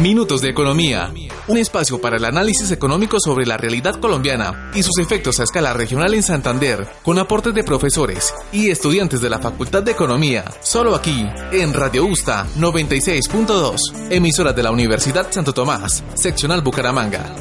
Minutos 0.00 0.42
de 0.42 0.50
Economía. 0.50 1.12
Un 1.48 1.58
espacio 1.58 2.00
para 2.00 2.18
el 2.18 2.24
análisis 2.24 2.70
económico 2.70 3.18
sobre 3.18 3.44
la 3.46 3.56
realidad 3.56 3.96
colombiana 3.96 4.70
y 4.72 4.84
sus 4.84 4.96
efectos 4.98 5.40
a 5.40 5.42
escala 5.42 5.72
regional 5.72 6.14
en 6.14 6.22
Santander, 6.22 6.86
con 7.02 7.18
aportes 7.18 7.52
de 7.52 7.64
profesores 7.64 8.32
y 8.52 8.70
estudiantes 8.70 9.20
de 9.20 9.28
la 9.28 9.40
Facultad 9.40 9.82
de 9.82 9.90
Economía. 9.90 10.44
Solo 10.60 10.94
aquí, 10.94 11.26
en 11.50 11.74
Radio 11.74 12.06
Usta 12.06 12.46
96.2, 12.56 14.10
emisora 14.10 14.52
de 14.52 14.62
la 14.62 14.70
Universidad 14.70 15.32
Santo 15.32 15.52
Tomás, 15.52 16.04
seccional 16.14 16.62
Bucaramanga. 16.62 17.34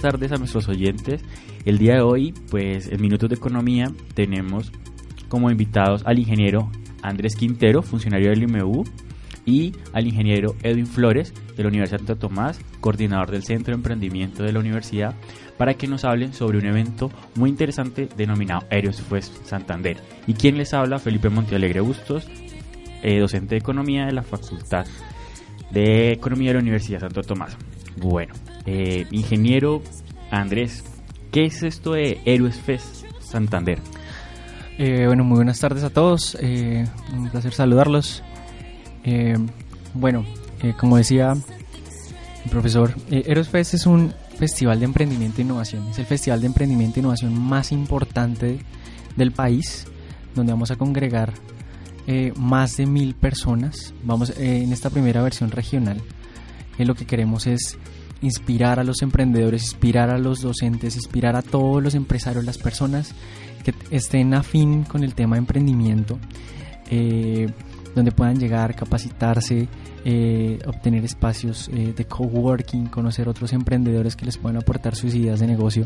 Buenas 0.00 0.14
tardes 0.14 0.32
a 0.32 0.38
nuestros 0.38 0.68
oyentes. 0.68 1.22
El 1.66 1.76
día 1.76 1.96
de 1.96 2.00
hoy, 2.00 2.32
pues 2.50 2.88
en 2.90 3.02
Minutos 3.02 3.28
de 3.28 3.34
Economía, 3.34 3.92
tenemos 4.14 4.72
como 5.28 5.50
invitados 5.50 6.02
al 6.06 6.18
ingeniero 6.18 6.70
Andrés 7.02 7.36
Quintero, 7.36 7.82
funcionario 7.82 8.30
del 8.30 8.44
IMU, 8.44 8.84
y 9.44 9.74
al 9.92 10.06
ingeniero 10.06 10.54
Edwin 10.62 10.86
Flores 10.86 11.34
de 11.54 11.62
la 11.62 11.68
Universidad 11.68 12.00
de 12.00 12.06
Santo 12.06 12.28
Tomás, 12.28 12.58
coordinador 12.80 13.30
del 13.30 13.42
Centro 13.42 13.72
de 13.72 13.76
Emprendimiento 13.76 14.42
de 14.42 14.52
la 14.52 14.60
Universidad, 14.60 15.14
para 15.58 15.74
que 15.74 15.86
nos 15.86 16.06
hablen 16.06 16.32
sobre 16.32 16.56
un 16.56 16.64
evento 16.64 17.10
muy 17.34 17.50
interesante 17.50 18.08
denominado 18.16 18.66
Aeros 18.70 19.02
Fest 19.02 19.44
Santander. 19.44 19.98
¿Y 20.26 20.32
quién 20.32 20.56
les 20.56 20.72
habla? 20.72 20.98
Felipe 20.98 21.28
Montealegre 21.28 21.80
Bustos, 21.80 22.26
eh, 23.02 23.18
docente 23.18 23.56
de 23.56 23.58
Economía 23.58 24.06
de 24.06 24.12
la 24.12 24.22
Facultad 24.22 24.86
de 25.70 26.12
Economía 26.12 26.50
de 26.50 26.54
la 26.54 26.60
Universidad 26.60 27.00
de 27.00 27.06
Santo 27.06 27.22
Tomás. 27.22 27.56
Bueno, 27.96 28.34
eh, 28.66 29.06
ingeniero 29.10 29.82
Andrés, 30.30 30.84
¿qué 31.32 31.46
es 31.46 31.62
esto 31.62 31.92
de 31.92 32.20
Héroes 32.24 32.56
Fest 32.56 33.04
Santander? 33.20 33.78
Eh, 34.78 35.06
bueno, 35.06 35.24
muy 35.24 35.36
buenas 35.36 35.58
tardes 35.60 35.84
a 35.84 35.90
todos, 35.90 36.36
eh, 36.40 36.86
un 37.12 37.28
placer 37.30 37.52
saludarlos. 37.52 38.22
bueno, 39.94 40.24
como 40.78 40.96
decía 40.96 41.34
el 42.44 42.50
profesor, 42.50 42.94
Héroes 43.10 43.48
Fest 43.48 43.74
es 43.74 43.86
un 43.86 44.14
festival 44.38 44.78
de 44.78 44.86
emprendimiento 44.86 45.40
e 45.40 45.44
innovación, 45.44 45.88
es 45.88 45.98
el 45.98 46.06
festival 46.06 46.40
de 46.40 46.46
emprendimiento 46.46 46.96
e 46.96 47.00
innovación 47.00 47.38
más 47.38 47.72
importante 47.72 48.60
del 49.16 49.32
país, 49.32 49.86
donde 50.34 50.52
vamos 50.52 50.70
a 50.70 50.76
congregar 50.76 51.32
más 52.36 52.76
de 52.76 52.86
mil 52.86 53.14
personas. 53.14 53.94
Vamos 54.02 54.32
en 54.36 54.72
esta 54.72 54.90
primera 54.90 55.22
versión 55.22 55.50
regional. 55.50 56.00
Lo 56.86 56.94
que 56.94 57.06
queremos 57.06 57.46
es 57.46 57.78
inspirar 58.22 58.78
a 58.78 58.84
los 58.84 59.02
emprendedores, 59.02 59.62
inspirar 59.62 60.10
a 60.10 60.18
los 60.18 60.40
docentes, 60.40 60.96
inspirar 60.96 61.36
a 61.36 61.42
todos 61.42 61.82
los 61.82 61.94
empresarios, 61.94 62.44
las 62.44 62.58
personas 62.58 63.14
que 63.64 63.74
estén 63.90 64.34
afín 64.34 64.84
con 64.84 65.04
el 65.04 65.14
tema 65.14 65.36
de 65.36 65.40
emprendimiento, 65.40 66.18
eh, 66.90 67.48
donde 67.94 68.12
puedan 68.12 68.38
llegar, 68.38 68.74
capacitarse, 68.74 69.68
eh, 70.04 70.58
obtener 70.66 71.04
espacios 71.04 71.68
eh, 71.72 71.92
de 71.94 72.04
coworking, 72.04 72.86
conocer 72.86 73.28
otros 73.28 73.52
emprendedores 73.52 74.16
que 74.16 74.24
les 74.24 74.38
puedan 74.38 74.56
aportar 74.56 74.94
sus 74.94 75.14
ideas 75.14 75.40
de 75.40 75.46
negocio 75.46 75.84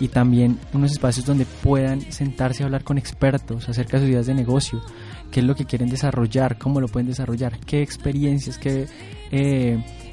y 0.00 0.08
también 0.08 0.58
unos 0.72 0.92
espacios 0.92 1.26
donde 1.26 1.44
puedan 1.44 2.00
sentarse 2.12 2.62
a 2.62 2.66
hablar 2.66 2.82
con 2.82 2.96
expertos 2.96 3.68
acerca 3.68 3.96
de 3.96 4.04
sus 4.04 4.10
ideas 4.10 4.26
de 4.26 4.34
negocio, 4.34 4.80
qué 5.30 5.40
es 5.40 5.46
lo 5.46 5.54
que 5.54 5.66
quieren 5.66 5.88
desarrollar, 5.88 6.58
cómo 6.58 6.80
lo 6.80 6.88
pueden 6.88 7.08
desarrollar, 7.08 7.58
qué 7.60 7.82
experiencias, 7.82 8.58
qué 8.58 8.86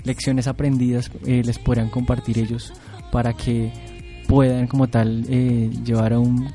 lecciones 0.03 0.47
aprendidas 0.47 1.11
eh, 1.25 1.41
les 1.43 1.59
podrán 1.59 1.89
compartir 1.89 2.39
ellos 2.39 2.73
para 3.11 3.33
que 3.33 3.71
puedan 4.27 4.67
como 4.67 4.87
tal 4.87 5.25
eh, 5.29 5.69
llevar 5.83 6.13
a 6.13 6.19
un 6.19 6.49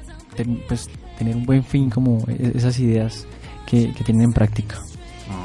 pues, 0.68 0.88
tener 1.18 1.36
un 1.36 1.44
buen 1.44 1.64
fin 1.64 1.90
como 1.90 2.24
e-, 2.28 2.52
esas 2.54 2.78
ideas 2.78 3.26
que, 3.66 3.92
tienen 4.04 4.24
en 4.24 4.32
práctica. 4.32 4.80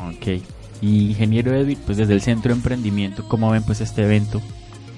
Ok. 0.09 0.41
Y 0.81 1.09
ingeniero 1.09 1.53
Edwin, 1.53 1.77
pues 1.85 1.97
desde 1.97 2.13
el 2.13 2.21
Centro 2.21 2.53
de 2.53 2.57
Emprendimiento, 2.57 3.27
¿cómo 3.27 3.51
ven 3.51 3.63
pues 3.63 3.81
este 3.81 4.03
evento? 4.03 4.41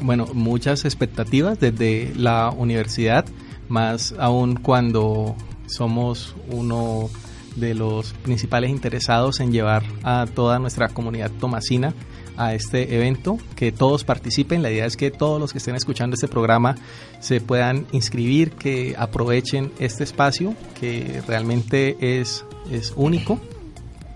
Bueno, 0.01 0.28
muchas 0.34 0.85
expectativas 0.85 1.59
desde 1.59 2.13
la 2.16 2.50
universidad, 2.50 3.25
más 3.67 4.13
aún 4.19 4.56
cuando 4.56 5.35
somos 5.67 6.35
uno 6.50 7.09
de 7.56 7.73
los 7.73 8.13
principales 8.13 8.69
interesados 8.69 9.40
en 9.40 9.51
llevar 9.51 9.84
a 10.03 10.25
toda 10.34 10.59
nuestra 10.59 10.90
comunidad 10.90 11.31
tomasina 11.31 11.94
a 12.41 12.56
este 12.56 12.96
evento, 12.96 13.38
que 13.56 13.72
todos 13.72 14.03
participen. 14.03 14.63
La 14.63 14.72
idea 14.72 14.88
es 14.88 14.97
que 14.97 15.12
todos 15.12 15.40
los 15.40 15.52
que 15.52 15.59
estén 15.59 15.75
escuchando 15.75 16.16
este 16.16 16.28
programa 16.28 16.75
se 17.19 17.40
puedan 17.40 17.85
inscribir, 17.91 18.52
que 18.53 18.96
aprovechen 18.97 19.72
este 19.78 20.03
espacio 20.03 20.56
que 20.79 21.22
realmente 21.28 22.19
es, 22.19 22.44
es 22.72 22.94
único. 22.96 23.40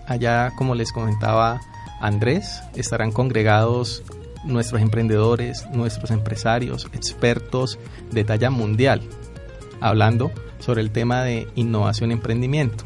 Allá, 0.08 0.50
como 0.56 0.74
les 0.74 0.90
comentaba 0.90 1.60
Andrés, 2.00 2.62
estarán 2.74 3.12
congregados 3.12 4.02
nuestros 4.44 4.82
emprendedores, 4.82 5.64
nuestros 5.72 6.10
empresarios, 6.10 6.88
expertos 6.92 7.78
de 8.10 8.24
talla 8.24 8.50
mundial, 8.50 9.02
hablando 9.80 10.32
sobre 10.58 10.80
el 10.80 10.90
tema 10.90 11.22
de 11.22 11.46
innovación 11.54 12.10
y 12.10 12.14
emprendimiento. 12.14 12.82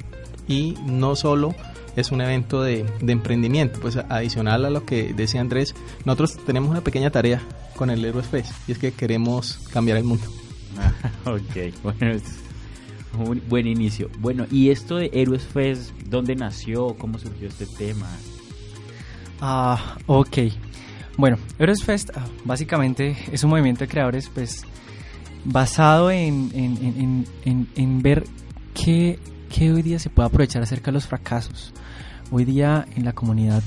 Y 0.47 0.77
no 0.85 1.17
solo 1.17 1.55
es 2.01 2.11
un 2.11 2.21
evento 2.21 2.63
de, 2.63 2.87
emprendimiento. 3.07 3.81
Pues 3.81 3.97
adicional 3.97 4.65
a 4.65 4.71
lo 4.71 4.85
que 4.85 5.13
decía 5.15 5.41
Andrés, 5.41 5.75
nosotros 6.05 6.37
tenemos 6.45 6.71
una 6.71 6.81
pequeña 6.81 7.11
tarea 7.11 7.41
con 7.77 7.91
el 7.91 8.05
Heroes 8.05 8.27
Fest 8.27 8.53
y 8.69 8.73
es 8.73 8.79
que 8.79 8.93
queremos 8.93 9.59
cambiar 9.73 9.99
el 9.99 10.05
mundo. 10.05 10.25
ok, 11.25 11.75
bueno, 11.83 12.13
es 12.13 12.23
un 13.19 13.43
buen 13.49 13.67
inicio. 13.67 14.11
Bueno, 14.19 14.47
¿y 14.51 14.71
esto 14.71 14.97
de 14.97 15.11
Heroes 15.13 15.45
Fest, 15.45 15.93
dónde 16.07 16.35
nació? 16.35 16.95
¿Cómo 16.95 17.19
surgió 17.19 17.49
este 17.49 17.67
tema? 17.67 18.09
Ah, 19.41 19.97
ok. 20.07 20.39
Bueno, 21.17 21.39
Heroes 21.59 21.83
Fest 21.83 22.11
ah, 22.15 22.27
básicamente 22.45 23.17
es 23.33 23.45
un 23.45 23.51
movimiento 23.51 23.81
de 23.81 23.89
creadores 23.89 24.31
pues 24.33 24.63
basado 25.45 26.11
en, 26.11 26.51
en, 26.55 27.27
en, 27.45 27.69
en 27.75 28.03
ver 28.03 28.25
qué, 28.75 29.19
qué 29.51 29.73
hoy 29.73 29.83
día 29.83 29.99
se 29.99 30.11
puede 30.11 30.29
aprovechar 30.29 30.63
acerca 30.63 30.87
de 30.87 30.93
los 30.93 31.07
fracasos. 31.07 31.73
Hoy 32.33 32.45
día 32.45 32.87
en 32.95 33.05
la 33.05 33.13
comunidad, 33.13 33.63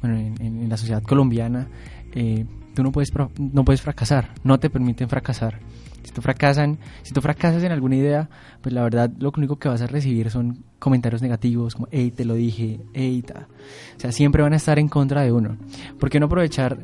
bueno, 0.00 0.16
en, 0.16 0.68
la 0.68 0.76
sociedad 0.76 1.02
colombiana, 1.02 1.68
eh, 2.14 2.46
tú 2.74 2.82
no 2.82 2.90
puedes, 2.92 3.12
no 3.38 3.64
puedes 3.64 3.82
fracasar, 3.82 4.30
no 4.42 4.58
te 4.58 4.70
permiten 4.70 5.08
fracasar. 5.08 5.58
Si 6.02 6.12
tú, 6.12 6.22
fracasan, 6.22 6.78
si 7.02 7.12
tú 7.12 7.20
fracasas 7.20 7.62
en 7.64 7.72
alguna 7.72 7.96
idea, 7.96 8.28
pues 8.62 8.72
la 8.72 8.82
verdad 8.82 9.10
lo 9.18 9.32
único 9.36 9.56
que 9.56 9.68
vas 9.68 9.82
a 9.82 9.86
recibir 9.86 10.30
son 10.30 10.64
comentarios 10.78 11.20
negativos 11.20 11.74
como, 11.74 11.88
hey, 11.90 12.12
te 12.14 12.24
lo 12.24 12.34
dije, 12.34 12.80
hey, 12.94 13.22
ta. 13.22 13.48
O 13.96 14.00
sea, 14.00 14.12
siempre 14.12 14.42
van 14.42 14.52
a 14.52 14.56
estar 14.56 14.78
en 14.78 14.88
contra 14.88 15.22
de 15.22 15.32
uno. 15.32 15.56
¿Por 15.98 16.08
qué 16.08 16.20
no 16.20 16.26
aprovechar 16.26 16.78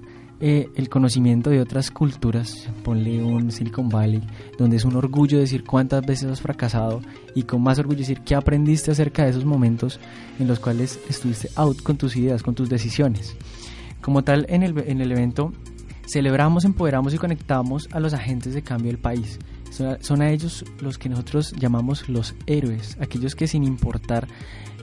eh, 0.45 0.69
el 0.75 0.89
conocimiento 0.89 1.51
de 1.51 1.61
otras 1.61 1.93
culturas, 1.93 2.69
ponle 2.83 3.23
un 3.23 3.53
Silicon 3.53 3.89
Valley, 3.89 4.21
donde 4.59 4.77
es 4.77 4.85
un 4.85 4.97
orgullo 4.97 5.39
decir 5.39 5.63
cuántas 5.63 6.05
veces 6.05 6.29
has 6.29 6.41
fracasado 6.41 7.01
y 7.37 7.45
con 7.45 7.63
más 7.63 7.79
orgullo 7.79 8.01
decir 8.01 8.23
qué 8.23 8.35
aprendiste 8.35 8.91
acerca 8.91 9.23
de 9.23 9.31
esos 9.31 9.45
momentos 9.45 10.01
en 10.41 10.49
los 10.49 10.59
cuales 10.59 10.99
estuviste 11.09 11.49
out 11.55 11.81
con 11.85 11.97
tus 11.97 12.17
ideas, 12.17 12.43
con 12.43 12.57
tus 12.57 12.69
decisiones. 12.69 13.37
Como 14.01 14.25
tal, 14.25 14.45
en 14.49 14.65
el, 14.65 14.77
en 14.81 15.01
el 15.01 15.13
evento 15.13 15.53
celebramos, 16.09 16.65
empoderamos 16.65 17.15
y 17.15 17.19
conectamos 17.19 17.89
a 17.93 18.01
los 18.01 18.13
agentes 18.13 18.53
de 18.53 18.63
cambio 18.63 18.91
del 18.91 19.01
país. 19.01 19.39
Son 19.71 20.23
a, 20.23 20.31
ellos 20.33 20.65
los 20.81 20.99
que 20.99 21.09
nosotros 21.09 21.55
llamamos 21.57 22.09
los 22.09 22.35
héroes, 22.47 22.97
aquellos 23.01 23.37
que 23.37 23.47
sin 23.47 23.63
importar 23.63 24.27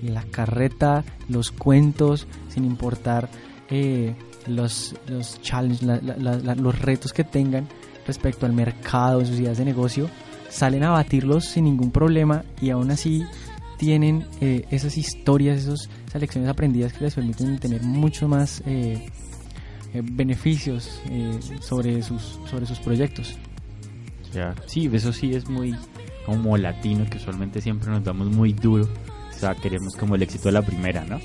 la 0.01 0.23
carreta, 0.23 1.03
los 1.27 1.51
cuentos, 1.51 2.27
sin 2.47 2.63
importar 2.63 3.29
eh, 3.69 4.15
los, 4.49 4.95
los 5.07 5.41
challenges, 5.41 5.81
los 5.83 6.79
retos 6.79 7.13
que 7.13 7.23
tengan 7.23 7.67
respecto 8.05 8.45
al 8.45 8.53
mercado, 8.53 9.23
sus 9.25 9.39
ideas 9.39 9.57
de 9.57 9.65
negocio, 9.65 10.09
salen 10.49 10.83
a 10.83 10.91
batirlos 10.91 11.45
sin 11.45 11.65
ningún 11.65 11.91
problema 11.91 12.43
y 12.61 12.71
aún 12.71 12.91
así 12.91 13.23
tienen 13.77 14.25
eh, 14.41 14.65
esas 14.71 14.97
historias, 14.97 15.59
esas 15.65 15.89
lecciones 16.19 16.49
aprendidas 16.49 16.93
que 16.93 17.05
les 17.05 17.15
permiten 17.15 17.57
tener 17.59 17.81
mucho 17.81 18.27
más 18.27 18.61
eh, 18.65 19.07
eh, 19.93 20.01
beneficios 20.03 21.01
sobre, 21.61 22.01
sus, 22.01 22.39
sobre 22.49 22.65
sus 22.65 22.79
proyectos. 22.79 23.37
Sí, 24.67 24.89
eso 24.91 25.13
sí 25.13 25.33
es 25.33 25.49
muy 25.49 25.75
como 26.25 26.57
latino, 26.57 27.09
que 27.09 27.17
usualmente 27.17 27.61
siempre 27.61 27.89
nos 27.89 28.03
damos 28.03 28.29
muy 28.29 28.53
duro. 28.53 28.87
O 29.29 29.39
sea, 29.39 29.55
queremos 29.55 29.95
como 29.95 30.15
el 30.15 30.21
éxito 30.21 30.49
de 30.49 30.51
la 30.51 30.61
primera, 30.61 31.05
¿no? 31.05 31.19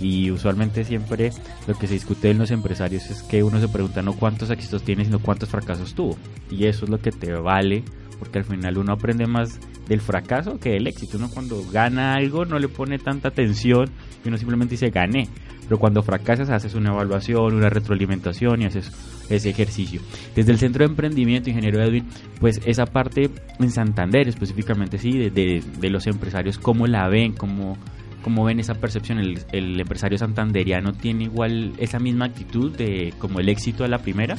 Y 0.00 0.30
usualmente 0.30 0.84
siempre 0.84 1.30
lo 1.66 1.74
que 1.74 1.86
se 1.86 1.94
discute 1.94 2.30
en 2.30 2.38
los 2.38 2.50
empresarios 2.50 3.10
es 3.10 3.22
que 3.22 3.42
uno 3.42 3.60
se 3.60 3.68
pregunta 3.68 4.02
no 4.02 4.14
cuántos 4.14 4.50
éxitos 4.50 4.82
tiene, 4.82 5.04
sino 5.04 5.18
cuántos 5.18 5.48
fracasos 5.48 5.94
tuvo. 5.94 6.16
Y 6.50 6.66
eso 6.66 6.84
es 6.84 6.90
lo 6.90 6.98
que 6.98 7.10
te 7.10 7.32
vale, 7.32 7.82
porque 8.18 8.38
al 8.38 8.44
final 8.44 8.78
uno 8.78 8.92
aprende 8.92 9.26
más 9.26 9.58
del 9.88 10.00
fracaso 10.00 10.58
que 10.60 10.70
del 10.70 10.86
éxito. 10.86 11.18
Uno 11.18 11.30
cuando 11.30 11.62
gana 11.70 12.14
algo 12.14 12.44
no 12.44 12.58
le 12.58 12.68
pone 12.68 12.98
tanta 12.98 13.28
atención 13.28 13.90
y 14.24 14.28
uno 14.28 14.36
simplemente 14.36 14.74
dice 14.74 14.90
gané. 14.90 15.28
Pero 15.68 15.78
cuando 15.78 16.02
fracasas 16.02 16.48
haces 16.48 16.74
una 16.74 16.92
evaluación, 16.92 17.54
una 17.54 17.68
retroalimentación 17.68 18.62
y 18.62 18.64
haces 18.64 18.90
ese 19.28 19.50
ejercicio. 19.50 20.00
Desde 20.34 20.52
el 20.52 20.58
Centro 20.58 20.84
de 20.84 20.90
Emprendimiento, 20.90 21.50
Ingeniero 21.50 21.82
Edwin, 21.82 22.06
pues 22.40 22.60
esa 22.64 22.86
parte 22.86 23.28
en 23.58 23.70
Santander 23.70 24.28
específicamente, 24.28 24.96
sí, 24.96 25.18
de, 25.18 25.62
de, 25.62 25.90
los 25.90 26.06
empresarios, 26.06 26.58
¿cómo 26.58 26.86
la 26.86 27.06
ven? 27.08 27.34
¿Cómo, 27.34 27.76
cómo 28.22 28.44
ven 28.44 28.60
esa 28.60 28.74
percepción? 28.74 29.18
El, 29.18 29.44
el, 29.52 29.80
empresario 29.80 30.18
santanderiano 30.18 30.92
tiene 30.92 31.24
igual 31.24 31.72
esa 31.78 31.98
misma 31.98 32.26
actitud 32.26 32.76
de 32.76 33.14
como 33.18 33.40
el 33.40 33.48
éxito 33.48 33.82
de 33.82 33.88
la 33.88 33.98
primera? 33.98 34.36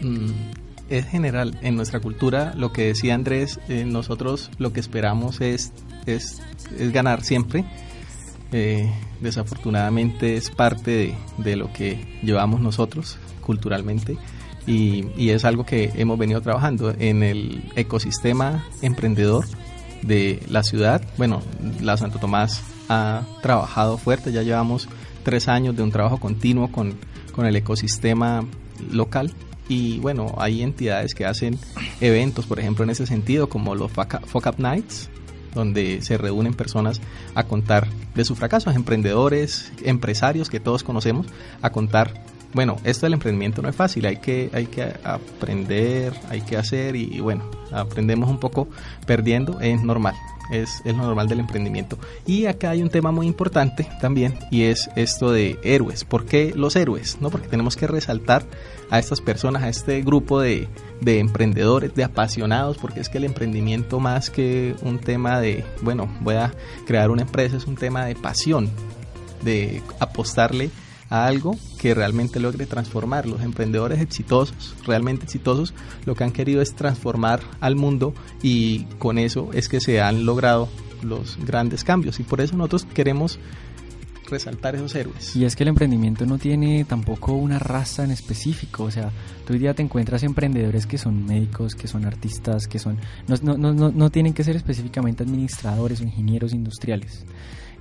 Mm, 0.00 0.30
es 0.88 1.06
general. 1.06 1.58
En 1.62 1.76
nuestra 1.76 2.00
cultura, 2.00 2.52
lo 2.56 2.72
que 2.72 2.86
decía 2.86 3.14
Andrés, 3.14 3.60
eh, 3.68 3.84
nosotros 3.84 4.50
lo 4.58 4.72
que 4.72 4.80
esperamos 4.80 5.40
es, 5.40 5.72
es, 6.06 6.40
ganar 6.92 7.22
siempre. 7.22 7.64
Eh, 8.52 8.90
desafortunadamente 9.20 10.36
es 10.36 10.50
parte 10.50 10.90
de, 10.90 11.14
de, 11.38 11.56
lo 11.56 11.72
que 11.72 12.20
llevamos 12.22 12.60
nosotros 12.60 13.18
culturalmente 13.40 14.16
y, 14.66 15.06
y, 15.16 15.30
es 15.30 15.44
algo 15.44 15.66
que 15.66 15.90
hemos 15.96 16.18
venido 16.18 16.40
trabajando 16.40 16.94
en 16.96 17.24
el 17.24 17.64
ecosistema 17.74 18.64
emprendedor 18.80 19.44
de 20.02 20.40
la 20.48 20.62
ciudad. 20.62 21.02
Bueno, 21.16 21.42
la 21.80 21.96
Santo 21.96 22.18
Tomás 22.18 22.62
ha 22.88 23.22
trabajado 23.42 23.98
fuerte, 23.98 24.32
ya 24.32 24.42
llevamos 24.42 24.88
tres 25.22 25.48
años 25.48 25.76
de 25.76 25.82
un 25.82 25.90
trabajo 25.90 26.18
continuo 26.18 26.70
con, 26.70 26.94
con 27.32 27.46
el 27.46 27.56
ecosistema 27.56 28.44
local. 28.90 29.32
Y 29.68 29.98
bueno, 29.98 30.34
hay 30.36 30.62
entidades 30.62 31.14
que 31.14 31.24
hacen 31.24 31.58
eventos, 32.00 32.46
por 32.46 32.60
ejemplo, 32.60 32.84
en 32.84 32.90
ese 32.90 33.06
sentido, 33.06 33.48
como 33.48 33.74
los 33.74 33.90
Fuck 33.90 34.46
Up 34.46 34.56
Nights, 34.58 35.08
donde 35.54 36.02
se 36.02 36.18
reúnen 36.18 36.52
personas 36.52 37.00
a 37.34 37.44
contar 37.44 37.88
de 38.14 38.24
sus 38.24 38.38
fracasos, 38.38 38.76
emprendedores, 38.76 39.72
empresarios 39.82 40.50
que 40.50 40.60
todos 40.60 40.84
conocemos, 40.84 41.26
a 41.62 41.70
contar, 41.70 42.24
bueno, 42.52 42.76
esto 42.84 43.06
del 43.06 43.14
emprendimiento 43.14 43.62
no 43.62 43.70
es 43.70 43.76
fácil, 43.76 44.04
hay 44.04 44.18
que, 44.18 44.50
hay 44.52 44.66
que 44.66 44.92
aprender, 45.02 46.12
hay 46.28 46.42
que 46.42 46.58
hacer 46.58 46.94
y, 46.94 47.04
y 47.04 47.20
bueno, 47.20 47.50
aprendemos 47.72 48.28
un 48.28 48.38
poco 48.38 48.68
perdiendo, 49.06 49.60
es 49.60 49.82
normal 49.82 50.14
es, 50.50 50.82
es, 50.84 50.96
lo 50.96 51.02
normal 51.02 51.28
del 51.28 51.40
emprendimiento. 51.40 51.98
Y 52.26 52.46
acá 52.46 52.70
hay 52.70 52.82
un 52.82 52.90
tema 52.90 53.12
muy 53.12 53.26
importante 53.26 53.88
también 54.00 54.38
y 54.50 54.64
es 54.64 54.90
esto 54.96 55.32
de 55.32 55.58
héroes. 55.62 56.04
¿Por 56.04 56.26
qué 56.26 56.52
los 56.54 56.76
héroes? 56.76 57.18
¿No? 57.20 57.30
Porque 57.30 57.48
tenemos 57.48 57.76
que 57.76 57.86
resaltar 57.86 58.44
a 58.90 58.98
estas 58.98 59.20
personas, 59.20 59.62
a 59.62 59.68
este 59.68 60.02
grupo 60.02 60.40
de, 60.40 60.68
de 61.00 61.18
emprendedores, 61.18 61.94
de 61.94 62.04
apasionados, 62.04 62.78
porque 62.78 63.00
es 63.00 63.08
que 63.08 63.18
el 63.18 63.24
emprendimiento 63.24 64.00
más 64.00 64.30
que 64.30 64.74
un 64.82 64.98
tema 64.98 65.40
de, 65.40 65.64
bueno, 65.82 66.08
voy 66.20 66.36
a 66.36 66.52
crear 66.86 67.10
una 67.10 67.22
empresa, 67.22 67.56
es 67.56 67.66
un 67.66 67.76
tema 67.76 68.04
de 68.06 68.14
pasión, 68.14 68.70
de 69.42 69.82
apostarle 70.00 70.70
algo 71.14 71.56
que 71.78 71.94
realmente 71.94 72.40
logre 72.40 72.66
transformar. 72.66 73.26
Los 73.26 73.42
emprendedores 73.42 74.00
exitosos, 74.00 74.74
realmente 74.84 75.24
exitosos, 75.24 75.74
lo 76.06 76.14
que 76.14 76.24
han 76.24 76.32
querido 76.32 76.60
es 76.60 76.74
transformar 76.74 77.40
al 77.60 77.76
mundo 77.76 78.14
y 78.42 78.84
con 78.98 79.18
eso 79.18 79.50
es 79.52 79.68
que 79.68 79.80
se 79.80 80.00
han 80.00 80.26
logrado 80.26 80.68
los 81.02 81.36
grandes 81.44 81.84
cambios 81.84 82.18
y 82.18 82.22
por 82.22 82.40
eso 82.40 82.56
nosotros 82.56 82.86
queremos 82.92 83.38
resaltar 84.28 84.74
esos 84.74 84.94
héroes. 84.94 85.36
Y 85.36 85.44
es 85.44 85.54
que 85.54 85.64
el 85.64 85.68
emprendimiento 85.68 86.24
no 86.26 86.38
tiene 86.38 86.84
tampoco 86.84 87.32
una 87.32 87.58
raza 87.58 88.04
en 88.04 88.10
específico, 88.10 88.84
o 88.84 88.90
sea, 88.90 89.10
tú 89.46 89.52
hoy 89.52 89.58
día 89.58 89.74
te 89.74 89.82
encuentras 89.82 90.22
emprendedores 90.22 90.86
que 90.86 90.98
son 90.98 91.26
médicos, 91.26 91.74
que 91.74 91.86
son 91.86 92.06
artistas, 92.06 92.66
que 92.66 92.78
son... 92.78 92.98
No, 93.28 93.56
no, 93.56 93.72
no, 93.72 93.92
no 93.92 94.10
tienen 94.10 94.32
que 94.32 94.42
ser 94.42 94.56
específicamente 94.56 95.22
administradores 95.22 96.00
o 96.00 96.04
ingenieros 96.04 96.54
industriales 96.54 97.24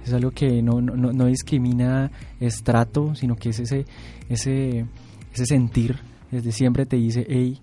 es 0.06 0.14
algo 0.14 0.32
que 0.32 0.62
no, 0.62 0.82
no, 0.82 1.14
no 1.14 1.26
discrimina 1.26 2.12
estrato, 2.40 3.16
sino 3.16 3.36
que 3.36 3.50
es 3.50 3.60
ese, 3.60 3.86
ese, 4.30 4.86
ese 5.34 5.46
sentir, 5.46 6.00
desde 6.32 6.52
siempre 6.52 6.86
te 6.86 6.98
dice, 6.98 7.26
hey, 7.30 7.60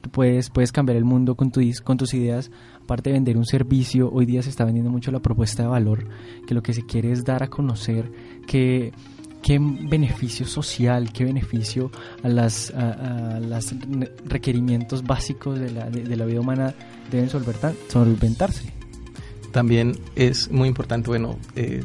tú 0.00 0.10
puedes, 0.10 0.50
puedes 0.50 0.72
cambiar 0.72 0.96
el 0.96 1.04
mundo 1.04 1.34
con, 1.34 1.50
tu, 1.50 1.60
con 1.84 1.96
tus 1.96 2.14
ideas, 2.14 2.50
aparte 2.82 3.10
de 3.10 3.14
vender 3.14 3.36
un 3.36 3.46
servicio, 3.46 4.10
hoy 4.12 4.26
día 4.26 4.42
se 4.42 4.50
está 4.50 4.64
vendiendo 4.64 4.90
mucho 4.90 5.10
la 5.10 5.20
propuesta 5.20 5.62
de 5.62 5.68
valor, 5.68 6.06
que 6.46 6.54
lo 6.54 6.62
que 6.62 6.72
se 6.72 6.84
quiere 6.84 7.12
es 7.12 7.24
dar 7.24 7.42
a 7.42 7.48
conocer 7.48 8.10
que 8.46 8.92
qué 9.42 9.58
beneficio 9.60 10.46
social, 10.46 11.12
qué 11.12 11.24
beneficio 11.24 11.92
a 12.24 12.28
las 12.28 12.72
a, 12.72 13.38
las 13.38 13.72
requerimientos 14.24 15.04
básicos 15.04 15.60
de 15.60 15.70
la, 15.70 15.88
de 15.88 16.16
la 16.16 16.24
vida 16.24 16.40
humana 16.40 16.74
deben 17.08 17.30
solventarse 17.30 18.72
también 19.58 19.98
es 20.14 20.52
muy 20.52 20.68
importante, 20.68 21.08
bueno, 21.08 21.36
eh, 21.56 21.82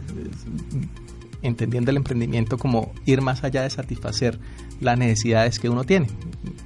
entendiendo 1.42 1.90
el 1.90 1.98
emprendimiento 1.98 2.60
como 2.60 2.94
ir 3.08 3.22
más 3.22 3.44
allá 3.44 3.64
de 3.64 3.72
satisfacer 3.72 4.38
las 4.80 4.96
necesidades 4.96 5.58
que 5.58 5.70
uno 5.70 5.84
tiene. 5.84 6.06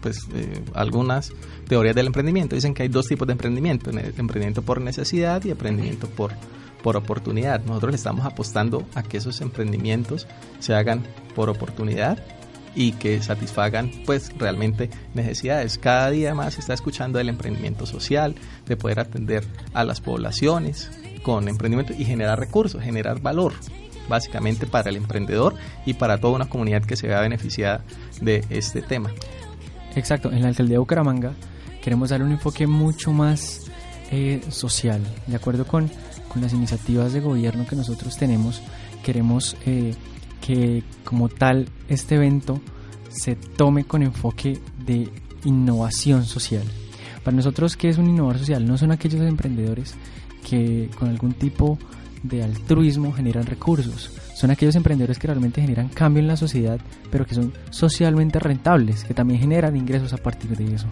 Pues 0.01 0.27
eh, 0.35 0.61
algunas 0.73 1.31
teorías 1.69 1.95
del 1.95 2.07
emprendimiento 2.07 2.55
dicen 2.55 2.73
que 2.73 2.83
hay 2.83 2.89
dos 2.89 3.07
tipos 3.07 3.25
de 3.25 3.31
emprendimiento, 3.31 3.89
emprendimiento 3.89 4.63
por 4.63 4.81
necesidad 4.81 5.41
y 5.45 5.51
emprendimiento 5.51 6.09
por, 6.09 6.33
por 6.83 6.97
oportunidad. 6.97 7.63
Nosotros 7.63 7.91
le 7.91 7.95
estamos 7.95 8.25
apostando 8.25 8.85
a 8.93 9.01
que 9.01 9.15
esos 9.15 9.39
emprendimientos 9.39 10.27
se 10.59 10.75
hagan 10.75 11.03
por 11.35 11.49
oportunidad 11.49 12.21
y 12.75 12.93
que 12.93 13.21
satisfagan 13.21 13.91
pues 14.05 14.31
realmente 14.37 14.89
necesidades. 15.13 15.77
Cada 15.77 16.09
día 16.09 16.33
más 16.33 16.55
se 16.55 16.61
está 16.61 16.73
escuchando 16.73 17.17
del 17.17 17.29
emprendimiento 17.29 17.85
social, 17.85 18.35
de 18.65 18.77
poder 18.77 18.99
atender 18.99 19.43
a 19.73 19.83
las 19.83 20.01
poblaciones 20.01 20.91
con 21.23 21.47
emprendimiento 21.47 21.93
y 21.97 22.05
generar 22.05 22.39
recursos, 22.39 22.81
generar 22.81 23.21
valor 23.21 23.53
básicamente 24.07 24.65
para 24.65 24.89
el 24.89 24.95
emprendedor 24.95 25.55
y 25.85 25.93
para 25.93 26.17
toda 26.19 26.35
una 26.35 26.49
comunidad 26.49 26.83
que 26.83 26.95
se 26.95 27.07
vea 27.07 27.21
beneficiada 27.21 27.83
de 28.21 28.45
este 28.49 28.81
tema. 28.81 29.11
Exacto, 29.95 30.31
en 30.31 30.41
la 30.41 30.49
alcaldía 30.49 30.75
de 30.75 30.79
Bucaramanga 30.79 31.33
queremos 31.81 32.09
dar 32.09 32.21
un 32.21 32.31
enfoque 32.31 32.67
mucho 32.67 33.11
más 33.11 33.71
eh, 34.11 34.41
social, 34.49 35.01
de 35.25 35.35
acuerdo 35.35 35.65
con, 35.65 35.89
con, 36.29 36.41
las 36.41 36.53
iniciativas 36.53 37.13
de 37.13 37.19
gobierno 37.19 37.65
que 37.67 37.75
nosotros 37.75 38.17
tenemos, 38.17 38.61
queremos 39.03 39.57
eh, 39.65 39.95
que 40.47 40.81
como 41.03 41.27
tal 41.27 41.67
este 41.89 42.15
evento 42.15 42.61
se 43.09 43.35
tome 43.35 43.83
con 43.83 44.01
enfoque 44.01 44.57
de 44.85 45.09
innovación 45.43 46.23
social. 46.23 46.63
Para 47.21 47.35
nosotros, 47.35 47.75
¿qué 47.75 47.89
es 47.89 47.97
un 47.97 48.07
innovador 48.07 48.39
social? 48.39 48.65
No 48.65 48.77
son 48.77 48.93
aquellos 48.93 49.21
emprendedores 49.21 49.95
que 50.49 50.89
con 50.97 51.09
algún 51.09 51.33
tipo 51.33 51.77
de 52.23 52.43
altruismo 52.43 53.11
generan 53.11 53.45
recursos. 53.45 54.09
Son 54.35 54.49
aquellos 54.49 54.75
emprendedores 54.77 55.19
que 55.19 55.27
realmente 55.27 55.59
generan 55.59 55.89
cambio 55.89 56.21
en 56.21 56.27
la 56.27 56.37
sociedad, 56.37 56.79
pero 57.11 57.25
que 57.25 57.35
son 57.35 57.51
socialmente 57.69 58.39
rentables, 58.39 59.03
que 59.03 59.13
también 59.13 59.41
generan 59.41 59.75
ingresos 59.75 60.13
a 60.13 60.17
partir 60.17 60.55
de 60.55 60.75
eso. 60.75 60.87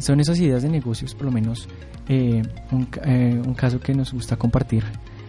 Son 0.00 0.18
esas 0.18 0.40
ideas 0.40 0.64
de 0.64 0.68
negocios, 0.68 1.14
por 1.14 1.26
lo 1.26 1.30
menos 1.30 1.68
eh, 2.08 2.42
un, 2.72 2.88
eh, 3.04 3.40
un, 3.46 3.54
caso 3.54 3.78
que 3.78 3.94
nos 3.94 4.12
gusta 4.12 4.36
compartir 4.36 4.82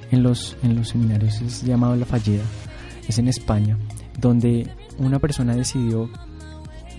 en 0.09 0.23
los, 0.23 0.57
en 0.63 0.75
los 0.75 0.89
seminarios 0.89 1.39
es 1.41 1.61
llamado 1.61 1.95
La 1.95 2.05
Falleda 2.05 2.43
es 3.07 3.17
en 3.17 3.27
España, 3.27 3.77
donde 4.19 4.69
una 4.97 5.19
persona 5.19 5.55
decidió 5.55 6.09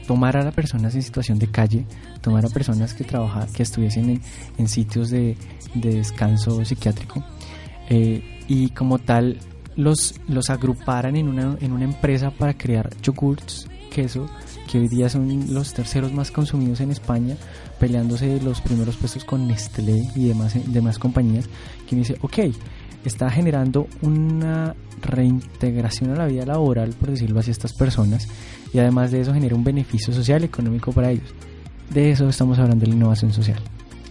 tomar 0.06 0.36
a 0.36 0.44
las 0.44 0.54
personas 0.54 0.94
en 0.94 1.02
situación 1.02 1.38
de 1.38 1.48
calle, 1.48 1.84
tomar 2.20 2.46
a 2.46 2.48
personas 2.48 2.94
que 2.94 3.04
trabajaban, 3.04 3.52
que 3.52 3.62
estuviesen 3.62 4.20
en, 4.56 4.68
sitios 4.68 5.10
de, 5.10 5.36
descanso 5.74 6.64
psiquiátrico 6.64 7.22
eh, 7.88 8.22
y 8.48 8.70
como 8.70 8.98
tal 8.98 9.38
los, 9.74 10.18
los 10.28 10.48
agruparan 10.48 11.16
en 11.16 11.28
una, 11.28 11.56
en 11.60 11.72
una 11.72 11.84
empresa 11.84 12.30
para 12.30 12.54
crear 12.54 12.90
yogurts, 13.02 13.68
queso, 13.90 14.26
que 14.70 14.78
hoy 14.78 14.88
día 14.88 15.08
son 15.08 15.52
los 15.52 15.72
terceros 15.72 16.12
más 16.12 16.30
consumidos 16.30 16.80
en 16.80 16.90
España, 16.90 17.36
peleándose 17.78 18.40
los 18.42 18.60
primeros 18.60 18.96
puestos 18.96 19.24
con 19.24 19.46
Nestlé 19.46 19.96
y 20.14 20.28
demás, 20.28 20.54
demás 20.66 20.98
compañías, 20.98 21.48
quien 21.88 22.02
dice, 22.02 22.16
ok, 22.20 22.38
está 23.08 23.30
generando 23.30 23.88
una 24.02 24.74
reintegración 25.02 26.10
a 26.10 26.16
la 26.16 26.26
vida 26.26 26.46
laboral, 26.46 26.90
por 26.98 27.10
decirlo 27.10 27.40
así, 27.40 27.50
a 27.50 27.52
estas 27.52 27.72
personas 27.72 28.28
y 28.72 28.78
además 28.78 29.10
de 29.10 29.20
eso 29.20 29.32
genera 29.32 29.54
un 29.54 29.64
beneficio 29.64 30.12
social 30.12 30.42
y 30.42 30.46
económico 30.46 30.92
para 30.92 31.10
ellos. 31.10 31.28
De 31.90 32.10
eso 32.10 32.28
estamos 32.28 32.58
hablando 32.58 32.84
de 32.84 32.90
la 32.90 32.96
innovación 32.96 33.32
social. 33.32 33.60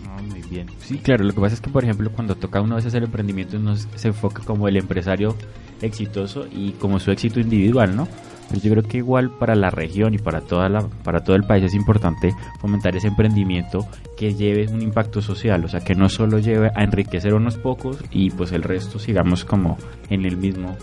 Ah, 0.07 0.21
muy 0.21 0.41
Bien. 0.49 0.67
Sí, 0.83 0.99
claro, 0.99 1.23
lo 1.23 1.33
que 1.33 1.41
pasa 1.41 1.55
es 1.55 1.61
que, 1.61 1.69
por 1.69 1.83
ejemplo, 1.83 2.11
cuando 2.11 2.35
toca 2.35 2.61
uno 2.61 2.73
a 2.73 2.77
veces 2.77 2.93
el 2.93 3.03
emprendimiento, 3.03 3.57
uno 3.57 3.75
se 3.75 4.07
enfoca 4.07 4.43
como 4.43 4.67
el 4.67 4.77
empresario 4.77 5.35
exitoso 5.81 6.45
y 6.51 6.71
como 6.73 6.99
su 6.99 7.11
éxito 7.11 7.39
individual, 7.39 7.95
¿no? 7.95 8.07
Pero 8.49 8.61
yo 8.61 8.71
creo 8.71 8.83
que 8.83 8.97
igual 8.97 9.31
para 9.31 9.55
la 9.55 9.69
región 9.69 10.13
y 10.13 10.17
para, 10.17 10.41
toda 10.41 10.69
la, 10.69 10.81
para 11.03 11.23
todo 11.23 11.35
el 11.35 11.43
país 11.43 11.63
es 11.63 11.73
importante 11.73 12.33
fomentar 12.59 12.95
ese 12.95 13.07
emprendimiento 13.07 13.87
que 14.17 14.33
lleve 14.33 14.67
un 14.71 14.81
impacto 14.81 15.21
social, 15.21 15.63
o 15.65 15.67
sea, 15.67 15.79
que 15.79 15.95
no 15.95 16.09
solo 16.09 16.39
lleve 16.39 16.71
a 16.75 16.83
enriquecer 16.83 17.33
a 17.33 17.37
unos 17.37 17.57
pocos 17.57 17.97
y 18.11 18.29
pues 18.31 18.51
el 18.51 18.63
resto 18.63 18.99
sigamos 18.99 19.45
como 19.45 19.77
en 20.09 20.25
el 20.25 20.37
mismo, 20.37 20.75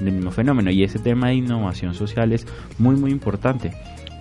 en 0.00 0.08
el 0.08 0.14
mismo 0.14 0.30
fenómeno. 0.30 0.70
Y 0.70 0.84
ese 0.84 0.98
tema 0.98 1.28
de 1.28 1.34
innovación 1.34 1.94
social 1.94 2.32
es 2.32 2.46
muy, 2.78 2.96
muy 2.96 3.10
importante 3.10 3.72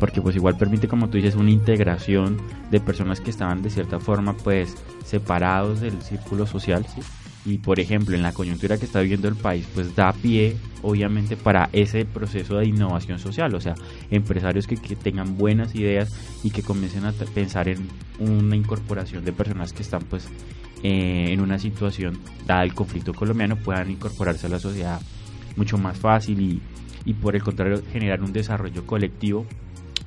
porque 0.02 0.20
pues 0.20 0.36
igual 0.36 0.58
permite 0.58 0.88
como 0.88 1.10
tú 1.10 1.18
dices 1.18 1.36
una 1.36 1.52
integración 1.52 2.38
de 2.72 2.80
personas 2.80 3.22
que 3.22 3.30
estaban 3.30 3.62
de 3.62 3.70
cierta 3.70 4.00
forma 4.00 4.36
pues 4.36 4.76
separados 5.06 5.80
del 5.80 6.02
círculo 6.02 6.48
social 6.48 6.88
y 7.46 7.58
por 7.58 7.80
ejemplo 7.80 8.16
en 8.16 8.22
la 8.22 8.34
coyuntura 8.34 8.78
que 8.78 8.86
está 8.86 9.02
viviendo 9.02 9.28
el 9.28 9.36
país 9.36 9.68
pues 9.74 9.96
da 9.96 10.14
pie 10.14 10.56
obviamente 10.84 11.36
para 11.36 11.70
ese 11.74 12.06
proceso 12.06 12.58
de 12.58 12.68
innovación 12.68 13.20
social 13.20 13.54
o 13.56 13.62
sea 13.62 13.76
empresarios 14.12 14.68
que, 14.68 14.78
tengan 14.96 15.38
buenas 15.38 15.74
ideas 15.76 16.10
y 16.44 16.52
que 16.52 16.62
comiencen 16.62 17.06
a 17.06 17.12
pensar 17.12 17.68
en 17.68 17.88
una 18.20 18.56
incorporación 18.56 19.26
de 19.26 19.34
personas 19.34 19.74
que 19.74 19.82
están 19.82 20.04
pues 20.04 20.28
eh, 20.84 21.28
en 21.30 21.42
una 21.42 21.58
situación 21.58 22.20
dada 22.46 22.64
el 22.64 22.74
conflicto 22.74 23.14
colombiano 23.14 23.56
puedan 23.56 23.90
incorporarse 23.90 24.48
a 24.48 24.50
la 24.50 24.60
sociedad 24.60 25.02
mucho 25.56 25.78
más 25.78 25.98
fácil 25.98 26.40
y, 26.40 26.62
y 27.06 27.14
por 27.14 27.36
el 27.36 27.44
contrario 27.44 27.82
generar 27.92 28.22
un 28.22 28.34
desarrollo 28.34 28.86
colectivo 28.86 29.46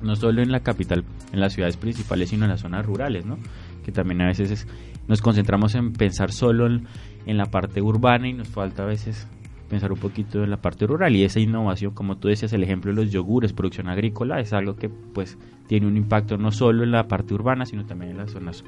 no 0.01 0.15
solo 0.15 0.41
en 0.41 0.51
la 0.51 0.61
capital, 0.61 1.03
en 1.31 1.39
las 1.39 1.53
ciudades 1.53 1.77
principales, 1.77 2.29
sino 2.29 2.45
en 2.45 2.51
las 2.51 2.61
zonas 2.61 2.85
rurales, 2.85 3.25
¿no? 3.25 3.37
Que 3.83 3.91
también 3.91 4.21
a 4.21 4.27
veces 4.27 4.67
nos 5.07 5.21
concentramos 5.21 5.75
en 5.75 5.93
pensar 5.93 6.31
solo 6.31 6.67
en, 6.67 6.87
la 7.25 7.45
parte 7.45 7.81
urbana 7.81 8.27
y 8.27 8.33
nos 8.33 8.47
falta 8.47 8.83
a 8.83 8.85
veces 8.85 9.27
pensar 9.69 9.91
un 9.91 9.99
poquito 9.99 10.43
en 10.43 10.51
la 10.51 10.57
parte 10.57 10.85
rural 10.85 11.15
y 11.15 11.23
esa 11.23 11.39
innovación, 11.39 11.93
como 11.93 12.17
tú 12.17 12.27
decías, 12.27 12.53
el 12.53 12.63
ejemplo 12.63 12.91
de 12.93 13.03
los 13.03 13.11
yogures, 13.11 13.53
producción 13.53 13.89
agrícola, 13.89 14.39
es 14.39 14.53
algo 14.53 14.75
que 14.75 14.89
pues 14.89 15.37
tiene 15.67 15.87
un 15.87 15.97
impacto 15.97 16.37
no 16.37 16.51
solo 16.51 16.83
en 16.83 16.91
la 16.91 17.07
parte 17.07 17.33
urbana, 17.33 17.65
sino 17.65 17.85
también 17.85 18.11
en 18.11 18.17
las 18.17 18.31
zonas 18.31 18.63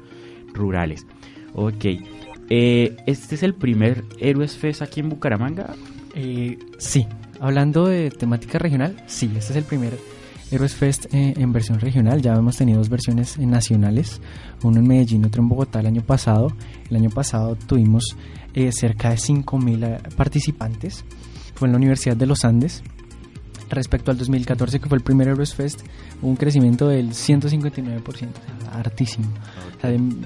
rurales. 0.52 1.06
Ok, 1.54 1.84
eh, 2.50 2.96
¿este 3.06 3.34
es 3.36 3.42
el 3.42 3.54
primer 3.54 4.04
Héroes 4.18 4.56
Fest 4.56 4.82
aquí 4.82 5.00
en 5.00 5.08
Bucaramanga? 5.08 5.74
Eh, 6.14 6.58
sí, 6.78 7.06
hablando 7.40 7.86
de 7.86 8.10
temática 8.10 8.58
regional, 8.58 8.96
sí, 9.06 9.30
este 9.36 9.52
es 9.52 9.56
el 9.56 9.64
primer 9.64 9.92
Heroes 10.50 10.74
Fest 10.74 11.06
eh, 11.12 11.34
en 11.36 11.52
versión 11.52 11.78
regional, 11.78 12.22
ya 12.22 12.34
hemos 12.34 12.56
tenido 12.56 12.78
dos 12.78 12.88
versiones 12.88 13.38
nacionales, 13.38 14.20
uno 14.62 14.78
en 14.78 14.88
Medellín, 14.88 15.24
otro 15.24 15.42
en 15.42 15.48
Bogotá 15.48 15.80
el 15.80 15.86
año 15.86 16.02
pasado. 16.02 16.52
El 16.88 16.96
año 16.96 17.10
pasado 17.10 17.54
tuvimos 17.54 18.16
eh, 18.54 18.72
cerca 18.72 19.10
de 19.10 19.16
5.000 19.16 19.84
eh, 19.84 19.98
participantes, 20.16 21.04
fue 21.54 21.68
en 21.68 21.72
la 21.72 21.78
Universidad 21.78 22.16
de 22.16 22.26
los 22.26 22.44
Andes. 22.44 22.82
Respecto 23.68 24.10
al 24.10 24.16
2014, 24.16 24.80
que 24.80 24.88
fue 24.88 24.96
el 24.96 25.04
primer 25.04 25.28
Heroes 25.28 25.54
Fest, 25.54 25.82
hubo 26.22 26.30
un 26.30 26.36
crecimiento 26.36 26.88
del 26.88 27.10
159%, 27.10 28.28
hartísimo. 28.72 29.28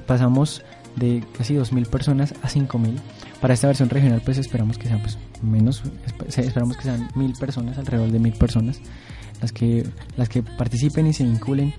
pasamos 0.06 0.62
de 0.94 1.24
casi 1.36 1.54
2.000 1.54 1.88
personas 1.88 2.34
a 2.42 2.48
5.000. 2.48 3.00
Para 3.40 3.54
esta 3.54 3.66
versión 3.66 3.88
regional, 3.88 4.22
pues 4.24 4.38
esperamos 4.38 4.78
que 4.78 4.86
sean 4.86 5.00
pues, 5.00 5.18
menos, 5.42 5.82
esperamos 6.28 6.76
que 6.76 6.84
sean 6.84 7.08
1.000 7.08 7.36
personas, 7.40 7.78
alrededor 7.78 8.12
de 8.12 8.20
1.000 8.20 8.38
personas 8.38 8.80
las 9.42 9.52
que, 9.52 9.84
las 10.16 10.28
que 10.28 10.42
participen 10.42 11.08
y 11.08 11.12
se 11.12 11.24
vinculen 11.24 11.74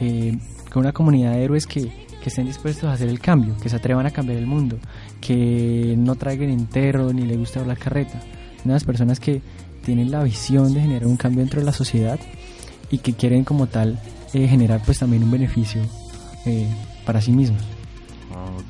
eh, 0.00 0.38
con 0.70 0.80
una 0.80 0.92
comunidad 0.92 1.32
de 1.32 1.44
héroes 1.44 1.66
que, 1.66 2.06
estén 2.26 2.46
dispuestos 2.46 2.90
a 2.90 2.94
hacer 2.94 3.08
el 3.08 3.20
cambio, 3.20 3.56
que 3.62 3.68
se 3.68 3.76
atrevan 3.76 4.04
a 4.04 4.10
cambiar 4.10 4.38
el 4.38 4.48
mundo, 4.48 4.80
que 5.20 5.94
no 5.96 6.16
traigan 6.16 6.50
entero 6.50 7.12
ni 7.12 7.22
le 7.22 7.36
gusta 7.36 7.60
hablar 7.60 7.78
carreta. 7.78 8.20
Unas 8.64 8.82
personas 8.82 9.20
que 9.20 9.42
tienen 9.84 10.10
la 10.10 10.24
visión 10.24 10.74
de 10.74 10.80
generar 10.80 11.06
un 11.06 11.16
cambio 11.16 11.42
dentro 11.42 11.60
de 11.60 11.66
la 11.66 11.72
sociedad 11.72 12.18
y 12.90 12.98
que 12.98 13.12
quieren 13.12 13.44
como 13.44 13.68
tal 13.68 14.00
eh, 14.34 14.48
generar 14.48 14.82
pues 14.84 14.98
también 14.98 15.22
un 15.22 15.30
beneficio 15.30 15.82
eh, 16.46 16.66
para 17.04 17.20
sí 17.20 17.30
mismos. 17.30 17.62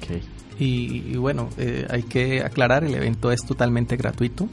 Okay. 0.03 0.21
Y, 0.59 1.17
bueno, 1.17 1.49
hay 1.89 2.03
que 2.03 2.43
aclarar, 2.43 2.85
el 2.85 2.95
evento 2.95 3.33
es 3.33 3.41
totalmente 3.47 3.97
gratuito. 3.97 4.51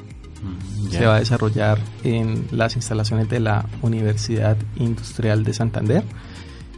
Se 0.89 1.05
va 1.05 1.15
a 1.15 1.19
desarrollar 1.19 1.79
en 2.03 2.47
las 2.51 2.75
instalaciones 2.75 3.29
de 3.29 3.39
la 3.39 3.65
Universidad 3.81 4.57
Industrial 4.75 5.43
de 5.43 5.53
Santander. 5.53 6.03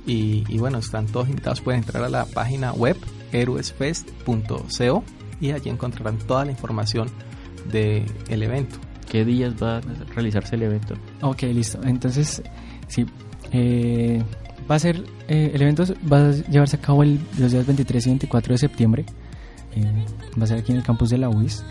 Y, 0.06 0.58
bueno, 0.60 0.78
están 0.78 1.08
todos 1.08 1.30
invitados, 1.30 1.62
pueden 1.62 1.82
entrar 1.82 2.04
a 2.04 2.10
la 2.10 2.26
página 2.26 2.72
web 2.74 2.96
héroesfest.co 3.32 5.04
y 5.42 5.52
allí 5.52 5.70
encontrarán 5.70 6.18
toda 6.20 6.46
la 6.46 6.52
información 6.52 7.10
del 7.72 8.06
evento. 8.30 8.78
¿Qué 9.10 9.26
días 9.26 9.54
va 9.62 9.78
a 9.78 9.82
realizarse 10.14 10.56
el 10.56 10.64
evento? 10.64 10.96
Ok, 11.22 11.44
listo. 11.44 11.80
Entonces, 11.84 12.44
sí, 12.88 13.06
eh, 13.52 14.22
va 14.70 14.76
a 14.76 14.80
ser, 14.80 15.04
eh, 15.28 15.52
el 15.54 15.62
evento 15.62 15.86
va 16.12 16.30
a 16.30 16.32
llevarse 16.32 16.76
a 16.78 16.82
cabo 16.82 17.04
el, 17.04 17.20
los 17.40 17.52
días 17.52 17.66
23 17.66 18.06
y 18.06 18.10
24 18.10 18.54
de 18.54 18.58
septiembre. 18.58 19.06
Eh, 19.76 20.06
va 20.40 20.44
a 20.44 20.48
ser 20.48 20.60
aquí 20.60 20.72
en 20.72 20.78
el 20.78 20.84
campus 20.84 21.10
de 21.10 21.18
la 21.18 21.30
UIS 21.30 21.64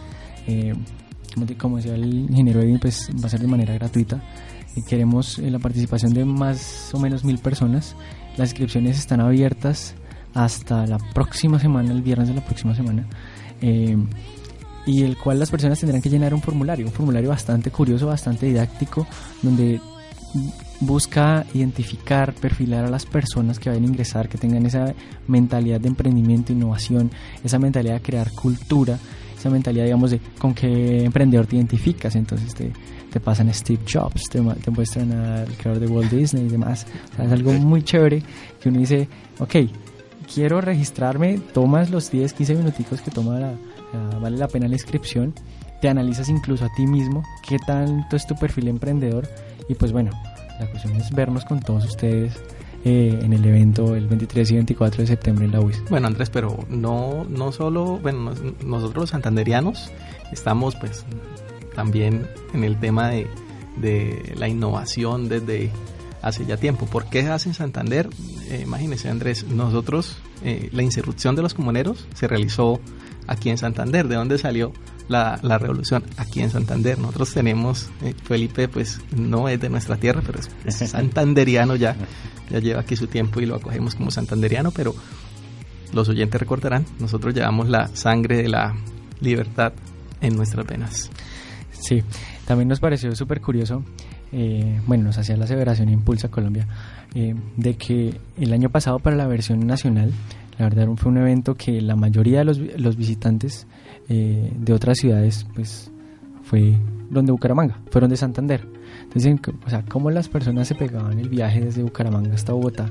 como 1.58 1.76
decía 1.76 1.94
el 1.94 2.30
ingeniero 2.30 2.60
Edwin, 2.60 2.78
pues 2.78 3.10
va 3.22 3.26
a 3.26 3.30
ser 3.30 3.40
de 3.40 3.46
manera 3.46 3.74
gratuita. 3.74 4.22
Y 4.76 4.82
queremos 4.82 5.38
eh, 5.38 5.50
la 5.50 5.58
participación 5.58 6.12
de 6.12 6.24
más 6.24 6.90
o 6.92 6.98
menos 6.98 7.24
mil 7.24 7.38
personas. 7.38 7.94
Las 8.36 8.50
inscripciones 8.50 8.98
están 8.98 9.20
abiertas 9.20 9.94
hasta 10.34 10.86
la 10.86 10.98
próxima 10.98 11.58
semana, 11.58 11.92
el 11.92 12.02
viernes 12.02 12.28
de 12.28 12.34
la 12.34 12.44
próxima 12.44 12.74
semana. 12.74 13.06
Eh, 13.60 13.96
y 14.86 15.02
el 15.02 15.16
cual 15.16 15.38
las 15.38 15.50
personas 15.50 15.80
tendrán 15.80 16.02
que 16.02 16.10
llenar 16.10 16.34
un 16.34 16.42
formulario, 16.42 16.86
un 16.86 16.92
formulario 16.92 17.30
bastante 17.30 17.70
curioso, 17.70 18.06
bastante 18.06 18.46
didáctico, 18.46 19.06
donde 19.42 19.80
busca 20.80 21.46
identificar, 21.54 22.34
perfilar 22.34 22.84
a 22.84 22.90
las 22.90 23.06
personas 23.06 23.58
que 23.58 23.70
vayan 23.70 23.84
a 23.84 23.86
ingresar, 23.86 24.28
que 24.28 24.36
tengan 24.36 24.66
esa 24.66 24.92
mentalidad 25.26 25.80
de 25.80 25.88
emprendimiento, 25.88 26.52
innovación, 26.52 27.10
esa 27.42 27.58
mentalidad 27.58 27.94
de 27.94 28.02
crear 28.02 28.32
cultura 28.32 28.98
mentalidad, 29.50 29.84
digamos, 29.84 30.10
de 30.10 30.20
con 30.38 30.54
qué 30.54 31.04
emprendedor 31.04 31.46
te 31.46 31.56
identificas. 31.56 32.16
Entonces 32.16 32.54
te, 32.54 32.72
te 33.10 33.20
pasan 33.20 33.52
Steve 33.52 33.80
Jobs, 33.90 34.24
te, 34.30 34.40
te 34.40 34.70
muestran 34.70 35.12
al 35.12 35.48
creador 35.56 35.80
de 35.80 35.86
Walt 35.86 36.10
Disney 36.10 36.46
y 36.46 36.48
demás. 36.48 36.86
es 37.12 37.32
algo 37.32 37.52
muy 37.52 37.82
chévere 37.82 38.22
que 38.60 38.68
uno 38.68 38.78
dice, 38.78 39.08
ok, 39.38 39.56
quiero 40.32 40.60
registrarme, 40.60 41.38
tomas 41.52 41.90
los 41.90 42.10
10, 42.10 42.32
15 42.32 42.54
minuticos 42.56 43.00
que 43.00 43.10
toma 43.10 43.52
vale 44.20 44.36
la 44.36 44.48
pena 44.48 44.66
la 44.66 44.74
inscripción, 44.74 45.34
te 45.80 45.88
analizas 45.88 46.28
incluso 46.28 46.64
a 46.64 46.68
ti 46.74 46.86
mismo, 46.86 47.22
qué 47.46 47.58
tanto 47.64 48.16
es 48.16 48.26
tu 48.26 48.34
perfil 48.34 48.68
emprendedor 48.68 49.28
y 49.68 49.74
pues 49.74 49.92
bueno, 49.92 50.10
la 50.58 50.66
cuestión 50.70 50.96
es 50.96 51.10
vernos 51.10 51.44
con 51.44 51.60
todos 51.60 51.84
ustedes 51.84 52.34
eh, 52.84 53.18
en 53.22 53.32
el 53.32 53.44
evento 53.44 53.96
el 53.96 54.06
23 54.06 54.50
y 54.50 54.54
24 54.54 55.02
de 55.02 55.06
septiembre 55.06 55.46
en 55.46 55.52
la 55.52 55.60
UIS. 55.60 55.82
Bueno, 55.88 56.06
Andrés, 56.06 56.30
pero 56.30 56.58
no, 56.68 57.24
no 57.28 57.52
solo, 57.52 57.98
bueno, 57.98 58.32
nosotros 58.64 59.02
los 59.02 59.10
santanderianos 59.10 59.90
estamos 60.32 60.76
pues 60.76 61.04
también 61.74 62.26
en 62.52 62.64
el 62.64 62.78
tema 62.78 63.08
de, 63.08 63.26
de 63.76 64.34
la 64.36 64.48
innovación 64.48 65.28
desde 65.28 65.70
hace 66.24 66.46
ya 66.46 66.56
tiempo. 66.56 66.86
¿Por 66.86 67.06
qué 67.06 67.20
hace 67.28 67.52
Santander? 67.52 68.08
Eh, 68.48 68.66
Andrés, 69.08 69.44
nosotros, 69.44 70.16
eh, 70.42 70.68
la 70.72 70.82
insurrección 70.82 71.36
de 71.36 71.42
los 71.42 71.54
comuneros 71.54 72.06
se 72.14 72.26
realizó 72.26 72.80
aquí 73.26 73.50
en 73.50 73.58
Santander. 73.58 74.08
¿De 74.08 74.16
dónde 74.16 74.38
salió 74.38 74.72
la, 75.08 75.38
la 75.42 75.58
revolución? 75.58 76.04
Aquí 76.16 76.40
en 76.40 76.50
Santander. 76.50 76.98
Nosotros 76.98 77.32
tenemos, 77.32 77.90
eh, 78.02 78.14
Felipe, 78.24 78.68
pues 78.68 79.00
no 79.16 79.48
es 79.48 79.60
de 79.60 79.68
nuestra 79.68 79.96
tierra, 79.96 80.22
pero 80.24 80.40
es, 80.64 80.74
santanderiano 80.90 81.76
ya. 81.76 81.96
Ya 82.50 82.58
lleva 82.58 82.80
aquí 82.80 82.94
su 82.94 83.06
tiempo 83.06 83.40
y 83.40 83.46
lo 83.46 83.56
acogemos 83.56 83.94
como 83.94 84.10
santanderiano, 84.10 84.70
pero 84.70 84.94
los 85.94 86.08
oyentes 86.08 86.38
recordarán, 86.38 86.84
nosotros 86.98 87.34
llevamos 87.34 87.68
la 87.68 87.88
sangre 87.94 88.36
de 88.36 88.48
la 88.48 88.74
libertad 89.20 89.72
en 90.20 90.36
nuestras 90.36 90.66
venas. 90.66 91.10
Sí, 91.70 92.02
también 92.46 92.68
nos 92.68 92.80
pareció 92.80 93.14
súper 93.14 93.40
curioso, 93.40 93.82
eh, 94.32 94.80
bueno, 94.86 95.04
nos 95.04 95.18
hacía 95.18 95.36
la 95.36 95.44
aseveración 95.44 95.88
Impulsa 95.88 96.28
Colombia, 96.28 96.66
eh, 97.14 97.34
de 97.56 97.74
que 97.76 98.18
el 98.38 98.52
año 98.52 98.70
pasado 98.70 98.98
para 98.98 99.16
la 99.16 99.26
versión 99.26 99.66
nacional 99.66 100.12
la 100.58 100.68
verdad 100.68 100.88
fue 100.96 101.10
un 101.10 101.18
evento 101.18 101.54
que 101.54 101.80
la 101.80 101.96
mayoría 101.96 102.38
de 102.40 102.44
los, 102.44 102.58
los 102.58 102.96
visitantes 102.96 103.66
eh, 104.08 104.52
de 104.56 104.72
otras 104.72 104.98
ciudades, 104.98 105.46
pues 105.54 105.90
fue 106.42 106.78
donde 107.10 107.32
Bucaramanga, 107.32 107.80
fueron 107.90 108.10
de 108.10 108.16
Santander. 108.16 108.66
Entonces, 109.02 109.34
o 109.64 109.70
sea, 109.70 109.84
cómo 109.88 110.10
las 110.10 110.28
personas 110.28 110.68
se 110.68 110.74
pegaban 110.74 111.18
el 111.18 111.28
viaje 111.28 111.60
desde 111.60 111.82
Bucaramanga 111.82 112.34
hasta 112.34 112.52
Bogotá 112.52 112.88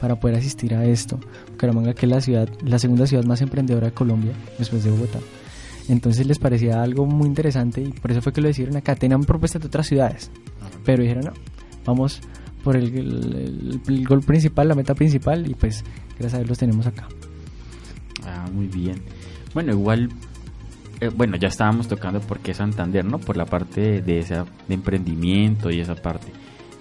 para 0.00 0.18
poder 0.18 0.36
asistir 0.36 0.74
a 0.74 0.84
esto. 0.84 1.18
Bucaramanga, 1.52 1.94
que 1.94 2.06
es 2.06 2.10
la 2.10 2.20
ciudad, 2.20 2.48
la 2.62 2.78
segunda 2.78 3.06
ciudad 3.06 3.24
más 3.24 3.40
emprendedora 3.42 3.88
de 3.88 3.92
Colombia, 3.92 4.32
después 4.58 4.84
de 4.84 4.90
Bogotá. 4.90 5.18
Entonces 5.88 6.26
les 6.26 6.38
parecía 6.38 6.82
algo 6.82 7.06
muy 7.06 7.26
interesante 7.26 7.82
y 7.82 7.92
por 7.92 8.10
eso 8.10 8.22
fue 8.22 8.32
que 8.32 8.40
lo 8.40 8.48
decidieron 8.48 8.76
acá. 8.76 8.94
Tenían 8.94 9.24
propuestas 9.24 9.62
de 9.62 9.68
otras 9.68 9.86
ciudades, 9.86 10.30
pero 10.84 11.02
dijeron 11.02 11.26
no, 11.26 11.32
vamos 11.84 12.20
por 12.64 12.76
el, 12.76 13.80
gol 14.08 14.20
principal, 14.22 14.68
la 14.68 14.74
meta 14.74 14.94
principal 14.94 15.48
y 15.48 15.54
pues 15.54 15.84
gracias 16.18 16.34
a 16.34 16.38
Dios 16.38 16.48
los 16.48 16.58
tenemos 16.58 16.86
acá. 16.86 17.06
Ah, 18.26 18.48
muy 18.52 18.66
bien. 18.66 19.02
Bueno, 19.52 19.72
igual, 19.72 20.08
eh, 21.00 21.10
bueno, 21.14 21.36
ya 21.36 21.48
estábamos 21.48 21.86
tocando 21.86 22.20
por 22.20 22.40
qué 22.40 22.54
Santander, 22.54 23.04
¿no? 23.04 23.18
Por 23.18 23.36
la 23.36 23.44
parte 23.44 24.00
de, 24.00 24.18
esa, 24.18 24.46
de 24.66 24.74
emprendimiento 24.74 25.70
y 25.70 25.80
esa 25.80 25.94
parte. 25.94 26.32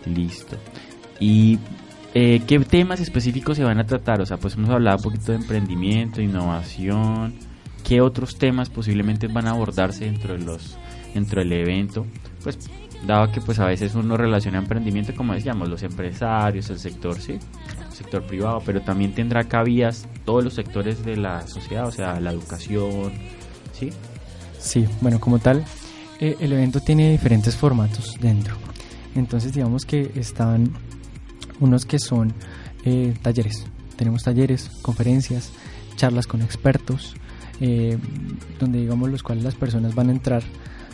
Listo. 0.05 0.57
Y 1.19 1.59
eh, 2.15 2.41
¿Qué 2.45 2.59
temas 2.59 2.99
específicos 2.99 3.57
se 3.57 3.63
van 3.63 3.79
a 3.79 3.85
tratar? 3.85 4.21
O 4.21 4.25
sea, 4.25 4.37
pues 4.37 4.53
hemos 4.53 4.69
hablado 4.69 4.97
un 4.97 5.03
poquito 5.03 5.31
de 5.31 5.39
emprendimiento, 5.39 6.21
innovación. 6.21 7.33
¿Qué 7.83 8.01
otros 8.01 8.37
temas 8.37 8.69
posiblemente 8.69 9.27
van 9.27 9.47
a 9.47 9.51
abordarse 9.51 10.05
dentro 10.05 10.33
de 10.33 10.39
los 10.39 10.77
dentro 11.13 11.41
del 11.41 11.51
evento? 11.53 12.05
Pues 12.43 12.57
dado 13.05 13.31
que 13.31 13.41
pues 13.41 13.59
a 13.59 13.65
veces 13.65 13.95
uno 13.95 14.17
relaciona 14.17 14.57
emprendimiento 14.57 15.13
como 15.15 15.33
decíamos 15.33 15.69
los 15.69 15.83
empresarios, 15.83 16.69
el 16.69 16.79
sector 16.79 17.19
sí, 17.19 17.33
el 17.33 17.91
sector 17.91 18.25
privado, 18.25 18.61
pero 18.65 18.81
también 18.81 19.13
tendrá 19.13 19.43
cabidas 19.43 20.07
todos 20.25 20.43
los 20.43 20.53
sectores 20.53 21.03
de 21.05 21.17
la 21.17 21.45
sociedad, 21.47 21.87
o 21.87 21.91
sea, 21.91 22.19
la 22.19 22.31
educación, 22.31 23.11
sí. 23.73 23.89
Sí, 24.59 24.87
bueno, 25.01 25.19
como 25.19 25.39
tal, 25.39 25.65
eh, 26.19 26.37
el 26.39 26.53
evento 26.53 26.79
tiene 26.79 27.11
diferentes 27.11 27.55
formatos 27.55 28.17
dentro. 28.21 28.55
Entonces 29.15 29.53
digamos 29.53 29.85
que 29.85 30.11
están 30.15 30.73
unos 31.59 31.85
que 31.85 31.99
son 31.99 32.33
eh, 32.85 33.13
talleres. 33.21 33.65
Tenemos 33.95 34.23
talleres, 34.23 34.69
conferencias, 34.81 35.51
charlas 35.95 36.27
con 36.27 36.41
expertos, 36.41 37.15
eh, 37.59 37.97
donde 38.59 38.79
digamos 38.79 39.09
los 39.09 39.21
cuales 39.23 39.43
las 39.43 39.55
personas 39.55 39.93
van 39.95 40.09
a 40.09 40.11
entrar 40.13 40.43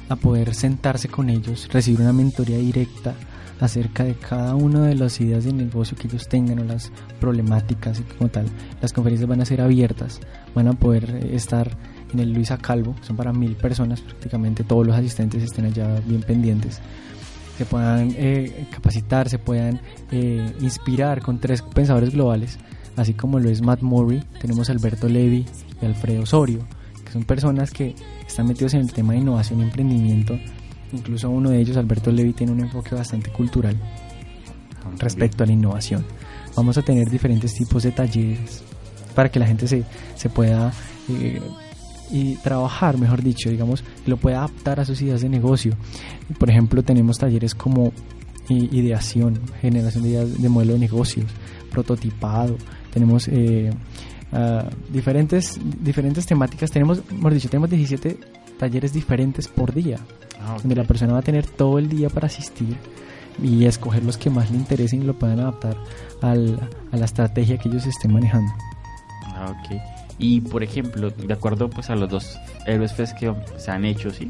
a 0.09 0.15
poder 0.15 0.53
sentarse 0.53 1.07
con 1.07 1.29
ellos, 1.29 1.69
recibir 1.71 2.01
una 2.01 2.13
mentoría 2.13 2.57
directa 2.57 3.13
acerca 3.59 4.03
de 4.03 4.15
cada 4.15 4.55
una 4.55 4.85
de 4.85 4.95
las 4.95 5.19
ideas 5.21 5.43
de 5.43 5.53
negocio 5.53 5.97
que 5.97 6.07
ellos 6.07 6.27
tengan 6.27 6.59
o 6.59 6.63
las 6.63 6.91
problemáticas 7.19 7.99
y 7.99 8.03
como 8.03 8.29
tal. 8.29 8.47
Las 8.81 8.93
conferencias 8.93 9.29
van 9.29 9.41
a 9.41 9.45
ser 9.45 9.61
abiertas, 9.61 10.19
van 10.55 10.67
a 10.67 10.73
poder 10.73 11.09
eh, 11.09 11.35
estar 11.35 11.69
en 12.11 12.19
el 12.19 12.33
Luisa 12.33 12.57
Calvo, 12.57 12.95
son 13.01 13.15
para 13.15 13.31
mil 13.31 13.55
personas, 13.55 14.01
prácticamente 14.01 14.63
todos 14.63 14.87
los 14.87 14.95
asistentes 14.95 15.43
estén 15.43 15.65
allá 15.65 16.01
bien 16.05 16.21
pendientes 16.21 16.81
se 17.59 17.65
puedan 17.65 18.15
eh, 18.15 18.67
capacitar, 18.71 19.27
se 19.27 19.37
puedan 19.37 19.81
eh, 20.13 20.55
inspirar 20.61 21.21
con 21.21 21.39
tres 21.39 21.61
pensadores 21.61 22.11
globales, 22.11 22.57
así 22.95 23.13
como 23.13 23.37
lo 23.37 23.49
es 23.49 23.61
Matt 23.61 23.81
Murray, 23.81 24.23
tenemos 24.39 24.69
Alberto 24.69 25.09
Levy 25.09 25.45
y 25.81 25.85
Alfredo 25.85 26.21
Osorio, 26.21 26.65
que 27.09 27.13
son 27.13 27.23
personas 27.23 27.71
que 27.71 27.95
están 28.27 28.47
metidos 28.47 28.75
en 28.75 28.81
el 28.81 28.93
tema 28.93 29.13
de 29.13 29.19
innovación 29.19 29.59
y 29.59 29.63
emprendimiento. 29.63 30.37
Incluso 30.93 31.29
uno 31.29 31.49
de 31.49 31.59
ellos, 31.59 31.75
Alberto 31.77 32.11
Levy, 32.11 32.33
tiene 32.33 32.51
un 32.51 32.59
enfoque 32.59 32.93
bastante 32.93 33.31
cultural 33.31 33.75
respecto 34.99 35.43
a 35.43 35.47
la 35.47 35.53
innovación. 35.53 36.05
Vamos 36.55 36.77
a 36.77 36.83
tener 36.83 37.09
diferentes 37.09 37.53
tipos 37.53 37.83
de 37.83 37.91
talleres 37.91 38.63
para 39.15 39.29
que 39.29 39.39
la 39.39 39.47
gente 39.47 39.67
se, 39.67 39.83
se 40.15 40.29
pueda 40.29 40.71
eh, 41.09 41.41
y 42.11 42.35
trabajar, 42.35 42.97
mejor 42.97 43.23
dicho, 43.23 43.49
digamos, 43.49 43.83
lo 44.05 44.17
puede 44.17 44.35
adaptar 44.35 44.79
a 44.79 44.85
sus 44.85 45.01
ideas 45.01 45.21
de 45.21 45.29
negocio. 45.29 45.75
Por 46.37 46.49
ejemplo, 46.49 46.83
tenemos 46.83 47.17
talleres 47.17 47.55
como 47.55 47.91
ideación, 48.49 49.39
generación 49.61 50.03
de 50.03 50.09
ideas 50.09 50.41
de 50.41 50.49
modelo 50.49 50.73
de 50.73 50.79
negocios, 50.79 51.27
prototipado, 51.71 52.57
tenemos 52.91 53.27
eh, 53.27 53.71
ah, 54.31 54.65
diferentes, 54.89 55.59
diferentes 55.81 56.25
temáticas, 56.25 56.71
tenemos, 56.71 57.01
mejor 57.11 57.33
dicho, 57.33 57.49
tenemos 57.49 57.69
17 57.69 58.17
talleres 58.57 58.93
diferentes 58.93 59.47
por 59.47 59.73
día, 59.73 59.99
ah, 60.41 60.57
donde 60.59 60.75
la 60.75 60.83
persona 60.83 61.13
va 61.13 61.19
a 61.19 61.23
tener 61.23 61.45
todo 61.45 61.79
el 61.79 61.89
día 61.89 62.09
para 62.09 62.27
asistir 62.27 62.75
y 63.41 63.65
escoger 63.65 64.03
los 64.03 64.17
que 64.17 64.29
más 64.29 64.51
le 64.51 64.57
interesen 64.57 65.01
y 65.01 65.05
lo 65.05 65.13
puedan 65.13 65.39
adaptar 65.39 65.77
al, 66.21 66.59
a 66.91 66.97
la 66.97 67.05
estrategia 67.05 67.57
que 67.57 67.69
ellos 67.69 67.85
estén 67.85 68.13
manejando. 68.13 68.51
Ah, 69.25 69.51
ok. 69.51 69.81
Y 70.17 70.41
por 70.41 70.63
ejemplo, 70.63 71.09
de 71.11 71.33
acuerdo 71.33 71.69
pues 71.69 71.89
a 71.89 71.95
los 71.95 72.09
dos 72.09 72.37
Héroes 72.65 72.93
Fest 72.93 73.17
que 73.17 73.33
se 73.57 73.71
han 73.71 73.85
hecho, 73.85 74.11
¿sí? 74.11 74.29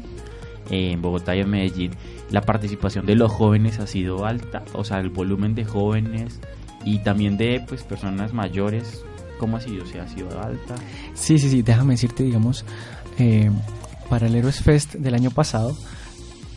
en 0.70 1.02
Bogotá 1.02 1.34
y 1.36 1.40
en 1.40 1.50
Medellín, 1.50 1.92
la 2.30 2.42
participación 2.42 3.06
de 3.06 3.16
los 3.16 3.30
jóvenes 3.30 3.78
ha 3.80 3.86
sido 3.86 4.24
alta, 4.24 4.62
o 4.72 4.84
sea, 4.84 5.00
el 5.00 5.10
volumen 5.10 5.54
de 5.54 5.64
jóvenes 5.64 6.40
y 6.84 6.98
también 6.98 7.36
de 7.36 7.62
pues 7.68 7.82
personas 7.82 8.32
mayores, 8.32 9.04
¿cómo 9.40 9.56
ha 9.56 9.60
sido? 9.60 9.84
¿Se 9.86 9.98
ha 9.98 10.06
sido 10.06 10.28
alta? 10.40 10.76
Sí, 11.14 11.38
sí, 11.38 11.50
sí, 11.50 11.62
déjame 11.62 11.94
decirte, 11.94 12.22
digamos, 12.22 12.64
eh, 13.18 13.50
para 14.08 14.26
el 14.26 14.36
Héroes 14.36 14.60
Fest 14.60 14.94
del 14.94 15.14
año 15.14 15.30
pasado, 15.30 15.76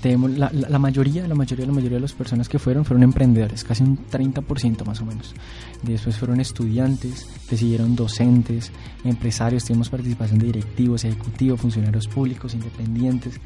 la, 0.03 0.51
la, 0.51 0.79
mayoría, 0.79 1.25
la 1.27 1.33
mayoría, 1.33 1.65
la 1.65 1.71
mayoría 1.71 1.95
de 1.95 2.01
las 2.01 2.11
personas 2.11 2.49
que 2.49 2.59
fueron 2.59 2.83
fueron 2.83 3.03
emprendedores, 3.03 3.63
casi 3.63 3.83
un 3.83 3.97
30% 3.97 4.85
más 4.85 4.99
o 4.99 5.05
menos. 5.05 5.33
Después 5.81 6.17
fueron 6.17 6.41
estudiantes, 6.41 7.25
que 7.49 7.55
siguieron 7.55 7.95
docentes, 7.95 8.71
empresarios, 9.05 9.63
tenemos 9.63 9.89
participación 9.89 10.39
de 10.39 10.47
directivos, 10.47 11.05
ejecutivos, 11.05 11.61
funcionarios 11.61 12.07
públicos, 12.07 12.53
independientes. 12.53 13.39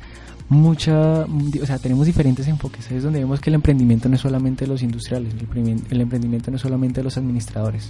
Mucha, 0.50 1.26
o 1.26 1.66
sea, 1.66 1.78
tenemos 1.78 2.06
diferentes 2.08 2.48
enfoques. 2.48 2.90
Es 2.90 3.04
donde 3.04 3.20
vemos 3.20 3.40
que 3.40 3.50
el 3.50 3.56
emprendimiento 3.56 4.10
no 4.10 4.16
es 4.16 4.22
solamente 4.22 4.66
de 4.66 4.72
los 4.72 4.82
industriales, 4.82 5.34
el, 5.34 6.02
emprendimiento 6.02 6.50
no 6.50 6.56
es 6.56 6.62
solamente 6.62 7.02
de 7.02 7.04
los 7.04 7.18
administradores. 7.18 7.90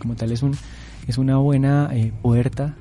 Como 0.00 0.16
tal, 0.16 0.32
es, 0.32 0.42
un, 0.42 0.56
es 1.06 1.18
una 1.18 1.36
buena 1.36 1.90
eh, 1.92 2.12
puerta, 2.22 2.74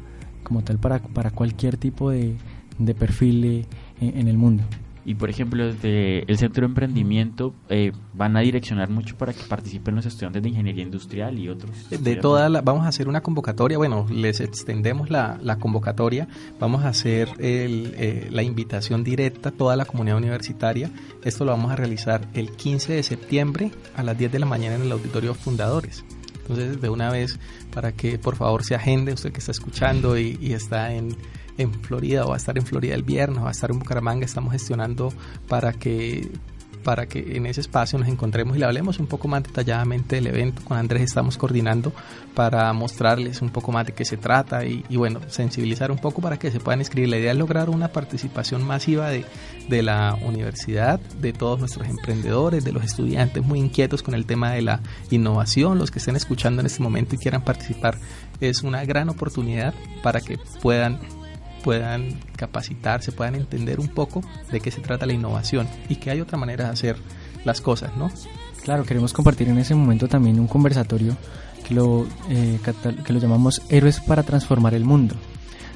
como 0.43 0.63
tal, 0.63 0.79
para, 0.79 0.99
para 0.99 1.29
cualquier 1.29 1.77
tipo 1.77 2.09
de, 2.09 2.35
de 2.79 2.95
perfil 2.95 3.67
en 4.01 4.27
el 4.27 4.37
mundo. 4.37 4.63
Y 5.09 5.15
por 5.15 5.29
ejemplo, 5.29 5.65
desde 5.65 6.23
el 6.31 6.37
Centro 6.37 6.61
de 6.61 6.67
Emprendimiento 6.67 7.55
eh, 7.69 7.93
van 8.13 8.37
a 8.37 8.41
direccionar 8.41 8.91
mucho 8.91 9.17
para 9.17 9.33
que 9.33 9.41
participen 9.41 9.95
los 9.95 10.05
estudiantes 10.05 10.43
de 10.43 10.49
Ingeniería 10.49 10.83
Industrial 10.83 11.35
y 11.39 11.49
otros. 11.49 11.89
De 11.89 12.15
toda 12.15 12.61
vamos 12.61 12.85
a 12.85 12.89
hacer 12.89 13.07
una 13.07 13.21
convocatoria, 13.21 13.79
bueno, 13.79 14.05
les 14.11 14.39
extendemos 14.39 15.09
la, 15.09 15.39
la 15.41 15.57
convocatoria, 15.57 16.27
vamos 16.59 16.83
a 16.83 16.89
hacer 16.89 17.29
el, 17.39 17.95
eh, 17.97 18.27
la 18.29 18.43
invitación 18.43 19.03
directa 19.03 19.49
a 19.49 19.51
toda 19.51 19.75
la 19.75 19.85
comunidad 19.85 20.17
universitaria. 20.17 20.91
Esto 21.23 21.43
lo 21.43 21.51
vamos 21.53 21.71
a 21.71 21.75
realizar 21.75 22.27
el 22.35 22.51
15 22.51 22.93
de 22.93 23.01
septiembre 23.01 23.71
a 23.95 24.03
las 24.03 24.15
10 24.15 24.31
de 24.31 24.37
la 24.37 24.45
mañana 24.45 24.75
en 24.75 24.83
el 24.83 24.91
Auditorio 24.91 25.33
Fundadores. 25.33 26.05
Entonces, 26.49 26.81
de 26.81 26.89
una 26.89 27.11
vez, 27.11 27.39
para 27.71 27.91
que 27.91 28.17
por 28.17 28.35
favor 28.35 28.63
se 28.63 28.75
agende 28.75 29.13
usted 29.13 29.31
que 29.31 29.39
está 29.39 29.51
escuchando 29.51 30.17
y 30.17 30.53
está 30.53 30.93
en 30.93 31.15
en 31.59 31.73
Florida 31.73 32.25
o 32.25 32.29
va 32.29 32.35
a 32.35 32.37
estar 32.37 32.57
en 32.57 32.65
Florida 32.65 32.95
el 32.95 33.03
viernes 33.03 33.39
o 33.39 33.43
va 33.43 33.49
a 33.49 33.51
estar 33.51 33.69
en 33.69 33.79
Bucaramanga, 33.79 34.25
estamos 34.25 34.53
gestionando 34.53 35.13
para 35.47 35.73
que 35.73 36.31
para 36.83 37.07
que 37.07 37.37
en 37.37 37.45
ese 37.45 37.61
espacio 37.61 37.99
nos 37.99 38.07
encontremos 38.07 38.55
y 38.55 38.59
le 38.59 38.65
hablemos 38.65 38.99
un 38.99 39.07
poco 39.07 39.27
más 39.27 39.43
detalladamente 39.43 40.15
del 40.15 40.27
evento. 40.27 40.63
Con 40.63 40.77
Andrés 40.77 41.03
estamos 41.03 41.37
coordinando 41.37 41.91
para 42.33 42.71
mostrarles 42.73 43.41
un 43.41 43.49
poco 43.49 43.71
más 43.71 43.85
de 43.85 43.93
qué 43.93 44.05
se 44.05 44.17
trata 44.17 44.65
y, 44.65 44.83
bueno, 44.95 45.19
sensibilizar 45.27 45.91
un 45.91 45.97
poco 45.97 46.21
para 46.21 46.37
que 46.37 46.51
se 46.51 46.59
puedan 46.59 46.79
inscribir. 46.79 47.09
La 47.09 47.17
idea 47.17 47.31
es 47.31 47.37
lograr 47.37 47.69
una 47.69 47.89
participación 47.89 48.65
masiva 48.65 49.09
de, 49.09 49.25
de 49.67 49.83
la 49.83 50.17
universidad, 50.25 50.99
de 50.99 51.33
todos 51.33 51.59
nuestros 51.59 51.87
emprendedores, 51.87 52.63
de 52.63 52.71
los 52.71 52.83
estudiantes 52.83 53.43
muy 53.43 53.59
inquietos 53.59 54.03
con 54.03 54.13
el 54.13 54.25
tema 54.25 54.51
de 54.51 54.61
la 54.61 54.81
innovación, 55.09 55.77
los 55.77 55.91
que 55.91 55.99
estén 55.99 56.15
escuchando 56.15 56.61
en 56.61 56.67
este 56.67 56.81
momento 56.81 57.15
y 57.15 57.17
quieran 57.17 57.43
participar. 57.43 57.97
Es 58.39 58.63
una 58.63 58.85
gran 58.85 59.09
oportunidad 59.09 59.73
para 60.01 60.21
que 60.21 60.37
puedan 60.61 60.99
puedan 61.63 62.19
capacitarse, 62.35 63.11
puedan 63.11 63.35
entender 63.35 63.79
un 63.79 63.87
poco 63.87 64.21
de 64.51 64.59
qué 64.59 64.71
se 64.71 64.81
trata 64.81 65.05
la 65.05 65.13
innovación 65.13 65.67
y 65.87 65.95
que 65.95 66.11
hay 66.11 66.21
otra 66.21 66.37
manera 66.37 66.65
de 66.65 66.71
hacer 66.71 66.97
las 67.43 67.61
cosas, 67.61 67.95
¿no? 67.97 68.11
Claro, 68.63 68.83
queremos 68.83 69.13
compartir 69.13 69.47
en 69.49 69.57
ese 69.57 69.75
momento 69.75 70.07
también 70.07 70.39
un 70.39 70.47
conversatorio 70.47 71.15
que 71.67 71.73
lo, 71.73 72.05
eh, 72.29 72.59
que 73.05 73.13
lo 73.13 73.19
llamamos 73.19 73.61
Héroes 73.69 73.99
para 73.99 74.23
Transformar 74.23 74.73
el 74.73 74.85
Mundo, 74.85 75.15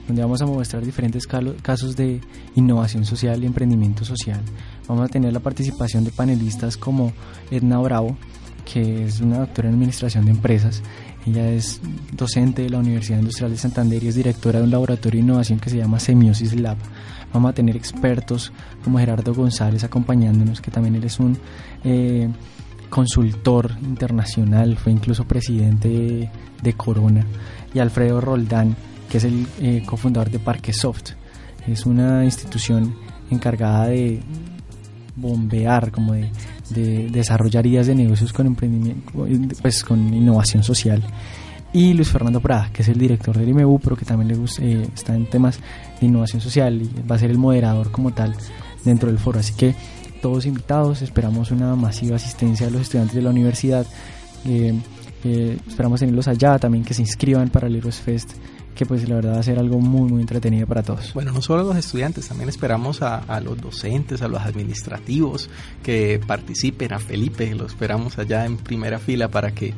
donde 0.07 0.21
vamos 0.21 0.41
a 0.41 0.45
mostrar 0.45 0.83
diferentes 0.83 1.27
casos 1.27 1.95
de 1.95 2.19
innovación 2.55 3.05
social 3.05 3.43
y 3.43 3.45
emprendimiento 3.45 4.03
social. 4.03 4.41
Vamos 4.87 5.05
a 5.05 5.11
tener 5.11 5.31
la 5.31 5.39
participación 5.39 6.03
de 6.03 6.11
panelistas 6.11 6.77
como 6.77 7.13
Edna 7.51 7.79
Bravo, 7.79 8.17
que 8.65 9.05
es 9.05 9.19
una 9.19 9.39
doctora 9.39 9.69
en 9.69 9.75
Administración 9.75 10.25
de 10.25 10.31
Empresas, 10.31 10.81
ella 11.25 11.49
es 11.49 11.79
docente 12.11 12.63
de 12.63 12.69
la 12.69 12.79
Universidad 12.79 13.19
Industrial 13.19 13.51
de 13.51 13.57
Santander 13.57 14.03
y 14.03 14.07
es 14.07 14.15
directora 14.15 14.59
de 14.59 14.65
un 14.65 14.71
laboratorio 14.71 15.19
de 15.19 15.25
innovación 15.25 15.59
que 15.59 15.69
se 15.69 15.77
llama 15.77 15.99
Semiosis 15.99 16.59
Lab. 16.59 16.77
Vamos 17.33 17.49
a 17.49 17.53
tener 17.53 17.75
expertos 17.75 18.51
como 18.83 18.99
Gerardo 18.99 19.33
González 19.33 19.83
acompañándonos, 19.83 20.61
que 20.61 20.69
también 20.69 20.95
él 20.95 21.03
es 21.03 21.19
un 21.19 21.37
eh, 21.83 22.29
consultor 22.89 23.71
internacional, 23.81 24.77
fue 24.77 24.91
incluso 24.91 25.25
presidente 25.25 26.29
de, 26.61 26.73
Corona, 26.73 27.25
y 27.73 27.79
Alfredo 27.79 28.21
Roldán, 28.21 28.75
que 29.09 29.17
es 29.17 29.23
el 29.23 29.47
eh, 29.59 29.83
cofundador 29.85 30.29
de 30.29 30.39
Parquesoft. 30.39 31.11
Es 31.67 31.85
una 31.85 32.23
institución 32.23 32.95
encargada 33.31 33.87
de 33.87 34.21
bombear, 35.15 35.91
como 35.91 36.13
de 36.13 36.29
de 36.73 37.09
desarrollar 37.09 37.65
ideas 37.65 37.87
de 37.87 37.95
negocios 37.95 38.33
con 38.33 38.47
emprendimiento, 38.47 39.11
pues 39.61 39.83
con 39.83 40.13
innovación 40.13 40.63
social. 40.63 41.03
Y 41.73 41.93
Luis 41.93 42.09
Fernando 42.09 42.39
Prada, 42.39 42.69
que 42.71 42.83
es 42.83 42.87
el 42.87 42.99
director 42.99 43.35
del 43.35 43.49
IMEU, 43.49 43.79
pero 43.79 43.95
que 43.95 44.05
también 44.05 44.27
le 44.27 44.35
gusta, 44.35 44.63
eh, 44.63 44.87
está 44.93 45.15
en 45.15 45.25
temas 45.25 45.59
de 45.99 46.05
innovación 46.05 46.39
social 46.39 46.81
y 46.81 46.89
va 47.09 47.15
a 47.15 47.19
ser 47.19 47.31
el 47.31 47.39
moderador 47.39 47.91
como 47.91 48.13
tal 48.13 48.35
dentro 48.85 49.09
del 49.09 49.17
foro. 49.17 49.39
Así 49.39 49.53
que 49.53 49.73
todos 50.21 50.45
invitados, 50.45 51.01
esperamos 51.01 51.49
una 51.49 51.75
masiva 51.75 52.15
asistencia 52.15 52.67
de 52.67 52.73
los 52.73 52.83
estudiantes 52.83 53.15
de 53.15 53.21
la 53.23 53.31
universidad. 53.31 53.87
Eh, 54.45 54.73
eh, 55.23 55.57
esperamos 55.67 55.99
tenerlos 55.99 56.27
allá, 56.27 56.59
también 56.59 56.83
que 56.83 56.93
se 56.93 57.01
inscriban 57.01 57.49
para 57.49 57.67
el 57.67 57.75
Heroes 57.75 57.99
Fest 57.99 58.33
que 58.75 58.85
pues 58.85 59.07
la 59.07 59.15
verdad 59.15 59.35
va 59.35 59.39
a 59.39 59.43
ser 59.43 59.59
algo 59.59 59.79
muy 59.79 60.09
muy 60.09 60.21
entretenido 60.21 60.67
para 60.67 60.83
todos. 60.83 61.13
Bueno, 61.13 61.31
no 61.31 61.41
solo 61.41 61.63
los 61.63 61.77
estudiantes, 61.77 62.27
también 62.27 62.49
esperamos 62.49 63.01
a, 63.01 63.17
a, 63.17 63.39
los 63.39 63.59
docentes, 63.59 64.21
a 64.21 64.27
los 64.27 64.41
administrativos 64.41 65.49
que 65.81 66.19
participen, 66.25 66.93
a 66.93 66.99
Felipe, 66.99 67.53
lo 67.55 67.65
esperamos 67.65 68.17
allá 68.17 68.45
en 68.45 68.57
primera 68.57 68.99
fila 68.99 69.29
para 69.29 69.53
que 69.53 69.73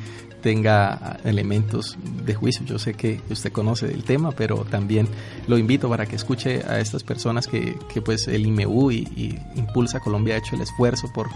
tenga 0.46 1.18
elementos 1.24 1.98
de 2.24 2.36
juicio. 2.36 2.64
Yo 2.68 2.78
sé 2.78 2.94
que 2.94 3.20
usted 3.32 3.52
conoce 3.52 3.88
el 3.88 4.04
tema, 4.04 4.32
pero 4.32 4.58
también 4.64 5.08
lo 5.48 5.58
invito 5.58 5.90
para 5.90 6.06
que 6.06 6.16
escuche 6.16 6.62
a 6.68 6.80
estas 6.80 7.02
personas 7.02 7.48
que, 7.48 7.80
que 7.92 8.00
pues 8.00 8.28
el 8.28 8.46
IMEU 8.46 8.92
y, 8.92 9.40
Impulsa 9.56 10.00
Colombia 10.02 10.36
ha 10.36 10.38
hecho 10.38 10.56
el 10.56 10.62
esfuerzo 10.62 11.12
por, 11.12 11.30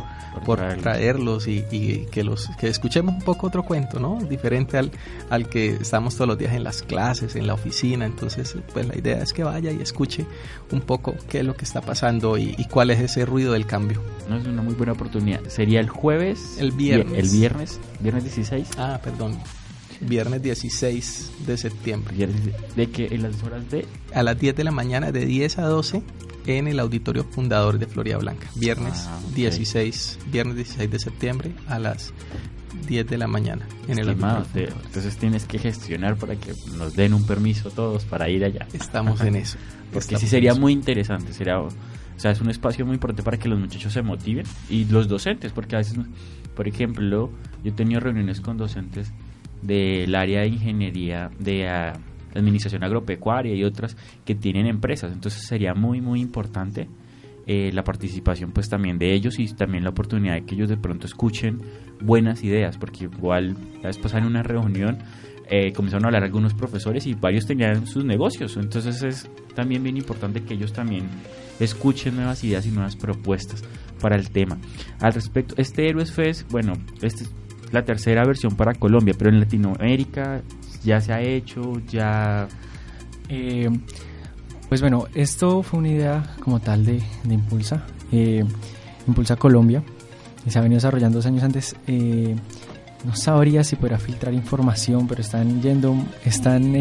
por, 0.46 0.60
traerlos, 0.78 1.48
y, 1.48 1.66
y, 1.72 2.06
que 2.12 2.24
los 2.24 2.50
que 2.60 2.68
escuchemos 2.68 3.16
un 3.16 3.24
poco 3.24 3.48
otro 3.48 3.64
cuento, 3.64 4.00
¿no? 4.00 4.20
Diferente 4.30 4.78
al, 4.78 4.92
al 5.32 5.50
que 5.50 5.70
estamos 5.70 6.14
todos 6.14 6.28
los 6.28 6.38
días 6.38 6.54
en 6.54 6.64
las 6.64 6.84
clases, 6.84 7.36
en 7.36 7.48
la 7.48 7.56
oficina. 7.56 8.06
Entonces, 8.06 8.56
pues 8.72 8.88
la 8.88 8.96
idea 8.96 9.24
es 9.24 9.34
que 9.34 9.44
vaya 9.44 9.72
y 9.72 9.82
escuche 9.82 10.28
un 10.72 10.82
poco 10.82 11.16
qué 11.28 11.40
es 11.40 11.46
lo 11.46 11.56
que 11.56 11.66
está 11.66 11.82
pasando 11.82 12.38
y, 12.38 12.54
cuál 12.70 12.92
es 12.92 13.00
ese 13.00 13.26
ruido 13.26 13.54
del 13.54 13.66
cambio. 13.66 14.04
No 14.30 14.38
es 14.38 14.46
una 14.46 14.62
muy 14.62 14.76
buena 14.76 14.94
oportunidad. 14.94 15.42
Sería 15.48 15.80
el 15.80 15.90
jueves, 15.90 16.58
el 16.60 16.72
viernes, 16.72 17.18
el 17.18 17.30
viernes, 17.30 17.80
viernes 18.00 18.24
16. 18.26 18.68
Ah, 18.78 18.99
perdón. 19.02 19.38
Viernes 20.02 20.42
16 20.42 21.32
de 21.46 21.58
septiembre. 21.58 22.16
¿De 22.76 22.90
que 22.90 23.08
¿En 23.08 23.24
las 23.24 23.44
horas 23.44 23.70
de? 23.70 23.86
A 24.14 24.24
las 24.24 24.40
10 24.40 24.56
de 24.56 24.64
la 24.64 24.72
mañana, 24.72 25.12
de 25.12 25.26
10 25.26 25.60
a 25.60 25.64
12, 25.64 26.04
en 26.48 26.68
el 26.68 26.80
Auditorio 26.80 27.26
Fundador 27.26 27.80
de 27.80 27.88
Florida 27.88 28.18
Blanca. 28.18 28.48
Viernes 28.56 29.10
16, 29.36 30.20
ah, 30.20 30.26
viernes 30.32 30.56
16 30.56 30.92
de 30.92 31.00
septiembre 31.00 31.52
a 31.68 31.80
las 31.80 32.14
10 32.88 33.08
de 33.08 33.18
la 33.18 33.28
mañana 33.28 33.68
en 33.88 34.00
el 34.00 34.10
Entonces 34.10 35.18
tienes 35.18 35.46
que 35.46 35.60
gestionar 35.60 36.18
para 36.18 36.36
que 36.36 36.54
nos 36.78 36.96
den 36.96 37.14
un 37.14 37.26
permiso 37.26 37.70
todos 37.70 38.06
para 38.06 38.30
ir 38.30 38.44
allá. 38.44 38.68
Estamos 38.74 39.22
en 39.22 39.36
eso. 39.38 39.58
Porque 39.92 40.18
sí 40.18 40.28
sería 40.28 40.54
muy 40.54 40.74
interesante, 40.74 41.34
sería, 41.34 41.60
o 42.20 42.22
sea, 42.22 42.32
es 42.32 42.42
un 42.42 42.50
espacio 42.50 42.86
muy 42.86 42.96
importante 42.96 43.24
para 43.24 43.38
que 43.38 43.48
los 43.48 43.58
muchachos 43.58 43.94
se 43.94 44.02
motiven 44.02 44.46
y 44.70 44.84
los 44.84 45.08
docentes, 45.08 45.54
porque 45.54 45.78
a 45.78 45.78
veces, 45.78 45.98
por 46.54 46.68
ejemplo, 46.68 47.32
yo 47.64 47.72
he 47.72 47.74
tenido 47.74 48.02
reuniones 48.02 48.42
con 48.42 48.58
docentes 48.58 49.14
del 49.62 50.14
área 50.14 50.42
de 50.42 50.48
ingeniería, 50.48 51.32
de 51.40 51.70
ah, 51.70 51.94
administración 52.36 52.84
agropecuaria 52.84 53.56
y 53.56 53.64
otras 53.64 53.96
que 54.26 54.36
tienen 54.36 54.68
empresas. 54.68 55.14
Entonces 55.14 55.48
sería 55.48 55.74
muy, 55.74 56.02
muy 56.02 56.20
importante 56.20 56.90
eh, 57.48 57.72
la 57.72 57.86
participación 57.86 58.52
pues 58.52 58.68
también 58.68 59.00
de 59.00 59.14
ellos 59.14 59.40
y 59.40 59.48
también 59.54 59.86
la 59.86 59.92
oportunidad 59.92 60.34
de 60.34 60.44
que 60.44 60.56
ellos 60.56 60.68
de 60.68 60.76
pronto 60.76 61.08
escuchen 61.08 61.62
buenas 62.02 62.44
ideas, 62.44 62.78
porque 62.78 63.06
igual 63.06 63.56
la 63.82 63.88
vez 63.88 63.98
pasada 63.98 64.28
una 64.28 64.44
reunión 64.44 64.98
eh, 65.50 65.74
comenzaron 65.74 66.06
a 66.06 66.08
hablar 66.08 66.24
algunos 66.24 66.54
profesores 66.54 67.08
y 67.08 67.16
varios 67.16 67.46
tenían 67.46 67.88
sus 67.88 68.06
negocios. 68.06 68.56
Entonces 68.58 69.02
es 69.02 69.30
también 69.56 69.84
bien 69.84 69.98
importante 69.98 70.44
que 70.44 70.54
ellos 70.54 70.74
también 70.74 71.10
escuchen 71.60 72.16
nuevas 72.16 72.44
ideas 72.44 72.66
y 72.66 72.72
nuevas 72.72 72.96
propuestas 72.96 73.64
para 74.00 74.16
el 74.16 74.30
tema. 74.30 74.58
Al 75.00 75.14
respecto, 75.14 75.56
este 75.58 75.90
Héroes 75.90 76.12
Fest, 76.12 76.50
bueno, 76.52 76.74
este 77.02 77.24
es 77.24 77.32
la 77.72 77.84
tercera 77.84 78.24
versión 78.26 78.56
para 78.56 78.74
Colombia, 78.74 79.14
pero 79.18 79.30
en 79.30 79.40
Latinoamérica 79.40 80.42
ya 80.84 81.02
se 81.02 81.14
ha 81.14 81.22
hecho, 81.22 81.74
ya... 81.88 82.48
Eh, 83.28 83.70
pues 84.68 84.82
bueno, 84.82 85.08
esto 85.16 85.64
fue 85.64 85.80
una 85.80 85.90
idea 85.90 86.36
como 86.42 86.60
tal 86.60 86.86
de, 86.86 87.02
Impulsa, 87.28 87.86
eh, 88.12 88.44
Impulsa 89.08 89.36
Colombia, 89.36 89.84
y 90.46 90.52
se 90.52 90.60
ha 90.60 90.62
venido 90.62 90.78
desarrollando 90.78 91.18
dos 91.18 91.26
años 91.26 91.44
antes. 91.44 91.76
No 93.06 93.16
sabría 93.16 93.64
si 93.64 93.76
podrá 93.76 93.98
filtrar 93.98 94.34
información, 94.34 95.08
pero 95.08 95.22
están 95.22 95.62
yendo, 95.62 95.96
están 96.26 96.74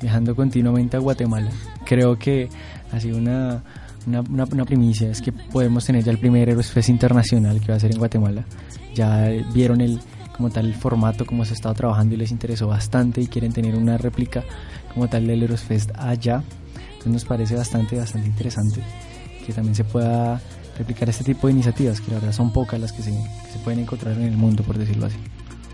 viajando 0.00 0.34
continuamente 0.34 0.96
a 0.96 1.00
Guatemala. 1.00 1.50
Creo 1.84 2.18
que 2.18 2.48
ha 2.92 3.00
sido 3.00 3.18
una, 3.18 3.62
una, 4.06 4.20
una, 4.20 4.64
primicia, 4.64 5.10
es 5.10 5.20
que 5.20 5.32
podemos 5.32 5.84
tener 5.84 6.04
ya 6.04 6.12
el 6.12 6.18
primer 6.18 6.62
Fest 6.62 6.88
internacional 6.88 7.60
que 7.60 7.72
va 7.72 7.76
a 7.76 7.80
ser 7.80 7.92
en 7.92 7.98
Guatemala. 7.98 8.44
Ya 8.94 9.28
vieron 9.52 9.80
el 9.80 10.00
como 10.36 10.48
tal 10.48 10.66
el 10.66 10.74
formato, 10.74 11.26
como 11.26 11.44
se 11.44 11.52
ha 11.52 11.54
estado 11.54 11.74
trabajando 11.74 12.14
y 12.14 12.18
les 12.18 12.30
interesó 12.30 12.66
bastante 12.66 13.20
y 13.20 13.26
quieren 13.26 13.52
tener 13.52 13.74
una 13.76 13.98
réplica 13.98 14.42
como 14.94 15.06
tal 15.06 15.26
del 15.26 15.42
Heroes 15.42 15.60
Fest 15.60 15.90
allá. 15.96 16.42
Entonces 16.92 17.12
nos 17.12 17.24
parece 17.26 17.56
bastante, 17.56 17.98
bastante 17.98 18.28
interesante 18.28 18.82
que 19.44 19.52
también 19.52 19.74
se 19.74 19.84
pueda 19.84 20.40
replicar 20.80 21.08
este 21.08 21.24
tipo 21.24 21.46
de 21.46 21.52
iniciativas, 21.52 22.00
que 22.00 22.10
la 22.10 22.18
verdad 22.18 22.32
son 22.32 22.52
pocas 22.52 22.80
las 22.80 22.92
que 22.92 23.02
se, 23.02 23.10
que 23.10 23.52
se 23.52 23.58
pueden 23.60 23.80
encontrar 23.80 24.16
en 24.16 24.24
el 24.24 24.36
mundo, 24.36 24.62
por 24.62 24.78
decirlo 24.78 25.06
así. 25.06 25.18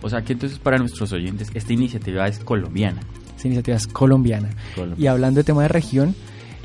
O 0.03 0.11
sea 0.11 0.23
que 0.23 0.35
entonces 0.35 0.59
para 0.59 0.79
nuestros 0.79 1.13
oyentes 1.13 1.51
esta 1.55 1.73
iniciativa 1.73 2.27
es 2.29 2.39
colombiana. 2.41 3.01
Esta 3.37 3.49
iniciativa 3.49 3.77
es 3.77 3.87
colombiana. 3.87 4.51
Y 4.99 5.07
hablando 5.07 5.39
de 5.39 5.45
tema 5.45 5.63
de 5.63 5.69
región, 5.69 6.15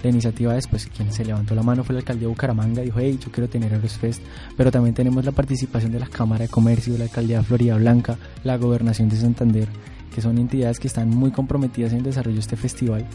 la 0.04 0.10
iniciativa 0.10 0.54
después 0.54 0.88
quien 0.88 1.12
se 1.14 1.24
levantó 1.24 1.54
la 1.54 1.64
mano 1.64 1.84
fue 1.84 1.94
el 1.94 2.00
alcalde 2.00 2.22
de 2.22 2.28
Bucaramanga, 2.28 2.82
dijo, 2.82 3.00
hey, 3.00 3.20
yo 3.24 3.32
quiero 3.32 3.48
tener 3.48 3.74
Aerosfest, 3.74 4.22
pero 4.58 4.72
también 4.72 4.96
tenemos 4.96 5.24
la 5.24 5.32
participación 5.32 5.92
de 5.92 6.00
la 6.00 6.08
Cámara 6.08 6.44
de 6.44 6.50
Comercio, 6.50 6.98
la 6.98 7.04
alcaldía 7.04 7.38
de 7.38 7.44
Florida 7.44 7.76
Blanca, 7.76 8.18
la 8.44 8.58
Gobernación 8.58 9.10
de 9.10 9.18
Santander, 9.18 9.68
que 10.14 10.22
son 10.22 10.38
entidades 10.38 10.80
que 10.80 10.88
están 10.88 11.10
muy 11.10 11.32
comprometidas 11.32 11.92
en 11.92 12.00
el 12.00 12.04
desarrollo 12.06 12.36
de 12.36 12.42
este 12.42 12.58
festival 12.58 13.06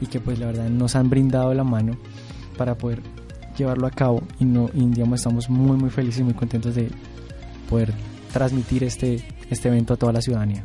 y 0.00 0.06
que 0.06 0.20
pues 0.20 0.38
la 0.38 0.46
verdad 0.46 0.68
nos 0.68 0.96
han 0.96 1.08
brindado 1.08 1.54
la 1.54 1.64
mano 1.64 1.96
para 2.58 2.76
poder 2.76 3.00
llevarlo 3.56 3.86
a 3.86 3.90
cabo 3.90 4.22
y, 4.38 4.44
no, 4.44 4.70
y 4.74 5.00
estamos 5.14 5.48
muy 5.48 5.76
muy 5.76 5.90
felices 5.90 6.20
y 6.20 6.24
muy 6.24 6.34
contentos 6.34 6.74
de 6.74 6.90
poder 7.68 7.92
transmitir 8.32 8.84
este, 8.84 9.24
este 9.50 9.68
evento 9.68 9.94
a 9.94 9.96
toda 9.96 10.12
la 10.12 10.20
ciudadanía. 10.20 10.64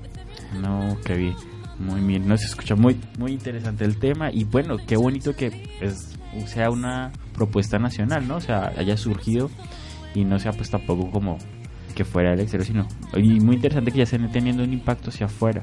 No, 0.61 0.97
qué 1.05 1.15
bien. 1.15 1.35
Muy 1.79 2.01
bien, 2.01 2.27
nos 2.27 2.43
escucha 2.43 2.75
muy, 2.75 2.99
muy 3.17 3.31
interesante 3.31 3.85
el 3.85 3.97
tema 3.97 4.31
y 4.33 4.43
bueno, 4.43 4.75
qué 4.85 4.97
bonito 4.97 5.33
que 5.33 5.49
sea 6.45 6.69
una 6.69 7.13
propuesta 7.33 7.79
nacional, 7.79 8.27
¿no? 8.27 8.35
O 8.35 8.41
sea, 8.41 8.73
haya 8.77 8.97
surgido 8.97 9.49
y 10.13 10.25
no 10.25 10.39
sea 10.39 10.51
pues 10.51 10.69
tampoco 10.69 11.09
como 11.09 11.37
que 11.95 12.03
fuera 12.03 12.31
del 12.31 12.41
exterior, 12.41 12.65
sino 12.65 12.87
y 13.15 13.39
muy 13.39 13.55
interesante 13.55 13.91
que 13.91 13.99
ya 13.99 14.03
estén 14.03 14.29
teniendo 14.29 14.63
un 14.63 14.73
impacto 14.73 15.09
hacia 15.09 15.27
afuera 15.27 15.61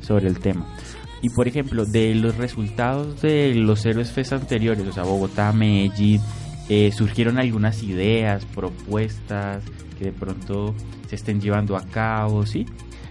sobre 0.00 0.28
el 0.28 0.38
tema. 0.38 0.74
Y 1.20 1.30
por 1.30 1.48
ejemplo, 1.48 1.84
de 1.84 2.14
los 2.14 2.36
resultados 2.36 3.20
de 3.20 3.54
los 3.54 3.84
Héroes 3.84 4.12
Fest 4.12 4.32
anteriores, 4.32 4.86
o 4.86 4.92
sea, 4.92 5.02
Bogotá, 5.02 5.52
Medellín, 5.52 6.20
eh, 6.68 6.92
surgieron 6.92 7.38
algunas 7.38 7.82
ideas, 7.82 8.44
propuestas 8.44 9.62
que 9.98 10.06
de 10.06 10.12
pronto 10.12 10.74
se 11.08 11.16
estén 11.16 11.40
llevando 11.40 11.76
a 11.76 11.82
cabo, 11.82 12.46
¿sí? 12.46 12.66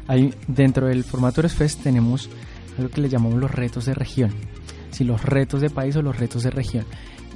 Hay, 0.08 0.34
dentro 0.48 0.88
del 0.88 1.04
formato 1.04 1.48
Fest 1.50 1.82
tenemos 1.84 2.30
lo 2.78 2.90
que 2.90 3.02
le 3.02 3.10
llamamos 3.10 3.40
los 3.40 3.52
retos 3.52 3.86
de 3.86 3.94
región. 3.94 4.32
Si 4.92 5.04
los 5.04 5.24
retos 5.24 5.62
de 5.62 5.70
país 5.70 5.96
o 5.96 6.02
los 6.02 6.18
retos 6.18 6.44
de 6.44 6.52
región. 6.52 6.86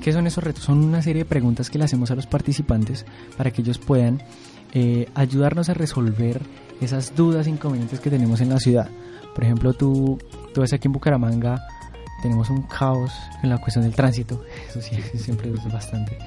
¿Qué 0.02 0.14
son 0.14 0.26
esos 0.26 0.44
retos? 0.44 0.64
Son 0.64 0.84
una 0.84 1.02
serie 1.02 1.24
de 1.24 1.30
preguntas 1.30 1.70
que 1.70 1.78
le 1.78 1.86
hacemos 1.86 2.10
a 2.12 2.16
los 2.16 2.26
participantes 2.26 3.06
para 3.38 3.52
que 3.52 3.62
ellos 3.62 3.78
puedan 3.78 4.24
eh, 4.74 5.08
ayudarnos 5.14 5.70
a 5.70 5.74
resolver 5.74 6.42
esas 6.80 7.16
dudas 7.16 7.48
inconvenientes 7.48 8.00
que 8.00 8.10
tenemos 8.10 8.42
en 8.42 8.50
la 8.50 8.60
ciudad. 8.60 8.90
Por 9.36 9.44
ejemplo, 9.44 9.74
tú, 9.74 10.18
tú 10.54 10.62
ves 10.62 10.74
aquí 10.74 10.88
en 10.88 10.94
Bucaramanga, 10.94 11.62
tenemos 12.22 12.50
un 12.50 12.64
caos 12.64 13.12
en 13.44 13.50
la 13.50 13.58
cuestión 13.58 13.84
del 13.84 13.94
tránsito. 13.94 14.44
Eso 14.70 14.82
sí, 14.82 14.96
siempre 15.18 15.50
es 15.50 15.72
bastante. 15.72 16.18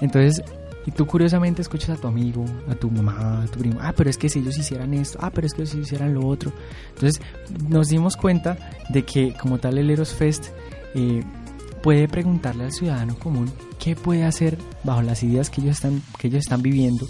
Entonces, 0.00 0.42
y 0.86 0.92
tú 0.92 1.06
curiosamente 1.06 1.62
escuchas 1.62 1.90
a 1.90 1.96
tu 2.00 2.06
amigo, 2.06 2.44
a 2.68 2.74
tu 2.76 2.90
mamá, 2.90 3.42
a 3.42 3.46
tu 3.46 3.58
primo, 3.58 3.78
ah, 3.82 3.92
pero 3.96 4.08
es 4.08 4.16
que 4.16 4.28
si 4.28 4.38
ellos 4.38 4.56
hicieran 4.56 4.94
esto, 4.94 5.18
ah, 5.20 5.30
pero 5.34 5.46
es 5.46 5.52
que 5.52 5.66
si 5.66 5.78
hicieran 5.78 6.14
lo 6.14 6.26
otro. 6.26 6.52
Entonces 6.94 7.20
nos 7.68 7.88
dimos 7.88 8.16
cuenta 8.16 8.56
de 8.88 9.02
que 9.02 9.34
como 9.34 9.58
tal 9.58 9.78
el 9.78 9.90
Eros 9.90 10.14
Fest 10.14 10.46
eh, 10.94 11.24
puede 11.82 12.06
preguntarle 12.06 12.64
al 12.64 12.72
ciudadano 12.72 13.18
común 13.18 13.50
qué 13.80 13.96
puede 13.96 14.24
hacer 14.24 14.58
bajo 14.84 15.02
las 15.02 15.24
ideas 15.24 15.50
que 15.50 15.60
ellos 15.60 15.76
están, 15.76 16.02
que 16.18 16.28
ellos 16.28 16.40
están 16.40 16.62
viviendo, 16.62 17.08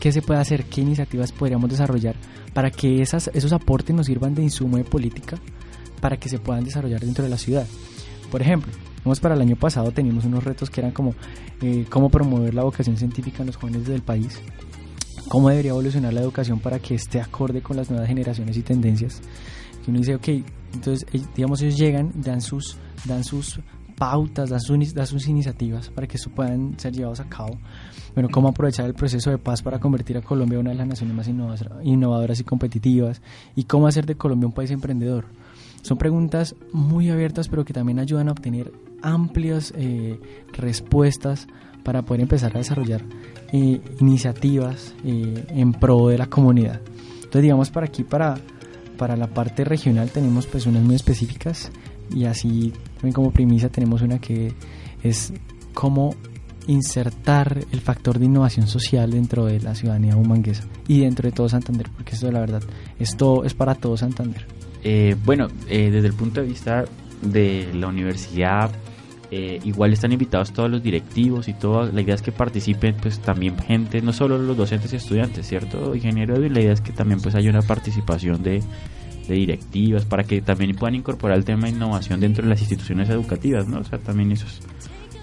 qué 0.00 0.10
se 0.10 0.22
puede 0.22 0.40
hacer, 0.40 0.64
qué 0.64 0.80
iniciativas 0.80 1.32
podríamos 1.32 1.68
desarrollar 1.68 2.16
para 2.54 2.70
que 2.70 3.02
esas, 3.02 3.30
esos 3.34 3.52
aportes 3.52 3.94
nos 3.94 4.06
sirvan 4.06 4.34
de 4.34 4.42
insumo 4.42 4.78
de 4.78 4.84
política 4.84 5.38
para 6.02 6.18
que 6.18 6.28
se 6.28 6.38
puedan 6.38 6.64
desarrollar 6.64 7.00
dentro 7.00 7.24
de 7.24 7.30
la 7.30 7.38
ciudad. 7.38 7.66
Por 8.30 8.42
ejemplo, 8.42 8.70
Vamos 9.04 9.18
para 9.18 9.34
el 9.34 9.40
año 9.40 9.56
pasado 9.56 9.90
teníamos 9.90 10.24
unos 10.24 10.44
retos 10.44 10.70
que 10.70 10.80
eran 10.80 10.92
como 10.92 11.14
eh, 11.60 11.86
cómo 11.90 12.08
promover 12.08 12.54
la 12.54 12.62
vocación 12.62 12.96
científica 12.96 13.42
en 13.42 13.48
los 13.48 13.56
jóvenes 13.56 13.84
del 13.86 14.00
país, 14.00 14.40
cómo 15.28 15.48
debería 15.48 15.72
evolucionar 15.72 16.12
la 16.12 16.20
educación 16.20 16.60
para 16.60 16.78
que 16.78 16.94
esté 16.94 17.20
acorde 17.20 17.62
con 17.62 17.76
las 17.76 17.90
nuevas 17.90 18.06
generaciones 18.06 18.56
y 18.56 18.62
tendencias. 18.62 19.20
Que 19.84 19.90
uno 19.90 19.98
dice, 19.98 20.14
ok, 20.14 20.28
entonces 20.74 21.04
digamos 21.34 21.60
ellos 21.62 21.76
llegan, 21.76 22.12
dan 22.14 22.40
sus, 22.40 22.76
dan 23.04 23.24
sus 23.24 23.58
pautas, 23.98 24.50
dan 24.50 24.60
sus, 24.60 24.94
dan 24.94 25.06
sus 25.08 25.26
iniciativas 25.26 25.90
para 25.90 26.06
que 26.06 26.16
eso 26.16 26.30
puedan 26.30 26.78
ser 26.78 26.92
llevados 26.92 27.18
a 27.18 27.28
cabo. 27.28 27.58
Bueno, 28.14 28.28
cómo 28.30 28.48
aprovechar 28.48 28.86
el 28.86 28.94
proceso 28.94 29.30
de 29.30 29.38
paz 29.38 29.62
para 29.62 29.80
convertir 29.80 30.16
a 30.16 30.22
Colombia 30.22 30.56
en 30.56 30.60
una 30.60 30.70
de 30.70 30.76
las 30.76 30.86
naciones 30.86 31.16
más 31.16 31.28
innovadoras 31.82 32.38
y 32.38 32.44
competitivas 32.44 33.20
y 33.56 33.64
cómo 33.64 33.88
hacer 33.88 34.06
de 34.06 34.14
Colombia 34.14 34.46
un 34.46 34.52
país 34.52 34.70
emprendedor. 34.70 35.24
Son 35.82 35.98
preguntas 35.98 36.54
muy 36.72 37.10
abiertas 37.10 37.48
pero 37.48 37.64
que 37.64 37.72
también 37.72 37.98
ayudan 37.98 38.28
a 38.28 38.32
obtener 38.32 38.72
amplias 39.02 39.74
eh, 39.76 40.18
respuestas 40.52 41.48
para 41.82 42.02
poder 42.02 42.22
empezar 42.22 42.54
a 42.54 42.58
desarrollar 42.58 43.02
eh, 43.52 43.80
iniciativas 44.00 44.94
eh, 45.04 45.44
en 45.48 45.72
pro 45.72 46.08
de 46.08 46.18
la 46.18 46.26
comunidad. 46.26 46.80
Entonces, 47.16 47.42
digamos, 47.42 47.70
para 47.70 47.86
aquí, 47.86 48.04
para, 48.04 48.36
para 48.96 49.16
la 49.16 49.26
parte 49.26 49.64
regional, 49.64 50.10
tenemos 50.10 50.46
pues 50.46 50.66
unas 50.66 50.82
muy 50.82 50.94
específicas. 50.94 51.70
y 52.14 52.24
así 52.24 52.72
también 52.94 53.12
como 53.12 53.32
premisa 53.32 53.68
tenemos 53.68 54.02
una 54.02 54.18
que 54.18 54.54
es 55.02 55.32
cómo 55.74 56.14
insertar 56.68 57.64
el 57.72 57.80
factor 57.80 58.18
de 58.20 58.26
innovación 58.26 58.68
social 58.68 59.10
dentro 59.10 59.46
de 59.46 59.60
la 59.60 59.74
ciudadanía 59.74 60.16
humanguesa 60.16 60.64
y 60.86 61.00
dentro 61.00 61.28
de 61.28 61.32
todo 61.34 61.48
Santander, 61.48 61.88
porque 61.90 62.14
esto 62.14 62.30
la 62.30 62.38
verdad, 62.38 62.62
esto 63.00 63.44
es 63.44 63.54
para 63.54 63.74
todo 63.74 63.96
Santander. 63.96 64.46
Eh, 64.84 65.16
bueno, 65.24 65.48
eh, 65.68 65.90
desde 65.90 66.08
el 66.08 66.14
punto 66.14 66.40
de 66.40 66.48
vista 66.48 66.84
de 67.22 67.70
la 67.74 67.88
universidad, 67.88 68.70
eh, 69.30 69.60
igual 69.64 69.92
están 69.92 70.12
invitados 70.12 70.52
todos 70.52 70.70
los 70.70 70.82
directivos 70.82 71.48
y 71.48 71.54
todo. 71.54 71.90
La 71.90 72.02
idea 72.02 72.14
es 72.14 72.22
que 72.22 72.32
participen 72.32 72.96
pues 73.00 73.20
también 73.20 73.56
gente, 73.58 74.02
no 74.02 74.12
solo 74.12 74.38
los 74.38 74.56
docentes 74.56 74.92
y 74.92 74.96
estudiantes, 74.96 75.46
¿cierto? 75.46 75.94
Ingeniero, 75.94 76.44
y 76.44 76.48
la 76.48 76.60
idea 76.60 76.72
es 76.72 76.80
que 76.80 76.92
también 76.92 77.20
pues 77.20 77.34
haya 77.34 77.48
una 77.48 77.62
participación 77.62 78.42
de, 78.42 78.62
de 79.28 79.34
directivas 79.34 80.04
para 80.04 80.24
que 80.24 80.42
también 80.42 80.74
puedan 80.74 80.96
incorporar 80.96 81.38
el 81.38 81.44
tema 81.44 81.64
de 81.64 81.70
innovación 81.70 82.20
dentro 82.20 82.42
de 82.42 82.50
las 82.50 82.60
instituciones 82.60 83.08
educativas, 83.08 83.68
¿no? 83.68 83.78
O 83.78 83.84
sea, 83.84 83.98
también 83.98 84.32
eso 84.32 84.46
es 84.46 84.60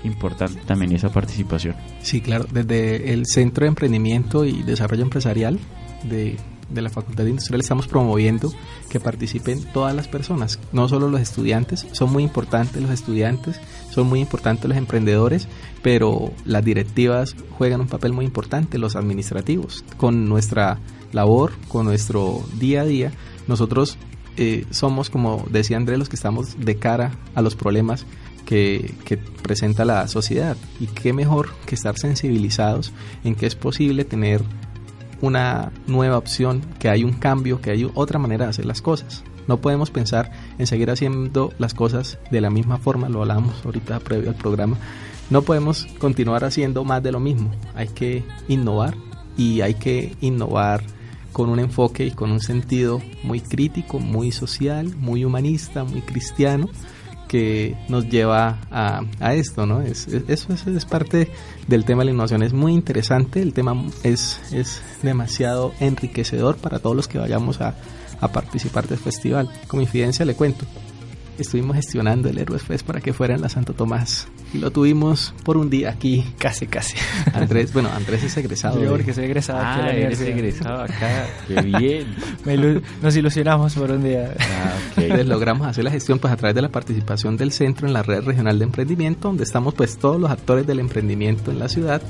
importante 0.03 0.61
también 0.65 0.93
esa 0.93 1.11
participación. 1.11 1.75
Sí, 2.01 2.21
claro, 2.21 2.45
desde 2.51 3.13
el 3.13 3.25
Centro 3.25 3.65
de 3.65 3.69
Emprendimiento 3.69 4.45
y 4.45 4.63
Desarrollo 4.63 5.03
Empresarial 5.03 5.59
de, 6.03 6.37
de, 6.69 6.81
la 6.81 6.89
Facultad 6.89 7.23
de 7.23 7.31
Industrial 7.31 7.59
estamos 7.59 7.87
promoviendo 7.87 8.51
que 8.89 8.99
participen 8.99 9.63
todas 9.73 9.95
las 9.95 10.07
personas, 10.07 10.59
no 10.71 10.87
solo 10.87 11.09
los 11.09 11.21
estudiantes, 11.21 11.87
son 11.91 12.11
muy 12.11 12.23
importantes 12.23 12.81
los 12.81 12.91
estudiantes, 12.91 13.59
son 13.91 14.07
muy 14.07 14.19
importantes 14.19 14.67
los 14.67 14.77
emprendedores, 14.77 15.47
pero 15.81 16.31
las 16.45 16.63
directivas 16.63 17.35
juegan 17.57 17.81
un 17.81 17.87
papel 17.87 18.13
muy 18.13 18.25
importante, 18.25 18.77
los 18.77 18.95
administrativos, 18.95 19.83
con 19.97 20.27
nuestra 20.29 20.79
labor, 21.11 21.53
con 21.67 21.85
nuestro 21.85 22.43
día 22.59 22.81
a 22.81 22.85
día, 22.85 23.11
nosotros 23.47 23.97
eh, 24.37 24.65
somos, 24.69 25.09
como 25.09 25.45
decía 25.49 25.75
Andrés, 25.75 25.99
los 25.99 26.07
que 26.07 26.15
estamos 26.15 26.57
de 26.59 26.77
cara 26.77 27.11
a 27.35 27.41
los 27.41 27.55
problemas 27.55 28.05
que, 28.45 29.19
presenta 29.43 29.85
la 29.85 30.07
sociedad. 30.07 30.57
Y 30.79 30.87
qué 30.87 31.13
mejor 31.13 31.49
que 31.65 31.75
estar 31.75 31.97
sensibilizados 31.97 32.93
en 33.23 33.35
que 33.35 33.45
es 33.45 33.55
posible 33.55 34.05
tener 34.05 34.41
una 35.21 35.71
nueva 35.87 36.17
opción, 36.17 36.61
que 36.79 36.89
hay 36.89 37.03
un 37.03 37.13
cambio, 37.13 37.61
que 37.61 37.71
hay 37.71 37.89
otra 37.93 38.19
manera 38.19 38.45
de 38.45 38.51
hacer 38.51 38.65
las 38.65 38.81
cosas. 38.81 39.23
No 39.47 39.57
podemos 39.57 39.89
pensar 39.89 40.31
en 40.57 40.67
seguir 40.67 40.91
haciendo 40.91 41.53
las 41.57 41.73
cosas 41.73 42.19
de 42.29 42.41
la 42.41 42.49
misma 42.49 42.77
forma, 42.77 43.09
lo 43.09 43.21
hablamos 43.21 43.65
ahorita 43.65 43.99
previo 43.99 44.29
al 44.29 44.35
programa. 44.35 44.77
No 45.29 45.41
podemos 45.41 45.85
continuar 45.99 46.43
haciendo 46.43 46.83
más 46.83 47.03
de 47.03 47.11
lo 47.11 47.19
mismo. 47.19 47.51
Hay 47.75 47.87
que 47.87 48.23
innovar 48.47 48.95
y 49.37 49.61
hay 49.61 49.75
que 49.75 50.15
innovar 50.21 50.83
con 51.31 51.49
un 51.49 51.59
enfoque 51.59 52.05
y 52.05 52.11
con 52.11 52.31
un 52.31 52.41
sentido 52.41 53.01
muy 53.23 53.39
crítico, 53.39 53.99
muy 53.99 54.31
social, 54.31 54.93
muy 54.97 55.25
humanista, 55.25 55.83
muy 55.83 56.01
cristiano 56.01 56.69
que 57.29 57.77
nos 57.87 58.09
lleva 58.09 58.57
a, 58.71 59.03
a 59.19 59.33
esto, 59.35 59.65
¿no? 59.65 59.81
Es, 59.81 60.07
eso 60.07 60.51
es, 60.51 60.85
parte 60.85 61.29
del 61.67 61.85
tema 61.85 62.01
de 62.01 62.05
la 62.05 62.11
innovación, 62.11 62.41
es 62.41 62.53
muy 62.53 62.73
interesante, 62.73 63.41
el 63.41 63.53
tema 63.53 63.85
es, 64.03 64.41
es 64.51 64.81
demasiado 65.03 65.71
enriquecedor 65.79 66.57
para 66.57 66.79
todos 66.79 66.95
los 66.95 67.07
que 67.07 67.19
vayamos 67.19 67.61
a, 67.61 67.75
a 68.19 68.27
participar 68.29 68.87
del 68.87 68.97
festival. 68.97 69.47
Como 69.67 69.83
infidencia 69.83 70.25
le 70.25 70.33
cuento, 70.33 70.65
estuvimos 71.41 71.75
gestionando 71.75 72.29
el 72.29 72.37
Héroes 72.37 72.63
Fest 72.63 72.85
para 72.85 73.01
que 73.01 73.13
fuera 73.13 73.35
en 73.35 73.41
la 73.41 73.49
Santo 73.49 73.73
Tomás. 73.73 74.27
Y 74.53 74.57
lo 74.57 74.71
tuvimos 74.71 75.33
por 75.43 75.57
un 75.57 75.69
día 75.69 75.89
aquí. 75.89 76.25
Casi, 76.37 76.67
casi. 76.67 76.95
Andrés, 77.33 77.73
bueno, 77.73 77.89
Andrés 77.89 78.23
es 78.23 78.35
egresado. 78.37 78.81
Yo 78.81 78.89
porque 78.89 79.13
soy 79.13 79.25
egresado 79.25 79.59
ah, 79.59 79.85
aquí 79.85 79.97
eres 79.97 80.21
egresado 80.21 80.83
acá. 80.83 81.27
Qué 81.47 81.61
bien. 81.61 82.83
nos 83.01 83.15
ilusionamos 83.15 83.73
por 83.75 83.91
un 83.91 84.03
día. 84.03 84.33
Ah, 84.39 84.73
Entonces 84.97 85.27
logramos 85.27 85.67
hacer 85.67 85.83
la 85.83 85.91
gestión 85.91 86.19
pues 86.19 86.33
a 86.33 86.37
través 86.37 86.55
de 86.55 86.61
la 86.61 86.69
participación 86.69 87.37
del 87.37 87.51
centro 87.51 87.87
en 87.87 87.93
la 87.93 88.03
red 88.03 88.23
regional 88.23 88.57
de 88.57 88.65
emprendimiento, 88.65 89.27
donde 89.27 89.43
estamos 89.43 89.73
pues 89.73 89.97
todos 89.97 90.19
los 90.19 90.31
actores 90.31 90.65
del 90.65 90.79
emprendimiento 90.79 91.51
en 91.51 91.59
la 91.59 91.69
ciudad 91.69 92.01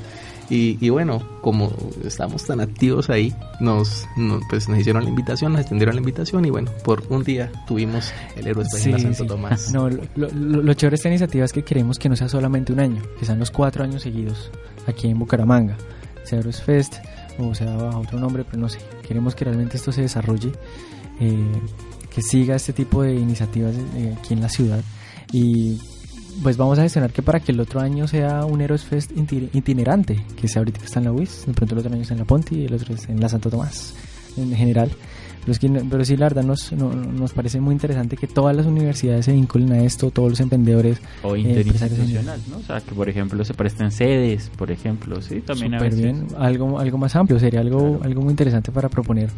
y, 0.50 0.88
bueno, 0.88 1.22
como 1.42 1.72
estamos 2.04 2.44
tan 2.44 2.60
activos 2.60 3.08
ahí, 3.08 3.32
nos, 3.60 4.06
pues 4.48 4.68
nos 4.68 4.78
hicieron 4.78 5.04
la 5.04 5.10
invitación, 5.10 5.52
nos 5.52 5.60
extendieron 5.60 5.94
la 5.94 6.00
invitación 6.00 6.44
y 6.44 6.50
bueno, 6.50 6.70
por 6.82 7.04
un 7.08 7.22
día 7.22 7.52
tuvimos 7.68 8.12
el 8.36 8.48
héroe 8.48 8.64
de 8.64 8.98
Santo 8.98 9.26
Tomás. 9.26 9.72
No, 9.72 9.88
lo, 9.88 10.00
lo, 10.16 10.74
chévere 10.74 10.90
de 10.90 10.96
esta 10.96 11.08
iniciativa 11.08 11.44
es 11.44 11.52
que 11.52 11.62
queremos 11.62 11.98
que 11.98 12.08
no 12.08 12.16
sea 12.16 12.28
solamente 12.28 12.72
un 12.72 12.80
año, 12.80 13.00
que 13.18 13.24
sean 13.24 13.38
los 13.38 13.50
cuatro 13.50 13.84
años 13.84 14.02
seguidos 14.02 14.50
aquí 14.86 15.08
en 15.08 15.18
Bucaramanga. 15.18 15.76
Sea 16.24 16.40
Héroes 16.40 16.60
Fest 16.60 16.96
o 17.38 17.54
sea 17.54 17.76
bajo 17.76 18.00
otro 18.00 18.18
nombre, 18.18 18.44
pero 18.44 18.58
no 18.58 18.68
sé. 18.68 18.78
Queremos 19.06 19.34
que 19.34 19.44
realmente 19.44 19.76
esto 19.76 19.92
se 19.92 20.02
desarrolle, 20.02 20.52
eh, 21.20 21.60
que 22.12 22.22
siga 22.22 22.56
este 22.56 22.72
tipo 22.72 23.02
de 23.02 23.14
iniciativas 23.14 23.74
eh, 23.96 24.14
aquí 24.18 24.34
en 24.34 24.40
la 24.40 24.48
ciudad 24.48 24.82
y 25.32 25.78
pues 26.42 26.56
vamos 26.56 26.78
a 26.78 26.82
gestionar 26.82 27.12
que 27.12 27.22
para 27.22 27.40
que 27.40 27.52
el 27.52 27.60
otro 27.60 27.80
año 27.80 28.06
sea 28.08 28.44
un 28.44 28.60
Heroes 28.60 28.84
Fest 28.84 29.12
itinerante, 29.52 30.24
que 30.36 30.48
sea 30.48 30.60
ahorita 30.60 30.80
que 30.80 30.86
está 30.86 30.98
en 30.98 31.06
la 31.06 31.12
UIS, 31.12 31.46
de 31.46 31.52
pronto 31.52 31.74
el 31.74 31.80
otro 31.80 31.92
año 31.92 32.02
está 32.02 32.14
en 32.14 32.20
la 32.20 32.26
Ponti 32.26 32.56
y 32.56 32.64
el 32.64 32.74
otro 32.74 32.94
es 32.94 33.08
en 33.08 33.20
la 33.20 33.28
Santo 33.28 33.50
Tomás, 33.50 33.94
en 34.36 34.54
general. 34.54 34.90
Pero, 35.40 35.52
es 35.52 35.58
que, 35.58 35.68
pero 35.68 36.04
sí, 36.04 36.16
la 36.16 36.26
verdad, 36.26 36.42
nos, 36.42 36.70
nos 36.72 37.32
parece 37.32 37.60
muy 37.60 37.72
interesante 37.72 38.16
que 38.16 38.26
todas 38.26 38.54
las 38.54 38.66
universidades 38.66 39.24
se 39.24 39.32
vinculen 39.32 39.72
a 39.72 39.82
esto, 39.82 40.10
todos 40.10 40.28
los 40.28 40.40
emprendedores. 40.40 41.00
O 41.22 41.34
eh, 41.34 41.40
interinstitucional, 41.40 42.40
¿no? 42.50 42.58
O 42.58 42.62
sea, 42.62 42.80
que 42.80 42.94
por 42.94 43.08
ejemplo 43.08 43.42
se 43.44 43.54
presten 43.54 43.90
sedes, 43.90 44.50
por 44.56 44.70
ejemplo, 44.70 45.22
sí, 45.22 45.40
también 45.40 45.72
Súper 45.72 45.94
bien, 45.94 46.26
algo, 46.38 46.78
algo 46.78 46.98
más 46.98 47.16
amplio, 47.16 47.38
sería 47.38 47.60
algo, 47.60 48.00
algo 48.02 48.20
muy 48.20 48.32
interesante 48.32 48.70
para 48.70 48.90
proponer 48.90 49.30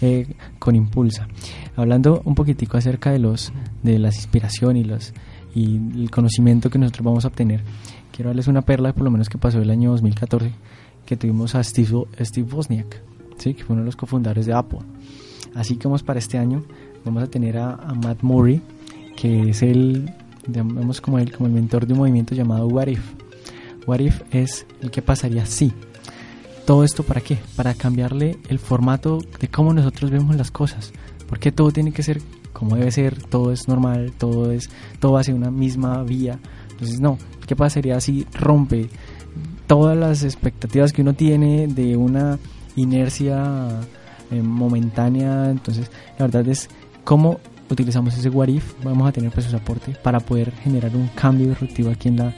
eh, 0.00 0.26
con 0.58 0.74
Impulsa. 0.74 1.28
Hablando 1.76 2.22
un 2.24 2.34
poquitico 2.34 2.78
acerca 2.78 3.12
de 3.12 3.18
los 3.18 3.52
de 3.82 3.98
las 3.98 4.16
inspiración 4.16 4.76
y 4.76 4.84
los 4.84 5.12
y 5.54 5.76
el 5.76 6.10
conocimiento 6.10 6.70
que 6.70 6.78
nosotros 6.78 7.04
vamos 7.04 7.24
a 7.24 7.28
obtener. 7.28 7.62
Quiero 8.10 8.30
darles 8.30 8.48
una 8.48 8.62
perla, 8.62 8.92
por 8.92 9.04
lo 9.04 9.10
menos 9.10 9.28
que 9.28 9.38
pasó 9.38 9.60
el 9.60 9.70
año 9.70 9.90
2014, 9.92 10.52
que 11.06 11.16
tuvimos 11.16 11.54
a 11.54 11.64
Steve, 11.64 12.04
Steve 12.20 12.48
Wozniak, 12.52 13.02
¿sí? 13.38 13.54
que 13.54 13.64
fue 13.64 13.74
uno 13.74 13.82
de 13.82 13.86
los 13.86 13.96
cofundadores 13.96 14.46
de 14.46 14.52
Apple. 14.52 14.80
Así 15.54 15.76
que 15.76 15.88
vamos 15.88 16.02
para 16.02 16.18
este 16.18 16.38
año, 16.38 16.64
vamos 17.04 17.22
a 17.22 17.26
tener 17.26 17.58
a, 17.58 17.76
Matt 18.02 18.22
Murray, 18.22 18.62
que 19.16 19.50
es 19.50 19.62
el, 19.62 20.10
digamos 20.46 21.00
como 21.00 21.18
el, 21.18 21.32
como 21.32 21.46
el 21.46 21.52
mentor 21.52 21.86
de 21.86 21.92
un 21.92 22.00
movimiento 22.00 22.34
llamado 22.34 22.66
What 22.66 22.88
If. 22.88 23.02
What 23.86 24.00
If 24.00 24.22
es 24.30 24.66
el 24.80 24.90
que 24.90 25.02
pasaría 25.02 25.44
si. 25.46 25.72
¿Todo 26.66 26.84
esto 26.84 27.02
para 27.02 27.20
qué? 27.20 27.38
Para 27.56 27.74
cambiarle 27.74 28.38
el 28.48 28.58
formato 28.58 29.18
de 29.40 29.48
cómo 29.48 29.74
nosotros 29.74 30.10
vemos 30.10 30.36
las 30.36 30.50
cosas. 30.50 30.92
Porque 31.28 31.50
todo 31.50 31.72
tiene 31.72 31.92
que 31.92 32.02
ser 32.02 32.22
como 32.62 32.76
debe 32.76 32.92
ser, 32.92 33.20
todo 33.20 33.50
es 33.50 33.66
normal, 33.66 34.12
todo 34.16 34.52
es 34.52 34.70
todo 35.00 35.18
hacia 35.18 35.34
una 35.34 35.50
misma 35.50 36.00
vía. 36.04 36.38
Entonces, 36.70 37.00
no, 37.00 37.18
¿qué 37.44 37.56
pasaría 37.56 38.00
si 38.00 38.24
rompe 38.34 38.88
todas 39.66 39.96
las 39.96 40.22
expectativas 40.22 40.92
que 40.92 41.02
uno 41.02 41.12
tiene 41.12 41.66
de 41.66 41.96
una 41.96 42.38
inercia 42.76 43.80
eh, 44.30 44.40
momentánea? 44.40 45.50
Entonces, 45.50 45.90
la 46.20 46.26
verdad 46.26 46.46
es 46.46 46.70
cómo 47.02 47.40
utilizamos 47.68 48.16
ese 48.16 48.28
what 48.28 48.48
vamos 48.84 49.08
a 49.08 49.12
tener 49.12 49.32
pues 49.32 49.46
su 49.46 49.56
aporte 49.56 49.96
para 50.00 50.20
poder 50.20 50.52
generar 50.52 50.94
un 50.94 51.08
cambio 51.08 51.48
disruptivo 51.48 51.90
aquí 51.90 52.10
en 52.10 52.16
la 52.18 52.32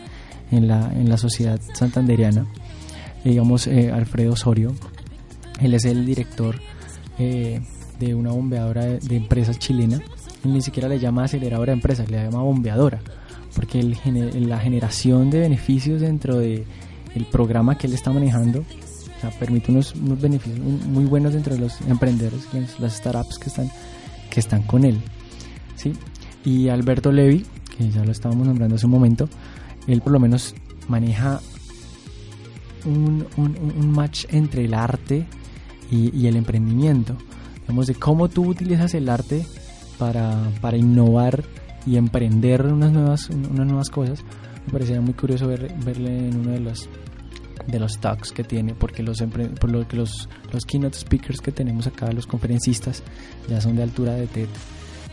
en 0.50 0.68
la, 0.68 0.90
en 0.94 1.10
la 1.10 1.18
sociedad 1.18 1.60
santanderiana. 1.74 2.46
digamos, 3.24 3.66
eh, 3.66 3.92
Alfredo 3.92 4.32
Osorio, 4.32 4.74
él 5.60 5.74
es 5.74 5.84
el 5.84 6.06
director 6.06 6.60
eh, 7.18 7.60
de 7.98 8.14
una 8.14 8.30
bombeadora 8.30 8.84
de, 8.84 9.16
empresas 9.16 9.58
chilena. 9.58 10.00
Ni 10.44 10.62
siquiera 10.62 10.88
le 10.88 10.98
llama 10.98 11.24
aceleradora 11.24 11.72
de 11.72 11.76
empresas, 11.76 12.11
le 12.11 12.22
llama 12.22 12.42
bombeadora, 12.42 13.00
porque 13.54 13.83
la 13.83 14.59
generación 14.59 15.30
de 15.30 15.40
beneficios 15.40 16.00
dentro 16.00 16.38
de 16.38 16.64
el 17.14 17.26
programa 17.26 17.78
que 17.78 17.87
él 17.87 17.94
está 17.94 18.12
manejando 18.12 18.64
o 19.22 19.38
permite 19.38 19.70
unos, 19.70 19.94
beneficios 20.20 20.59
muy 20.59 21.04
buenos 21.04 21.33
dentro 21.33 21.54
de 21.54 21.61
los 21.61 21.80
emprendedores, 21.83 22.46
las 22.78 22.96
startups 22.96 23.38
que 23.38 23.48
están, 23.48 23.70
que 24.28 24.40
están 24.40 24.62
con 24.62 24.85
él. 24.85 25.00
¿sí? 25.76 25.92
Y 26.44 26.68
Alberto 26.68 27.11
Levi, 27.11 27.46
que 27.76 27.88
ya 27.90 28.04
lo 28.04 28.12
estábamos 28.12 28.46
nombrando 28.46 28.76
hace 28.76 28.85
un 28.85 28.92
momento, 28.92 29.28
él 29.87 30.02
por 30.02 30.12
lo 30.12 30.20
menos 30.20 30.54
maneja 30.88 31.40
un, 32.85 33.26
match 33.94 34.26
entre 34.28 34.66
el 34.66 34.74
arte 34.74 35.26
y, 35.90 36.14
y 36.14 36.26
el 36.26 36.37
emprendimiento 36.37 37.16
de 37.87 37.94
cómo 37.94 38.28
tú 38.28 38.46
utilizas 38.46 38.94
el 38.94 39.09
arte 39.09 39.44
para, 39.98 40.50
para 40.61 40.76
innovar 40.76 41.44
y 41.87 41.96
emprender 41.96 42.64
unas 42.66 42.92
nuevas, 42.92 43.30
unas 43.30 43.66
nuevas 43.66 43.90
cosas. 43.90 44.20
Me 44.66 44.72
parecería 44.72 45.00
muy 45.00 45.14
curioso 45.14 45.46
ver, 45.46 45.72
verle 45.85 46.28
en 46.28 46.37
uno 46.37 46.50
de 46.52 46.61
los 46.61 46.88
de 47.66 47.78
los 47.78 47.98
talks 47.98 48.30
que 48.30 48.44
tiene 48.44 48.74
porque 48.74 49.02
los 49.02 49.22
por 49.59 49.70
lo 49.70 49.88
que 49.88 49.96
los, 49.96 50.28
los 50.52 50.66
keynote 50.66 50.98
speakers 50.98 51.40
que 51.40 51.50
tenemos 51.50 51.87
acá 51.87 52.12
los 52.12 52.26
conferencistas 52.26 53.02
ya 53.48 53.59
son 53.59 53.76
de 53.76 53.85
altura 53.85 54.12
de 54.12 54.26
TED 54.26 54.48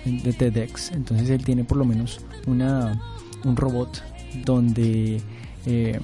de 0.04 0.34
TEDx 0.34 0.92
entonces 0.92 1.30
él 1.30 1.46
tiene 1.46 1.64
por 1.64 1.78
lo 1.78 1.86
menos 1.86 2.20
una 2.48 3.00
un 3.46 3.56
robot 3.56 4.04
donde 4.44 5.22
eh, 5.66 5.98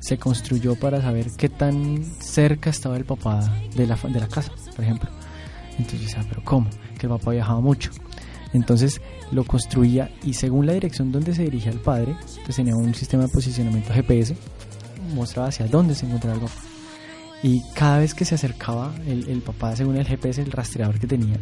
se 0.00 0.18
construyó 0.18 0.74
para 0.74 1.00
saber 1.00 1.28
qué 1.38 1.48
tan 1.48 2.04
cerca 2.20 2.68
estaba 2.68 2.98
el 2.98 3.06
papá 3.06 3.40
de 3.74 3.86
la, 3.86 3.96
de 3.96 4.20
la 4.20 4.28
casa 4.28 4.52
por 4.76 4.84
ejemplo 4.84 5.08
entonces, 5.78 6.14
ah, 6.16 6.24
pero 6.28 6.42
¿cómo? 6.44 6.68
Que 6.98 7.06
el 7.06 7.10
papá 7.10 7.32
viajaba 7.32 7.60
mucho. 7.60 7.90
Entonces 8.54 9.02
lo 9.32 9.44
construía 9.44 10.10
y 10.22 10.32
según 10.32 10.64
la 10.64 10.72
dirección 10.72 11.12
donde 11.12 11.34
se 11.34 11.42
dirigía 11.42 11.72
el 11.72 11.80
padre, 11.80 12.16
pues 12.44 12.56
tenía 12.56 12.74
un 12.74 12.94
sistema 12.94 13.24
de 13.24 13.28
posicionamiento 13.28 13.92
GPS, 13.92 14.36
mostraba 15.14 15.48
hacia 15.48 15.66
dónde 15.66 15.94
se 15.94 16.06
encontraba 16.06 16.36
el 16.36 16.42
papá. 16.42 16.62
Y 17.42 17.60
cada 17.74 17.98
vez 17.98 18.14
que 18.14 18.24
se 18.24 18.36
acercaba 18.36 18.94
el, 19.06 19.28
el 19.28 19.42
papá, 19.42 19.76
según 19.76 19.96
el 19.96 20.06
GPS, 20.06 20.40
el 20.40 20.52
rastreador 20.52 20.98
que 20.98 21.06
tenía, 21.06 21.36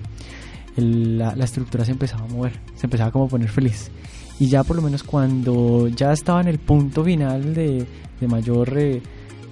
la, 0.76 1.36
la, 1.36 1.44
estructura 1.44 1.84
se 1.84 1.92
empezaba 1.92 2.24
a 2.24 2.28
mover, 2.28 2.58
se 2.74 2.86
empezaba 2.86 3.12
como 3.12 3.26
a 3.26 3.28
poner 3.28 3.50
feliz. 3.50 3.90
Y 4.40 4.48
ya 4.48 4.64
por 4.64 4.74
lo 4.76 4.82
menos 4.82 5.02
cuando 5.02 5.88
ya 5.88 6.12
estaba 6.12 6.40
en 6.40 6.48
el 6.48 6.58
punto 6.58 7.04
final 7.04 7.54
de, 7.54 7.86
de 8.20 8.26
mayor 8.26 8.76
eh, 8.76 9.02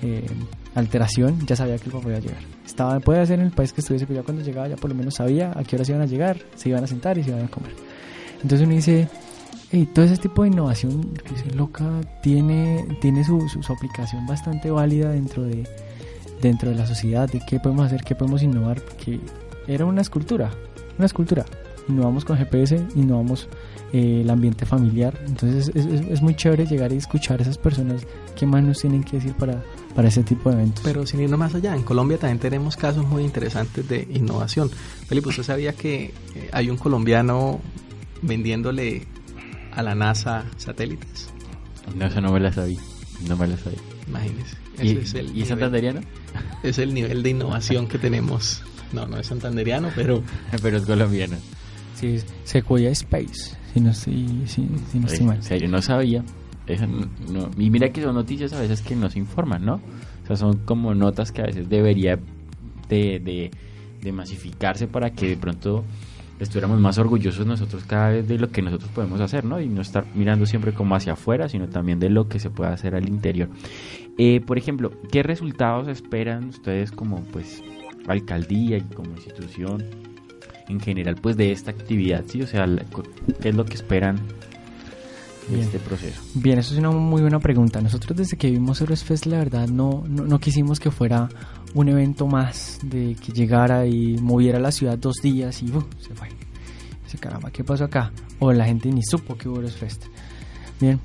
eh, 0.02 0.26
alteración, 0.74 1.46
ya 1.46 1.56
sabía 1.56 1.78
que 1.78 1.86
el 1.86 1.92
papá 1.92 2.08
iba 2.08 2.18
a 2.18 2.20
llegar. 2.20 2.42
Estaba, 2.64 3.00
puede 3.00 3.24
ser 3.26 3.40
en 3.40 3.46
el 3.46 3.52
país 3.52 3.72
que 3.72 3.80
estuviese, 3.80 4.06
pero 4.06 4.20
ya 4.20 4.24
cuando 4.24 4.42
llegaba 4.42 4.68
ya 4.68 4.76
por 4.76 4.90
lo 4.90 4.96
menos 4.96 5.14
sabía 5.14 5.52
a 5.54 5.64
qué 5.64 5.76
horas 5.76 5.88
iban 5.88 6.02
a 6.02 6.06
llegar, 6.06 6.38
se 6.54 6.68
iban 6.68 6.84
a 6.84 6.86
sentar 6.86 7.18
y 7.18 7.24
se 7.24 7.30
iban 7.30 7.44
a 7.44 7.48
comer. 7.48 7.72
Entonces 8.42 8.60
uno 8.66 8.74
dice, 8.74 9.08
hey, 9.70 9.88
todo 9.92 10.04
ese 10.04 10.16
tipo 10.16 10.42
de 10.42 10.48
innovación 10.48 11.14
que 11.14 11.34
es 11.34 11.54
loca 11.54 11.84
tiene, 12.22 12.84
tiene 13.00 13.24
su, 13.24 13.48
su, 13.48 13.72
aplicación 13.72 14.26
bastante 14.26 14.70
válida 14.70 15.10
dentro 15.10 15.42
de, 15.42 15.68
dentro 16.40 16.70
de 16.70 16.76
la 16.76 16.86
sociedad, 16.86 17.28
de 17.28 17.40
qué 17.46 17.60
podemos 17.60 17.86
hacer, 17.86 18.02
qué 18.02 18.14
podemos 18.14 18.42
innovar, 18.42 18.80
porque 18.80 19.20
era 19.66 19.84
una 19.84 20.00
escultura, 20.00 20.50
una 20.96 21.06
escultura. 21.06 21.44
Innovamos 21.88 22.24
con 22.24 22.36
GPS, 22.36 22.80
innovamos 22.94 23.48
eh, 23.92 24.20
el 24.22 24.30
ambiente 24.30 24.66
familiar. 24.66 25.18
Entonces 25.26 25.70
es, 25.74 25.86
es, 25.86 26.00
es, 26.08 26.22
muy 26.22 26.34
chévere 26.34 26.66
llegar 26.66 26.92
y 26.92 26.96
escuchar 26.96 27.40
a 27.40 27.42
esas 27.42 27.58
personas 27.58 28.06
qué 28.36 28.46
más 28.46 28.62
nos 28.62 28.80
tienen 28.80 29.02
que 29.02 29.16
decir 29.16 29.34
para, 29.34 29.62
para 29.94 30.08
ese 30.08 30.22
tipo 30.22 30.50
de 30.50 30.56
eventos. 30.56 30.84
Pero 30.84 31.06
sin 31.06 31.20
irnos 31.20 31.38
más 31.38 31.54
allá, 31.54 31.74
en 31.74 31.82
Colombia 31.82 32.18
también 32.18 32.38
tenemos 32.38 32.76
casos 32.76 33.04
muy 33.06 33.24
interesantes 33.24 33.88
de 33.88 34.06
innovación. 34.12 34.70
Felipe, 35.06 35.28
¿usted 35.28 35.42
sabía 35.42 35.72
que 35.72 36.14
eh, 36.34 36.50
hay 36.52 36.70
un 36.70 36.76
colombiano 36.76 37.60
vendiéndole 38.22 39.06
a 39.72 39.82
la 39.82 39.94
NASA 39.94 40.44
satélites? 40.56 41.30
No, 41.96 42.06
eso 42.06 42.20
no 42.20 42.32
me 42.32 42.40
la 42.40 42.52
sabía. 42.52 42.78
No 43.28 43.36
me 43.36 43.46
la 43.46 43.56
sabía. 43.56 43.80
Imagínese. 44.06 44.56
¿Y, 44.82 44.96
es 44.96 45.14
el 45.14 45.36
¿y 45.36 45.44
santanderiano? 45.44 46.00
Es 46.62 46.78
el 46.78 46.94
nivel 46.94 47.22
de 47.22 47.30
innovación 47.30 47.86
que 47.86 47.98
tenemos. 47.98 48.62
No, 48.92 49.06
no 49.06 49.18
es 49.18 49.26
santanderiano, 49.26 49.90
pero... 49.94 50.22
pero 50.62 50.78
es 50.78 50.84
colombiano. 50.84 51.36
Sí, 52.00 52.18
Sequoia 52.44 52.90
Space, 52.90 53.56
si 53.72 53.80
no 53.80 53.90
estoy, 53.90 54.42
si, 54.46 54.68
si 54.90 54.98
no 54.98 55.06
estoy 55.06 55.26
mal. 55.26 55.38
O 55.38 55.42
sea, 55.42 55.56
yo 55.56 55.68
no 55.68 55.80
sabía. 55.82 56.24
Eso 56.66 56.86
no, 56.86 57.50
y 57.58 57.70
mira 57.70 57.88
que 57.90 58.02
son 58.02 58.14
noticias 58.14 58.52
a 58.52 58.60
veces 58.60 58.82
que 58.82 58.94
nos 58.94 59.16
informan, 59.16 59.64
¿no? 59.64 59.74
O 60.22 60.26
sea, 60.26 60.36
son 60.36 60.58
como 60.58 60.94
notas 60.94 61.32
que 61.32 61.42
a 61.42 61.46
veces 61.46 61.68
debería 61.68 62.18
de, 62.88 63.18
de, 63.18 63.50
de 64.00 64.12
masificarse 64.12 64.86
para 64.86 65.10
que 65.10 65.28
de 65.28 65.36
pronto 65.36 65.84
estuviéramos 66.38 66.80
más 66.80 66.96
orgullosos 66.98 67.46
nosotros 67.46 67.84
cada 67.84 68.10
vez 68.10 68.28
de 68.28 68.38
lo 68.38 68.50
que 68.50 68.62
nosotros 68.62 68.90
podemos 68.90 69.20
hacer, 69.20 69.44
¿no? 69.44 69.60
Y 69.60 69.68
no 69.68 69.82
estar 69.82 70.06
mirando 70.14 70.46
siempre 70.46 70.72
como 70.72 70.94
hacia 70.94 71.12
afuera, 71.12 71.48
sino 71.48 71.68
también 71.68 71.98
de 71.98 72.08
lo 72.08 72.28
que 72.28 72.38
se 72.38 72.50
puede 72.50 72.70
hacer 72.70 72.94
al 72.94 73.08
interior. 73.08 73.50
Eh, 74.16 74.40
por 74.40 74.56
ejemplo, 74.56 74.90
¿qué 75.10 75.22
resultados 75.22 75.88
esperan 75.88 76.48
ustedes 76.48 76.92
como 76.92 77.22
pues 77.24 77.62
alcaldía 78.06 78.78
y 78.78 78.82
como 78.82 79.12
institución 79.12 79.84
en 80.70 80.80
general 80.80 81.16
pues 81.20 81.36
de 81.36 81.52
esta 81.52 81.70
actividad? 81.70 82.24
¿sí? 82.26 82.42
O 82.42 82.46
sea, 82.46 82.66
¿qué 83.40 83.50
es 83.50 83.54
lo 83.54 83.64
que 83.64 83.74
esperan 83.74 84.16
de 84.16 85.56
Bien. 85.56 85.60
este 85.60 85.78
proceso? 85.78 86.20
Bien, 86.34 86.58
eso 86.58 86.74
es 86.74 86.78
una 86.78 86.90
muy 86.90 87.20
buena 87.20 87.40
pregunta. 87.40 87.80
Nosotros 87.80 88.16
desde 88.16 88.36
que 88.36 88.50
vimos 88.50 88.80
Eurosfest, 88.80 89.26
la 89.26 89.38
verdad, 89.38 89.68
no, 89.68 90.04
no, 90.08 90.24
no, 90.24 90.38
quisimos 90.38 90.80
que 90.80 90.90
fuera 90.90 91.28
un 91.74 91.88
evento 91.88 92.26
más 92.26 92.78
de 92.82 93.14
que 93.14 93.32
llegara 93.32 93.86
y 93.86 94.16
moviera 94.18 94.58
la 94.58 94.72
ciudad 94.72 94.98
dos 94.98 95.16
días 95.22 95.62
y 95.62 95.70
uh, 95.70 95.84
se 95.98 96.14
fue. 96.14 96.28
Dice, 97.04 97.18
caramba, 97.18 97.50
¿qué 97.50 97.64
pasó 97.64 97.84
acá? 97.84 98.12
O 98.38 98.52
la 98.52 98.64
gente 98.64 98.90
ni 98.90 99.02
supo 99.02 99.36
que 99.36 99.48
hubo 99.48 99.56
Eurosfest. 99.56 100.04
Bien, 100.80 100.98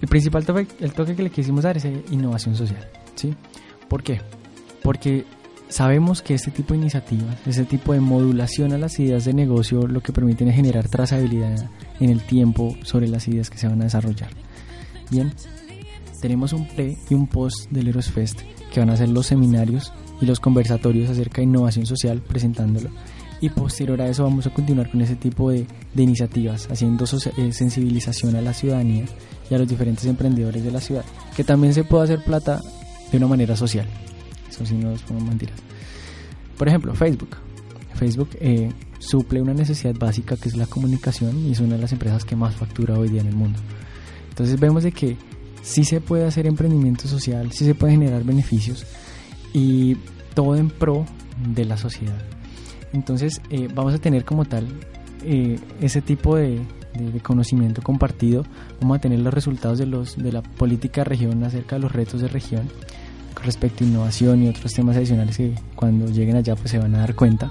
el 0.00 0.08
principal 0.08 0.44
toque, 0.46 0.66
el 0.80 0.92
toque 0.92 1.14
que 1.14 1.22
le 1.22 1.30
quisimos 1.30 1.64
dar 1.64 1.76
es 1.76 1.86
innovación 2.10 2.54
social. 2.54 2.88
¿sí? 3.14 3.34
¿Por 3.88 4.02
qué? 4.02 4.20
Porque 4.82 5.26
sabemos 5.70 6.20
que 6.20 6.34
este 6.34 6.50
tipo 6.50 6.74
de 6.74 6.80
iniciativas, 6.80 7.36
este 7.46 7.64
tipo 7.64 7.92
de 7.92 8.00
modulación 8.00 8.72
a 8.72 8.78
las 8.78 8.98
ideas 8.98 9.24
de 9.24 9.32
negocio, 9.32 9.86
lo 9.86 10.02
que 10.02 10.12
permiten 10.12 10.48
es 10.48 10.56
generar 10.56 10.88
trazabilidad 10.88 11.70
en 12.00 12.10
el 12.10 12.20
tiempo 12.22 12.76
sobre 12.82 13.08
las 13.08 13.26
ideas 13.28 13.48
que 13.48 13.58
se 13.58 13.68
van 13.68 13.80
a 13.80 13.84
desarrollar. 13.84 14.30
Bien, 15.10 15.32
tenemos 16.20 16.52
un 16.52 16.68
pre 16.68 16.98
y 17.08 17.14
un 17.14 17.26
post 17.26 17.70
del 17.70 17.88
Eros 17.88 18.10
Fest 18.10 18.40
que 18.72 18.80
van 18.80 18.90
a 18.90 18.96
ser 18.96 19.08
los 19.08 19.26
seminarios 19.26 19.92
y 20.20 20.26
los 20.26 20.40
conversatorios 20.40 21.08
acerca 21.08 21.36
de 21.36 21.44
innovación 21.44 21.86
social 21.86 22.20
presentándolo. 22.20 22.90
Y 23.40 23.48
posterior 23.48 24.02
a 24.02 24.08
eso 24.08 24.24
vamos 24.24 24.46
a 24.46 24.52
continuar 24.52 24.90
con 24.90 25.00
ese 25.00 25.16
tipo 25.16 25.50
de, 25.50 25.66
de 25.94 26.02
iniciativas, 26.02 26.68
haciendo 26.70 27.06
eh, 27.06 27.52
sensibilización 27.52 28.36
a 28.36 28.42
la 28.42 28.52
ciudadanía 28.52 29.06
y 29.50 29.54
a 29.54 29.58
los 29.58 29.66
diferentes 29.66 30.04
emprendedores 30.04 30.62
de 30.62 30.70
la 30.70 30.80
ciudad, 30.80 31.04
que 31.34 31.42
también 31.42 31.72
se 31.72 31.84
puede 31.84 32.04
hacer 32.04 32.22
plata 32.22 32.60
de 33.10 33.16
una 33.16 33.28
manera 33.28 33.56
social. 33.56 33.86
Eso 34.50 34.66
sí 34.66 34.74
no 34.74 34.90
es 34.90 35.02
como 35.02 35.20
mentiras. 35.20 35.58
Por 36.58 36.68
ejemplo, 36.68 36.94
Facebook. 36.94 37.36
Facebook 37.94 38.30
eh, 38.40 38.70
suple 38.98 39.40
una 39.40 39.54
necesidad 39.54 39.94
básica 39.94 40.36
que 40.36 40.48
es 40.48 40.56
la 40.56 40.66
comunicación 40.66 41.46
y 41.46 41.52
es 41.52 41.60
una 41.60 41.76
de 41.76 41.82
las 41.82 41.92
empresas 41.92 42.24
que 42.24 42.36
más 42.36 42.54
factura 42.54 42.98
hoy 42.98 43.08
día 43.08 43.20
en 43.20 43.28
el 43.28 43.36
mundo. 43.36 43.58
Entonces 44.28 44.58
vemos 44.58 44.82
de 44.82 44.92
que 44.92 45.16
sí 45.62 45.84
se 45.84 46.00
puede 46.00 46.26
hacer 46.26 46.46
emprendimiento 46.46 47.08
social, 47.08 47.52
sí 47.52 47.64
se 47.64 47.74
puede 47.74 47.92
generar 47.92 48.24
beneficios 48.24 48.86
y 49.52 49.96
todo 50.34 50.56
en 50.56 50.68
pro 50.70 51.06
de 51.54 51.64
la 51.64 51.76
sociedad. 51.76 52.18
Entonces 52.92 53.40
eh, 53.50 53.68
vamos 53.74 53.94
a 53.94 53.98
tener 53.98 54.24
como 54.24 54.44
tal 54.44 54.66
eh, 55.24 55.58
ese 55.80 56.02
tipo 56.02 56.36
de, 56.36 56.60
de, 56.94 57.12
de, 57.12 57.20
conocimiento 57.20 57.82
compartido, 57.82 58.44
vamos 58.80 58.98
a 58.98 59.00
tener 59.00 59.20
los 59.20 59.32
resultados 59.32 59.78
de, 59.78 59.86
los, 59.86 60.16
de 60.16 60.32
la 60.32 60.42
política 60.42 61.02
de 61.02 61.04
región 61.04 61.42
acerca 61.44 61.76
de 61.76 61.82
los 61.82 61.92
retos 61.92 62.20
de 62.20 62.28
región 62.28 62.68
respecto 63.42 63.84
a 63.84 63.86
innovación 63.86 64.42
y 64.42 64.48
otros 64.48 64.72
temas 64.72 64.96
adicionales 64.96 65.36
que 65.36 65.54
cuando 65.74 66.06
lleguen 66.06 66.36
allá 66.36 66.56
pues 66.56 66.70
se 66.70 66.78
van 66.78 66.94
a 66.94 66.98
dar 66.98 67.14
cuenta. 67.14 67.50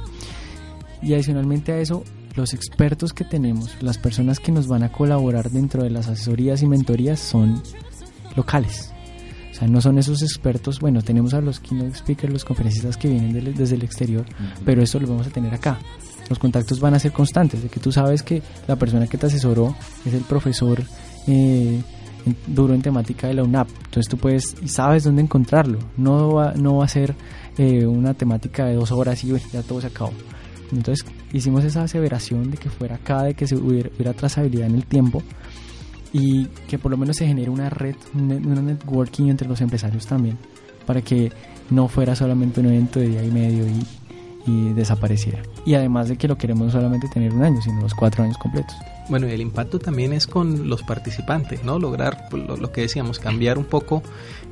Y 1.01 1.13
adicionalmente 1.13 1.71
a 1.71 1.79
eso, 1.79 2.03
los 2.35 2.53
expertos 2.53 3.13
que 3.13 3.23
tenemos, 3.23 3.75
las 3.81 3.97
personas 3.97 4.39
que 4.39 4.51
nos 4.51 4.67
van 4.67 4.83
a 4.83 4.91
colaborar 4.91 5.49
dentro 5.49 5.83
de 5.83 5.89
las 5.89 6.07
asesorías 6.07 6.61
y 6.61 6.67
mentorías 6.67 7.19
son 7.19 7.61
locales. 8.35 8.93
O 9.51 9.53
sea, 9.55 9.67
no 9.67 9.81
son 9.81 9.97
esos 9.97 10.21
expertos, 10.21 10.79
bueno, 10.79 11.01
tenemos 11.01 11.33
a 11.33 11.41
los 11.41 11.59
keynote 11.59 11.95
speakers, 11.95 12.31
los 12.31 12.45
conferencistas 12.45 12.97
que 12.97 13.09
vienen 13.09 13.33
de, 13.33 13.41
desde 13.41 13.75
el 13.75 13.83
exterior, 13.83 14.25
uh 14.29 14.43
-huh. 14.43 14.61
pero 14.63 14.81
eso 14.81 14.99
lo 14.99 15.07
vamos 15.07 15.27
a 15.27 15.31
tener 15.31 15.53
acá. 15.53 15.79
Los 16.29 16.37
contactos 16.37 16.79
van 16.79 16.93
a 16.93 16.99
ser 16.99 17.11
constantes, 17.11 17.63
de 17.63 17.69
que 17.69 17.79
tú 17.79 17.91
sabes 17.91 18.21
que 18.21 18.43
la 18.67 18.75
persona 18.75 19.07
que 19.07 19.17
te 19.17 19.25
asesoró 19.25 19.75
es 20.05 20.13
el 20.13 20.21
profesor 20.21 20.83
eh, 21.27 21.81
duro 22.47 22.73
en 22.73 22.81
temática 22.81 23.27
de 23.27 23.33
la 23.35 23.43
UNAP. 23.43 23.69
Entonces 23.85 24.07
tú 24.09 24.17
puedes 24.17 24.55
sabes 24.65 25.03
dónde 25.03 25.21
encontrarlo. 25.21 25.79
No 25.97 26.33
va, 26.33 26.53
no 26.53 26.77
va 26.77 26.85
a 26.85 26.89
ser 26.89 27.15
eh, 27.57 27.85
una 27.85 28.13
temática 28.13 28.65
de 28.65 28.75
dos 28.75 28.91
horas 28.91 29.23
y 29.23 29.33
ya 29.51 29.63
todo 29.63 29.81
se 29.81 29.87
acabó. 29.87 30.11
Entonces 30.71 31.05
hicimos 31.33 31.63
esa 31.63 31.83
aseveración 31.83 32.51
de 32.51 32.57
que 32.57 32.69
fuera 32.69 32.95
acá, 32.95 33.23
de 33.23 33.33
que 33.33 33.47
se 33.47 33.55
hubiera, 33.55 33.89
hubiera 33.95 34.13
trazabilidad 34.13 34.67
en 34.67 34.75
el 34.75 34.85
tiempo 34.85 35.23
y 36.13 36.45
que 36.67 36.79
por 36.79 36.91
lo 36.91 36.97
menos 36.97 37.17
se 37.17 37.27
genere 37.27 37.49
una 37.49 37.69
red, 37.69 37.95
una 38.13 38.61
networking 38.61 39.27
entre 39.27 39.47
los 39.47 39.61
empresarios 39.61 40.07
también, 40.07 40.37
para 40.85 41.01
que 41.01 41.31
no 41.69 41.87
fuera 41.87 42.15
solamente 42.15 42.59
un 42.59 42.67
evento 42.67 42.99
de 42.99 43.09
día 43.09 43.23
y 43.23 43.31
medio 43.31 43.67
y, 43.67 43.85
y 44.45 44.73
desapareciera. 44.73 45.41
Y 45.65 45.75
además 45.75 46.09
de 46.09 46.17
que 46.17 46.27
lo 46.27 46.37
queremos 46.37 46.71
solamente 46.71 47.07
tener 47.07 47.33
un 47.33 47.43
año, 47.43 47.61
sino 47.61 47.81
los 47.81 47.93
cuatro 47.93 48.23
años 48.23 48.37
completos. 48.37 48.75
Bueno, 49.09 49.27
y 49.27 49.31
el 49.31 49.41
impacto 49.41 49.79
también 49.79 50.13
es 50.13 50.27
con 50.27 50.69
los 50.69 50.83
participantes, 50.83 51.63
¿no? 51.63 51.79
Lograr 51.79 52.29
lo, 52.31 52.57
lo 52.57 52.71
que 52.71 52.81
decíamos, 52.81 53.19
cambiar 53.19 53.57
un 53.57 53.65
poco 53.65 54.03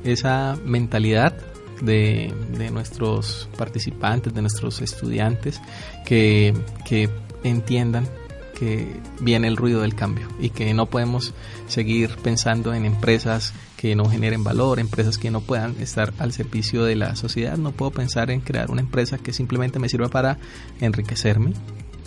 esa 0.04 0.56
mentalidad 0.64 1.34
de, 1.80 2.34
de, 2.56 2.70
nuestros 2.70 3.48
participantes, 3.56 4.34
de 4.34 4.40
nuestros 4.40 4.80
estudiantes, 4.80 5.60
que, 6.04 6.54
que 6.84 7.08
entiendan 7.44 8.08
que 8.58 9.00
viene 9.20 9.46
el 9.46 9.56
ruido 9.56 9.82
del 9.82 9.94
cambio 9.94 10.26
y 10.40 10.50
que 10.50 10.74
no 10.74 10.86
podemos 10.86 11.32
seguir 11.68 12.10
pensando 12.22 12.74
en 12.74 12.84
empresas 12.84 13.54
que 13.78 13.94
no 13.94 14.06
generen 14.06 14.42
valor, 14.42 14.80
empresas 14.80 15.18
que 15.18 15.30
no 15.30 15.40
puedan 15.40 15.76
estar 15.80 16.12
al 16.18 16.32
servicio 16.32 16.82
de 16.82 16.96
la 16.96 17.14
sociedad. 17.14 17.56
No 17.56 17.70
puedo 17.70 17.92
pensar 17.92 18.28
en 18.32 18.40
crear 18.40 18.72
una 18.72 18.80
empresa 18.80 19.18
que 19.18 19.32
simplemente 19.32 19.78
me 19.78 19.88
sirva 19.88 20.08
para 20.08 20.36
enriquecerme, 20.80 21.52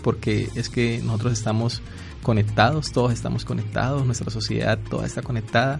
porque 0.03 0.49
es 0.55 0.67
que 0.67 0.99
nosotros 1.01 1.32
estamos 1.32 1.82
conectados, 2.22 2.91
todos 2.91 3.13
estamos 3.13 3.45
conectados, 3.45 4.05
nuestra 4.05 4.30
sociedad 4.30 4.78
toda 4.89 5.05
está 5.05 5.22
conectada, 5.22 5.80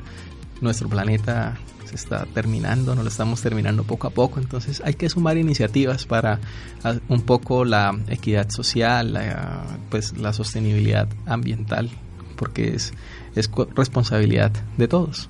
nuestro 0.62 0.88
planeta 0.88 1.58
se 1.86 1.96
está 1.96 2.26
terminando, 2.26 2.96
no 2.96 3.04
lo 3.04 3.10
estamos 3.10 3.42
terminando 3.42 3.84
poco 3.84 4.08
a 4.08 4.12
poco, 4.12 4.40
entonces 4.40 4.82
hay 4.86 4.94
que 4.94 5.10
sumar 5.10 5.38
iniciativas 5.38 6.06
para 6.06 6.40
un 7.10 7.22
poco 7.24 7.66
la 7.66 8.00
equidad 8.08 8.50
social, 8.50 9.12
la, 9.12 9.66
pues 9.90 10.18
la 10.18 10.32
sostenibilidad 10.32 11.10
ambiental, 11.26 11.90
porque 12.38 12.76
es, 12.76 12.94
es 13.36 13.52
responsabilidad 13.76 14.54
de 14.78 14.88
todos. 14.88 15.30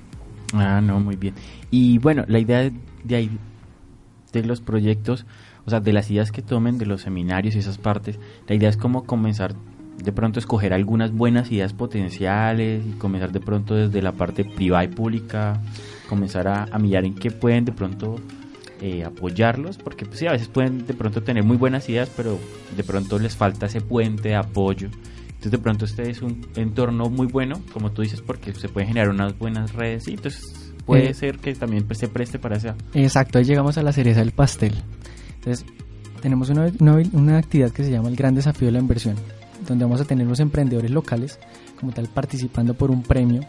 Ah, 0.54 0.82
no, 0.82 1.00
muy 1.00 1.16
bien. 1.16 1.34
Y 1.70 1.98
bueno, 2.00 2.26
la 2.28 2.40
idea 2.40 2.70
de 3.04 3.16
ahí, 3.16 3.38
de 4.34 4.44
los 4.44 4.62
proyectos, 4.62 5.26
o 5.66 5.70
sea, 5.70 5.80
de 5.80 5.94
las 5.94 6.10
ideas 6.10 6.32
que 6.32 6.42
tomen, 6.42 6.78
de 6.78 6.86
los 6.86 7.02
seminarios 7.02 7.56
y 7.56 7.60
esas 7.60 7.78
partes, 7.78 8.20
la 8.48 8.56
idea 8.56 8.70
es 8.70 8.78
como 8.78 9.06
comenzar 9.06 9.56
de 10.04 10.12
pronto 10.12 10.40
escoger 10.40 10.74
algunas 10.74 11.12
buenas 11.12 11.52
ideas 11.52 11.74
potenciales 11.74 12.84
y 12.86 12.92
comenzar 12.94 13.32
de 13.32 13.40
pronto 13.40 13.76
desde 13.76 14.02
la 14.02 14.14
parte 14.14 14.44
privada 14.44 14.84
y 14.84 14.88
pública, 14.88 15.62
comenzar 16.10 16.48
a, 16.48 16.66
mirar 16.80 17.06
en 17.06 17.14
qué 17.14 17.30
pueden 17.30 17.66
de 17.66 17.72
pronto 17.72 18.20
eh, 18.82 19.04
apoyarlos, 19.04 19.78
porque 19.78 20.06
pues, 20.06 20.20
sí, 20.20 20.28
a 20.28 20.32
veces 20.32 20.48
pueden 20.48 20.88
de 20.88 20.94
pronto 20.94 21.22
tener 21.22 21.44
muy 21.44 21.58
buenas 21.58 21.88
ideas, 21.88 22.12
pero 22.16 22.40
de 22.76 22.84
pronto 22.84 23.20
les 23.20 23.36
falta 23.36 23.68
ese 23.68 23.82
puente 23.82 24.30
de 24.30 24.36
apoyo. 24.36 24.90
Entonces 25.42 25.52
de 25.54 25.58
pronto 25.58 25.86
este 25.86 26.08
es 26.08 26.22
un 26.22 26.46
entorno 26.56 27.10
muy 27.10 27.26
bueno, 27.26 27.60
como 27.74 27.92
tú 27.92 28.04
dices, 28.04 28.22
porque 28.22 28.54
se 28.54 28.70
pueden 28.70 28.90
generar 28.90 29.10
unas 29.10 29.36
buenas 29.40 29.74
redes 29.74 30.08
y 30.08 30.12
entonces 30.12 30.44
puede 30.86 31.10
Eh, 31.10 31.14
ser 31.16 31.40
que 31.40 31.56
también 31.56 31.84
pues, 31.88 31.98
se 31.98 32.08
preste 32.08 32.38
para 32.38 32.58
esa... 32.58 32.76
Exacto, 32.94 33.40
ahí 33.40 33.46
llegamos 33.46 33.76
a 33.80 33.82
la 33.82 33.92
cereza 33.92 34.20
del 34.20 34.34
pastel. 34.34 34.76
Entonces, 35.40 35.66
tenemos 36.22 36.50
una, 36.50 36.72
una, 36.80 37.02
una 37.14 37.38
actividad 37.40 37.72
que 37.72 37.84
se 37.84 37.90
llama 37.90 38.10
el 38.10 38.16
Gran 38.16 38.36
Desafío 38.36 38.68
de 38.68 38.74
la 38.74 38.80
Inversión, 38.80 39.16
donde 39.68 39.84
vamos 39.84 40.00
a 40.00 40.06
tener 40.06 40.28
los 40.28 40.40
emprendedores 40.40 40.92
locales, 40.92 41.40
como 41.80 41.92
tal, 41.92 42.08
participando 42.08 42.76
por 42.76 42.92
un 42.92 43.02
premio, 43.02 43.42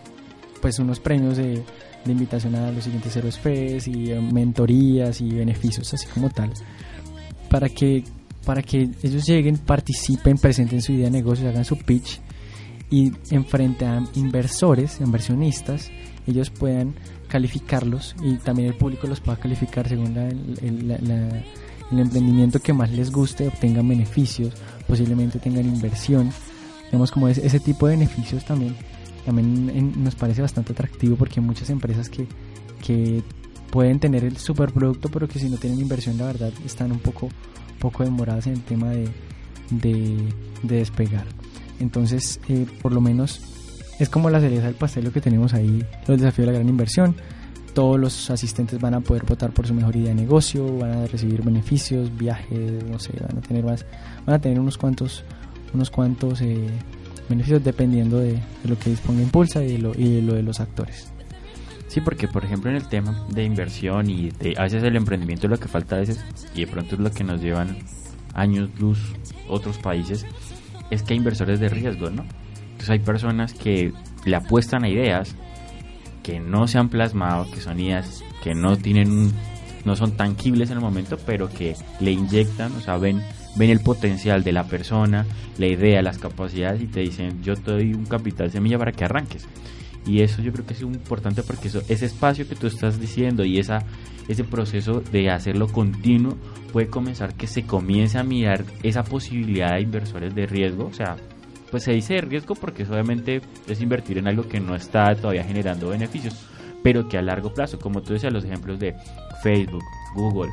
pues 0.62 0.78
unos 0.78 0.98
premios 0.98 1.36
de, 1.36 1.62
de 2.06 2.12
invitación 2.12 2.54
a 2.54 2.72
los 2.72 2.84
siguientes 2.84 3.14
Héroes 3.14 3.38
Fest 3.38 3.86
y 3.88 4.12
eh, 4.12 4.18
mentorías 4.32 5.20
y 5.20 5.28
beneficios, 5.34 5.92
así 5.92 6.06
como 6.06 6.30
tal, 6.30 6.50
para 7.50 7.68
que, 7.68 8.02
para 8.44 8.62
que 8.62 8.88
ellos 9.02 9.24
lleguen, 9.26 9.58
participen, 9.58 10.36
presenten 10.38 10.82
su 10.82 10.92
idea 10.92 11.06
de 11.06 11.10
negocio, 11.12 11.48
hagan 11.48 11.64
su 11.64 11.76
pitch 11.78 12.20
y 12.90 13.12
enfrente 13.30 13.86
a 13.86 14.02
inversores, 14.14 15.00
inversionistas, 15.00 15.90
ellos 16.26 16.50
puedan 16.50 16.94
calificarlos 17.28 18.14
y 18.22 18.36
también 18.36 18.68
el 18.68 18.74
público 18.76 19.06
los 19.06 19.20
pueda 19.20 19.38
calificar 19.38 19.88
según 19.88 20.16
el, 20.16 20.88
la- 20.88 21.42
emprendimiento 21.90 22.58
que 22.60 22.72
más 22.72 22.90
les 22.90 23.10
guste, 23.10 23.48
obtengan 23.48 23.86
beneficios, 23.88 24.54
posiblemente 24.86 25.38
tengan 25.38 25.66
inversión. 25.66 26.30
Vemos 26.90 27.10
como 27.10 27.28
ese, 27.28 27.46
ese 27.46 27.60
tipo 27.60 27.86
de 27.86 27.96
beneficios 27.96 28.44
también, 28.44 28.74
también 29.26 30.02
nos 30.02 30.14
parece 30.14 30.42
bastante 30.42 30.72
atractivo 30.72 31.16
porque 31.16 31.40
hay 31.40 31.46
muchas 31.46 31.68
empresas 31.70 32.08
que, 32.08 32.26
que 32.84 33.22
pueden 33.70 33.98
tener 34.00 34.24
el 34.24 34.36
superproducto, 34.38 35.08
pero 35.10 35.28
que 35.28 35.38
si 35.38 35.48
no 35.50 35.56
tienen 35.58 35.80
inversión, 35.80 36.16
la 36.18 36.26
verdad, 36.26 36.52
están 36.66 36.92
un 36.92 36.98
poco, 36.98 37.28
poco 37.82 38.04
demoradas 38.04 38.46
en 38.46 38.52
el 38.52 38.62
tema 38.62 38.90
de, 38.90 39.08
de, 39.70 40.16
de 40.62 40.76
despegar. 40.76 41.26
Entonces, 41.80 42.38
eh, 42.48 42.64
por 42.80 42.92
lo 42.92 43.00
menos 43.00 43.40
es 43.98 44.08
como 44.08 44.30
la 44.30 44.40
cereza 44.40 44.66
del 44.66 44.76
pastel 44.76 45.04
lo 45.04 45.12
que 45.12 45.20
tenemos 45.20 45.52
ahí, 45.52 45.84
los 46.06 46.20
desafíos 46.20 46.46
de 46.46 46.52
la 46.52 46.58
gran 46.58 46.68
inversión. 46.68 47.16
Todos 47.74 47.98
los 47.98 48.30
asistentes 48.30 48.80
van 48.80 48.94
a 48.94 49.00
poder 49.00 49.24
votar 49.24 49.50
por 49.50 49.66
su 49.66 49.74
mejor 49.74 49.96
idea 49.96 50.10
de 50.10 50.14
negocio, 50.14 50.76
van 50.78 50.92
a 50.92 51.06
recibir 51.06 51.42
beneficios, 51.42 52.16
viajes, 52.16 52.84
no 52.84 52.98
sé, 52.98 53.12
van 53.20 53.38
a 53.38 53.40
tener 53.40 53.64
más, 53.64 53.84
van 54.26 54.36
a 54.36 54.38
tener 54.40 54.60
unos 54.60 54.78
cuantos, 54.78 55.24
unos 55.74 55.90
cuantos 55.90 56.40
eh, 56.42 56.68
beneficios 57.28 57.64
dependiendo 57.64 58.18
de, 58.18 58.38
lo 58.64 58.78
que 58.78 58.90
disponga 58.90 59.22
Impulsa 59.22 59.64
y 59.64 59.78
lo, 59.78 59.92
y 59.94 60.16
de 60.16 60.22
lo 60.22 60.34
de 60.34 60.42
los 60.42 60.60
actores. 60.60 61.12
Sí, 61.92 62.00
porque 62.00 62.26
por 62.26 62.42
ejemplo 62.42 62.70
en 62.70 62.76
el 62.76 62.88
tema 62.88 63.26
de 63.28 63.44
inversión 63.44 64.08
y 64.08 64.30
de, 64.30 64.54
a 64.56 64.62
veces 64.62 64.82
el 64.82 64.96
emprendimiento 64.96 65.46
lo 65.46 65.60
que 65.60 65.68
falta 65.68 65.96
a 65.96 65.98
veces, 65.98 66.24
y 66.54 66.64
de 66.64 66.66
pronto 66.66 66.94
es 66.94 67.02
lo 67.02 67.10
que 67.10 67.22
nos 67.22 67.42
llevan 67.42 67.76
años 68.32 68.70
luz 68.78 68.98
otros 69.46 69.76
países, 69.76 70.24
es 70.88 71.02
que 71.02 71.12
hay 71.12 71.18
inversores 71.18 71.60
de 71.60 71.68
riesgo, 71.68 72.08
¿no? 72.08 72.24
Entonces 72.62 72.88
hay 72.88 73.00
personas 73.00 73.52
que 73.52 73.92
le 74.24 74.36
apuestan 74.36 74.84
a 74.84 74.88
ideas 74.88 75.36
que 76.22 76.40
no 76.40 76.66
se 76.66 76.78
han 76.78 76.88
plasmado, 76.88 77.50
que 77.50 77.60
son 77.60 77.78
ideas 77.78 78.24
que 78.42 78.54
no 78.54 78.78
tienen 78.78 79.30
no 79.84 79.94
son 79.94 80.12
tangibles 80.12 80.70
en 80.70 80.78
el 80.78 80.82
momento, 80.82 81.18
pero 81.26 81.50
que 81.50 81.76
le 82.00 82.12
inyectan, 82.12 82.72
o 82.72 82.80
sea, 82.80 82.96
ven, 82.96 83.22
ven 83.56 83.68
el 83.68 83.80
potencial 83.80 84.44
de 84.44 84.52
la 84.52 84.64
persona, 84.64 85.26
la 85.58 85.66
idea, 85.66 86.00
las 86.00 86.16
capacidades 86.16 86.80
y 86.80 86.86
te 86.86 87.00
dicen, 87.00 87.42
yo 87.42 87.54
te 87.54 87.72
doy 87.72 87.92
un 87.92 88.06
capital 88.06 88.50
semilla 88.50 88.78
para 88.78 88.92
que 88.92 89.04
arranques. 89.04 89.46
Y 90.06 90.22
eso 90.22 90.42
yo 90.42 90.52
creo 90.52 90.66
que 90.66 90.74
es 90.74 90.82
importante 90.82 91.42
porque 91.42 91.68
eso, 91.68 91.80
ese 91.88 92.06
espacio 92.06 92.48
que 92.48 92.56
tú 92.56 92.66
estás 92.66 93.00
diciendo 93.00 93.44
y 93.44 93.58
esa, 93.58 93.84
ese 94.28 94.42
proceso 94.44 95.00
de 95.00 95.30
hacerlo 95.30 95.68
continuo 95.68 96.36
puede 96.72 96.88
comenzar 96.88 97.34
que 97.34 97.46
se 97.46 97.64
comience 97.64 98.18
a 98.18 98.24
mirar 98.24 98.64
esa 98.82 99.04
posibilidad 99.04 99.74
de 99.74 99.82
inversores 99.82 100.34
de 100.34 100.46
riesgo. 100.46 100.86
O 100.86 100.92
sea, 100.92 101.16
pues 101.70 101.84
se 101.84 101.92
dice 101.92 102.14
de 102.14 102.20
riesgo 102.22 102.54
porque 102.54 102.82
eso 102.82 102.92
obviamente 102.92 103.40
es 103.68 103.80
invertir 103.80 104.18
en 104.18 104.26
algo 104.26 104.48
que 104.48 104.60
no 104.60 104.74
está 104.74 105.14
todavía 105.14 105.44
generando 105.44 105.90
beneficios, 105.90 106.34
pero 106.82 107.08
que 107.08 107.16
a 107.16 107.22
largo 107.22 107.54
plazo, 107.54 107.78
como 107.78 108.02
tú 108.02 108.12
decías, 108.12 108.32
los 108.32 108.44
ejemplos 108.44 108.80
de 108.80 108.94
Facebook, 109.42 109.84
Google, 110.14 110.50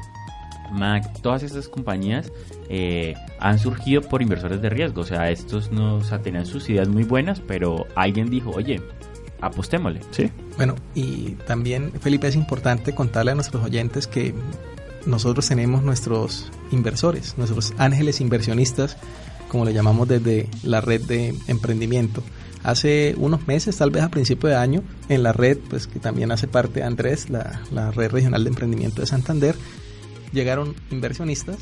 Mac, 0.72 1.22
todas 1.22 1.44
estas 1.44 1.68
compañías 1.68 2.32
eh, 2.70 3.16
han 3.40 3.60
surgido 3.60 4.02
por 4.02 4.22
inversores 4.22 4.62
de 4.62 4.70
riesgo. 4.70 5.02
O 5.02 5.06
sea, 5.06 5.30
estos 5.30 5.72
no 5.72 5.96
o 5.96 6.04
sea, 6.04 6.22
tenían 6.22 6.46
sus 6.46 6.70
ideas 6.70 6.88
muy 6.88 7.04
buenas, 7.04 7.42
pero 7.42 7.88
alguien 7.96 8.30
dijo, 8.30 8.52
oye, 8.52 8.80
apostémosle. 9.42 10.02
Sí. 10.12 10.32
Bueno, 10.58 10.76
y 10.96 11.32
también, 11.48 11.92
Felipe, 12.00 12.28
es 12.28 12.36
importante 12.36 12.94
contarle 12.94 13.32
a 13.32 13.36
nuestros 13.36 13.64
oyentes 13.64 14.08
que 14.08 14.34
nosotros 15.06 15.48
tenemos 15.48 15.84
nuestros 15.84 16.52
inversores, 16.72 17.38
nuestros 17.38 17.74
ángeles 17.78 18.22
inversionistas, 18.22 18.98
como 19.48 19.66
le 19.66 19.74
llamamos 19.74 20.08
desde 20.08 20.48
la 20.64 20.82
red 20.82 21.02
de 21.02 21.34
emprendimiento. 21.48 22.24
Hace 22.64 23.16
unos 23.18 23.48
meses, 23.48 23.78
tal 23.78 23.90
vez 23.90 24.04
a 24.04 24.10
principio 24.10 24.50
de 24.50 24.56
año, 24.56 24.84
en 25.08 25.24
la 25.24 25.32
red, 25.32 25.58
pues 25.70 25.88
que 25.88 26.00
también 26.00 26.32
hace 26.32 26.48
parte 26.48 26.84
Andrés, 26.84 27.30
la, 27.30 27.62
la 27.72 27.92
red 27.92 28.12
regional 28.12 28.44
de 28.44 28.50
emprendimiento 28.50 29.02
de 29.02 29.08
Santander, 29.08 29.56
llegaron 30.34 30.76
inversionistas 30.92 31.58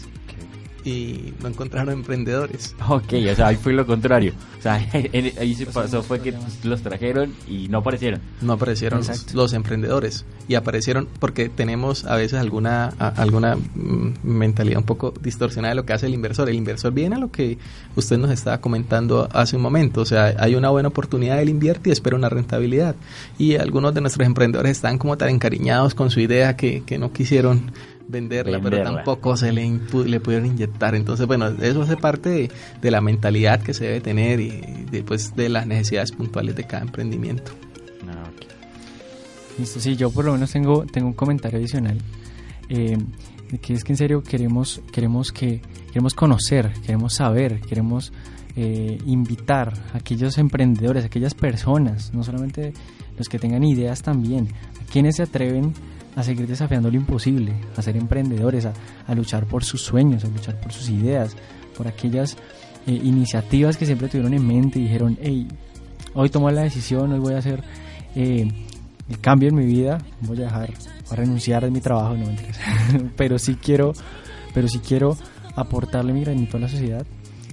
y 0.87 1.33
no 1.41 1.49
encontraron 1.49 1.93
emprendedores. 1.93 2.75
Ok, 2.87 3.13
o 3.31 3.35
sea, 3.35 3.47
ahí 3.47 3.55
fue 3.55 3.73
lo 3.73 3.85
contrario. 3.85 4.33
O 4.57 4.61
sea, 4.61 4.75
ahí 5.39 5.53
se 5.55 5.65
pasó 5.67 6.01
fue 6.01 6.19
que 6.21 6.33
los 6.63 6.81
trajeron 6.81 7.33
y 7.47 7.67
no 7.67 7.79
aparecieron. 7.79 8.21
No 8.41 8.53
aparecieron 8.53 8.99
los, 9.05 9.33
los 9.33 9.53
emprendedores 9.53 10.25
y 10.47 10.55
aparecieron 10.55 11.07
porque 11.19 11.49
tenemos 11.49 12.05
a 12.05 12.15
veces 12.15 12.39
alguna 12.39 12.93
a- 12.99 13.09
alguna 13.09 13.55
mm, 13.55 14.13
mentalidad 14.23 14.77
un 14.79 14.85
poco 14.85 15.13
distorsionada 15.21 15.71
de 15.73 15.75
lo 15.75 15.85
que 15.85 15.93
hace 15.93 16.05
el 16.07 16.13
inversor. 16.13 16.49
El 16.49 16.55
inversor 16.55 16.93
viene 16.93 17.15
a 17.15 17.19
lo 17.19 17.31
que 17.31 17.57
usted 17.95 18.17
nos 18.17 18.31
estaba 18.31 18.59
comentando 18.61 19.27
hace 19.31 19.55
un 19.55 19.61
momento, 19.61 20.01
o 20.01 20.05
sea, 20.05 20.35
hay 20.39 20.55
una 20.55 20.69
buena 20.69 20.87
oportunidad, 20.89 21.41
él 21.41 21.49
invierte 21.49 21.89
y 21.89 21.93
espera 21.93 22.15
una 22.15 22.29
rentabilidad. 22.29 22.95
Y 23.37 23.55
algunos 23.55 23.93
de 23.93 24.01
nuestros 24.01 24.25
emprendedores 24.25 24.71
están 24.71 24.97
como 24.97 25.17
tan 25.17 25.29
encariñados 25.29 25.93
con 25.95 26.09
su 26.09 26.19
idea 26.19 26.55
que, 26.55 26.83
que 26.85 26.97
no 26.97 27.11
quisieron 27.11 27.71
venderla, 28.07 28.59
pero 28.59 28.77
Venderla. 28.77 28.95
tampoco 29.03 29.35
se 29.37 29.51
le, 29.51 29.65
impu- 29.65 30.05
le 30.05 30.19
pudieron 30.19 30.47
inyectar. 30.47 30.95
Entonces, 30.95 31.27
bueno, 31.27 31.47
eso 31.61 31.81
hace 31.81 31.97
parte 31.97 32.29
de, 32.29 32.51
de 32.81 32.91
la 32.91 33.01
mentalidad 33.01 33.61
que 33.61 33.73
se 33.73 33.85
debe 33.85 34.01
tener 34.01 34.39
y 34.39 34.49
de, 34.91 35.03
pues, 35.03 35.35
de 35.35 35.49
las 35.49 35.67
necesidades 35.67 36.11
puntuales 36.11 36.55
de 36.55 36.63
cada 36.65 36.83
emprendimiento. 36.83 37.51
Ah, 38.07 38.23
ok. 38.33 39.59
Listo, 39.59 39.79
sí, 39.79 39.95
yo 39.95 40.09
por 40.11 40.25
lo 40.25 40.33
menos 40.33 40.51
tengo, 40.51 40.85
tengo 40.85 41.07
un 41.07 41.13
comentario 41.13 41.57
adicional. 41.59 41.97
eh, 42.69 42.97
que 43.61 43.73
es 43.73 43.85
que 43.85 43.93
en 43.93 43.97
serio 43.97 44.21
queremos, 44.23 44.81
queremos 44.91 45.31
que 45.31 45.61
queremos 45.87 46.13
conocer, 46.13 46.73
queremos 46.85 47.13
saber, 47.13 47.61
queremos 47.61 48.11
eh, 48.57 48.97
invitar 49.05 49.71
a 49.93 49.99
aquellos 49.99 50.37
emprendedores, 50.37 51.03
a 51.03 51.07
aquellas 51.07 51.33
personas, 51.33 52.13
no 52.13 52.23
solamente 52.25 52.73
los 53.17 53.29
que 53.29 53.39
tengan 53.39 53.63
ideas 53.63 54.01
también, 54.01 54.49
a 54.81 54.91
quienes 54.91 55.15
se 55.15 55.23
atreven 55.23 55.73
a 56.17 56.23
seguir 56.23 56.47
desafiando 56.47 56.89
lo 56.91 56.97
imposible, 56.97 57.53
a 57.77 57.81
ser 57.81 57.95
emprendedores, 57.95 58.65
a, 58.65 58.73
a 59.07 59.15
luchar 59.15 59.45
por 59.45 59.63
sus 59.63 59.81
sueños, 59.81 60.25
a 60.25 60.27
luchar 60.27 60.59
por 60.59 60.73
sus 60.73 60.89
ideas, 60.89 61.35
por 61.77 61.87
aquellas 61.87 62.35
eh, 62.87 62.91
iniciativas 63.03 63.77
que 63.77 63.85
siempre 63.85 64.09
tuvieron 64.09 64.33
en 64.33 64.45
mente 64.45 64.79
y 64.79 64.83
dijeron, 64.83 65.17
hey, 65.21 65.47
hoy 66.15 66.29
tomo 66.29 66.49
la 66.51 66.63
decisión, 66.63 67.13
hoy 67.13 67.19
voy 67.19 67.35
a 67.35 67.37
hacer 67.37 67.63
eh, 68.15 68.47
el 69.09 69.19
cambio 69.21 69.49
en 69.49 69.55
mi 69.55 69.65
vida, 69.65 69.99
voy 70.21 70.37
a 70.41 70.45
dejar, 70.45 70.69
voy 70.71 71.11
a 71.11 71.15
renunciar 71.15 71.63
de 71.63 71.71
mi 71.71 71.79
trabajo, 71.81 72.17
no 72.17 72.25
mentiras, 72.25 72.57
pero 73.15 73.37
sí 73.39 73.55
quiero, 73.55 73.93
pero 74.53 74.67
sí 74.67 74.79
quiero 74.79 75.15
aportarle 75.55 76.13
mi 76.13 76.21
granito 76.21 76.57
a 76.57 76.61
la 76.61 76.67
sociedad. 76.67 77.05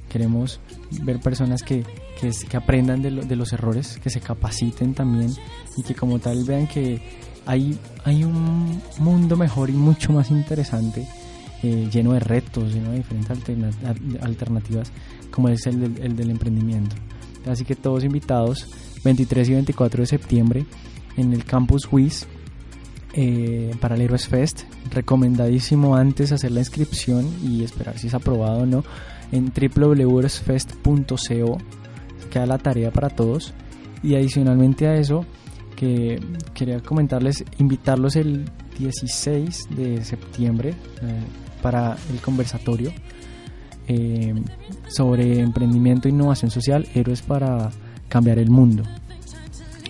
Queremos 0.08 0.60
ver 1.02 1.20
personas 1.20 1.62
que, 1.62 1.84
que 2.48 2.56
aprendan 2.56 3.02
de, 3.02 3.10
lo- 3.10 3.24
de 3.24 3.36
los 3.36 3.52
errores, 3.52 3.98
que 4.02 4.08
se 4.10 4.20
capaciten 4.20 4.94
también 4.94 5.30
y 5.76 5.82
que 5.82 5.94
como 5.94 6.18
tal 6.20 6.44
vean 6.44 6.66
que 6.68 7.02
hay, 7.46 7.78
hay 8.04 8.24
un 8.24 8.80
mundo 8.98 9.36
mejor 9.36 9.70
y 9.70 9.74
mucho 9.74 10.12
más 10.12 10.30
interesante, 10.30 11.06
eh, 11.62 11.88
lleno 11.92 12.12
de 12.12 12.20
retos, 12.20 12.72
lleno 12.72 12.90
de 12.90 12.98
diferentes 12.98 13.30
alterna- 13.30 13.70
alternativas, 14.22 14.90
como 15.30 15.48
es 15.48 15.66
el 15.66 15.80
del, 15.80 16.02
el 16.04 16.16
del 16.16 16.30
emprendimiento. 16.30 16.96
Así 17.46 17.64
que 17.64 17.76
todos 17.76 18.04
invitados, 18.04 18.68
23 19.04 19.48
y 19.48 19.52
24 19.52 20.02
de 20.02 20.06
septiembre, 20.06 20.66
en 21.16 21.32
el 21.32 21.44
Campus 21.44 21.86
WIS 21.92 22.26
eh, 23.12 23.72
para 23.80 23.94
el 23.94 24.00
Heroes 24.00 24.26
Fest. 24.28 24.62
Recomendadísimo 24.90 25.94
antes 25.96 26.32
hacer 26.32 26.50
la 26.52 26.60
inscripción 26.60 27.28
y 27.42 27.62
esperar 27.62 27.98
si 27.98 28.06
es 28.08 28.14
aprobado 28.14 28.60
o 28.62 28.66
no 28.66 28.82
en 29.30 29.52
www.heroesfest.co. 29.54 31.58
Queda 32.30 32.46
la 32.46 32.58
tarea 32.58 32.90
para 32.90 33.10
todos. 33.10 33.52
Y 34.02 34.16
adicionalmente 34.16 34.86
a 34.86 34.96
eso, 34.96 35.24
que 35.76 36.20
quería 36.54 36.80
comentarles, 36.80 37.44
invitarlos 37.58 38.16
el 38.16 38.44
16 38.78 39.68
de 39.70 40.04
septiembre 40.04 40.70
eh, 40.70 41.20
para 41.62 41.96
el 42.10 42.20
conversatorio 42.20 42.92
eh, 43.86 44.34
sobre 44.88 45.40
emprendimiento 45.40 46.08
e 46.08 46.10
innovación 46.10 46.50
social, 46.50 46.86
Héroes 46.94 47.22
para 47.22 47.70
cambiar 48.08 48.38
el 48.38 48.50
mundo. 48.50 48.82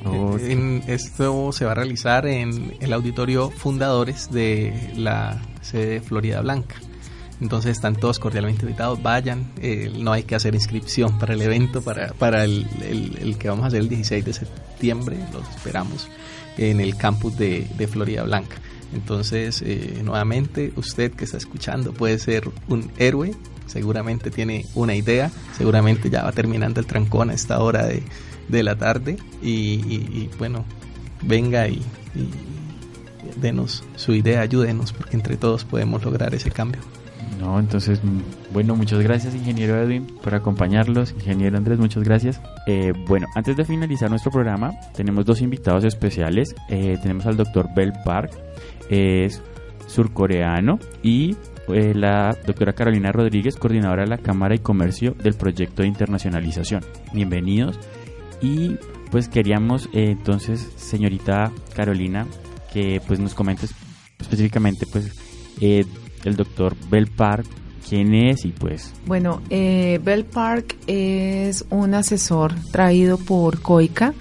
En, 0.05 0.83
esto 0.87 1.51
se 1.53 1.65
va 1.65 1.73
a 1.73 1.75
realizar 1.75 2.27
en 2.27 2.75
el 2.81 2.93
auditorio 2.93 3.51
Fundadores 3.51 4.31
de 4.31 4.93
la 4.97 5.41
sede 5.63 6.01
Florida 6.01 6.43
Blanca. 6.43 6.77
Entonces 7.41 7.73
están 7.73 7.97
todos 7.97 8.19
cordialmente 8.19 8.63
invitados, 8.63 9.03
vayan, 9.03 9.51
eh, 9.61 9.93
no 9.99 10.13
hay 10.13 10.23
que 10.23 10.35
hacer 10.35 10.55
inscripción 10.55 11.19
para 11.19 11.35
el 11.35 11.43
evento, 11.43 11.83
para, 11.83 12.13
para 12.13 12.45
el, 12.45 12.67
el, 12.81 13.37
que 13.37 13.49
vamos 13.49 13.65
a 13.65 13.69
hacer 13.69 13.81
el 13.81 13.89
16 13.89 14.25
de 14.25 14.33
septiembre, 14.33 15.19
los 15.33 15.49
esperamos 15.51 16.09
en 16.57 16.81
el 16.81 16.97
campus 16.97 17.37
de, 17.37 17.89
Florida 17.91 18.23
Blanca. 18.23 18.57
Entonces, 18.95 19.63
eh, 19.63 20.01
nuevamente, 20.05 20.73
usted 20.77 21.13
que 21.13 21.25
está 21.25 21.37
escuchando 21.37 21.93
puede 21.93 22.19
ser 22.19 22.49
un 22.69 22.93
héroe, 22.99 23.35
seguramente 23.67 24.31
tiene 24.31 24.67
una 24.75 24.95
idea, 24.95 25.33
seguramente 25.57 26.11
ya 26.11 26.23
va 26.23 26.31
terminando 26.31 26.79
el 26.79 26.87
trancón 26.87 27.31
a 27.31 27.35
esta 27.35 27.59
hora 27.59 27.87
de, 27.87 28.05
de 28.49 28.63
la 28.63 28.77
tarde 28.77 29.17
y, 29.43 30.29
bueno, 30.39 30.65
venga 31.23 31.67
y 31.69 31.83
denos 33.37 33.83
su 33.97 34.13
idea, 34.15 34.41
ayúdenos, 34.41 34.93
porque 34.93 35.17
entre 35.17 35.37
todos 35.37 35.65
podemos 35.65 36.05
lograr 36.05 36.35
ese 36.35 36.51
cambio. 36.51 36.81
No, 37.41 37.59
entonces, 37.59 38.01
bueno, 38.53 38.77
muchas 38.77 39.01
gracias, 39.01 39.35
ingeniero 39.35 39.77
Edwin, 39.77 40.07
por 40.23 40.35
acompañarlos. 40.35 41.13
Ingeniero 41.13 41.57
Andrés, 41.57 41.79
muchas 41.79 42.03
gracias. 42.03 42.41
Eh, 42.67 42.93
bueno, 43.07 43.27
antes 43.35 43.57
de 43.57 43.65
finalizar 43.65 44.09
nuestro 44.09 44.31
programa, 44.31 44.73
tenemos 44.95 45.25
dos 45.25 45.41
invitados 45.41 45.85
especiales. 45.85 46.55
Eh, 46.69 46.99
tenemos 47.03 47.27
al 47.27 47.37
doctor 47.37 47.69
Bell 47.75 47.93
Park, 48.05 48.31
es 48.89 49.43
surcoreano, 49.87 50.79
y 51.03 51.37
eh, 51.69 51.93
la 51.95 52.37
doctora 52.47 52.73
Carolina 52.73 53.11
Rodríguez, 53.11 53.57
coordinadora 53.57 54.03
de 54.03 54.09
la 54.09 54.19
Cámara 54.19 54.55
y 54.55 54.59
Comercio 54.59 55.13
del 55.13 55.35
proyecto 55.35 55.83
de 55.83 55.89
internacionalización. 55.89 56.83
Bienvenidos. 57.13 57.79
Y 58.41 58.77
pues 59.11 59.29
queríamos 59.29 59.89
entonces, 59.93 60.61
señorita 60.77 61.53
Carolina, 61.75 62.27
que 62.73 63.01
pues 63.07 63.21
nos 63.21 63.35
comentes 63.35 63.75
específicamente 64.19 64.87
pues 64.87 65.13
el 66.25 66.37
doctor 66.37 66.77
Bell 66.91 67.07
Park. 67.09 67.47
¿Quién 67.89 68.15
es? 68.15 68.45
Y 68.45 68.49
pues. 68.49 68.93
Bueno, 69.07 69.43
eh, 69.51 70.01
Bell 70.03 70.25
Park 70.25 70.77
es 70.87 71.67
un 71.71 71.95
asesor 71.95 72.55
traído 72.71 73.19
por 73.19 73.61
COICA. 73.61 74.15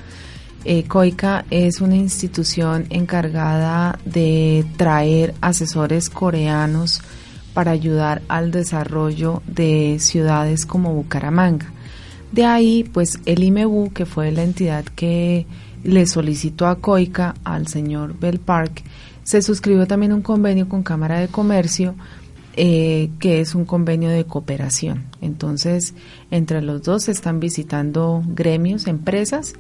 Eh, 0.66 0.84
COICA 0.84 1.46
es 1.50 1.82
una 1.82 1.96
institución 1.96 2.86
encargada 2.90 4.00
de 4.06 4.66
traer 4.78 5.34
asesores 5.42 6.10
coreanos 6.10 7.02
para 7.54 7.72
ayudar 7.72 8.22
al 8.28 8.52
desarrollo 8.52 9.42
de 9.48 9.98
ciudades 10.00 10.66
como 10.66 10.94
Bucaramanga. 10.94 11.72
De 12.32 12.46
ahí, 12.46 12.84
pues 12.84 13.20
el 13.26 13.44
IMEBU, 13.44 13.94
que 13.94 14.06
fue 14.06 14.32
la 14.32 14.44
entidad 14.44 14.84
que 14.84 15.46
le 15.84 16.06
solicitó 16.06 16.68
a 16.68 16.80
COICA 16.80 17.36
al 17.44 17.68
señor 17.68 18.18
Bell 18.18 18.40
Park, 18.40 18.84
se 19.24 19.42
suscribió 19.42 19.88
también 19.88 20.14
un 20.14 20.22
convenio 20.22 20.68
con 20.68 20.84
Cámara 20.84 21.20
de 21.20 21.28
Comercio, 21.28 21.96
eh, 22.56 23.10
que 23.20 23.42
es 23.42 23.56
un 23.56 23.66
convenio 23.66 24.10
de 24.10 24.26
cooperación. 24.26 25.06
Entonces, 25.22 25.96
entre 26.30 26.62
los 26.62 26.84
dos 26.84 27.04
se 27.04 27.12
están 27.12 27.40
visitando 27.40 28.24
gremios, 28.28 28.88
empresas, 28.88 29.56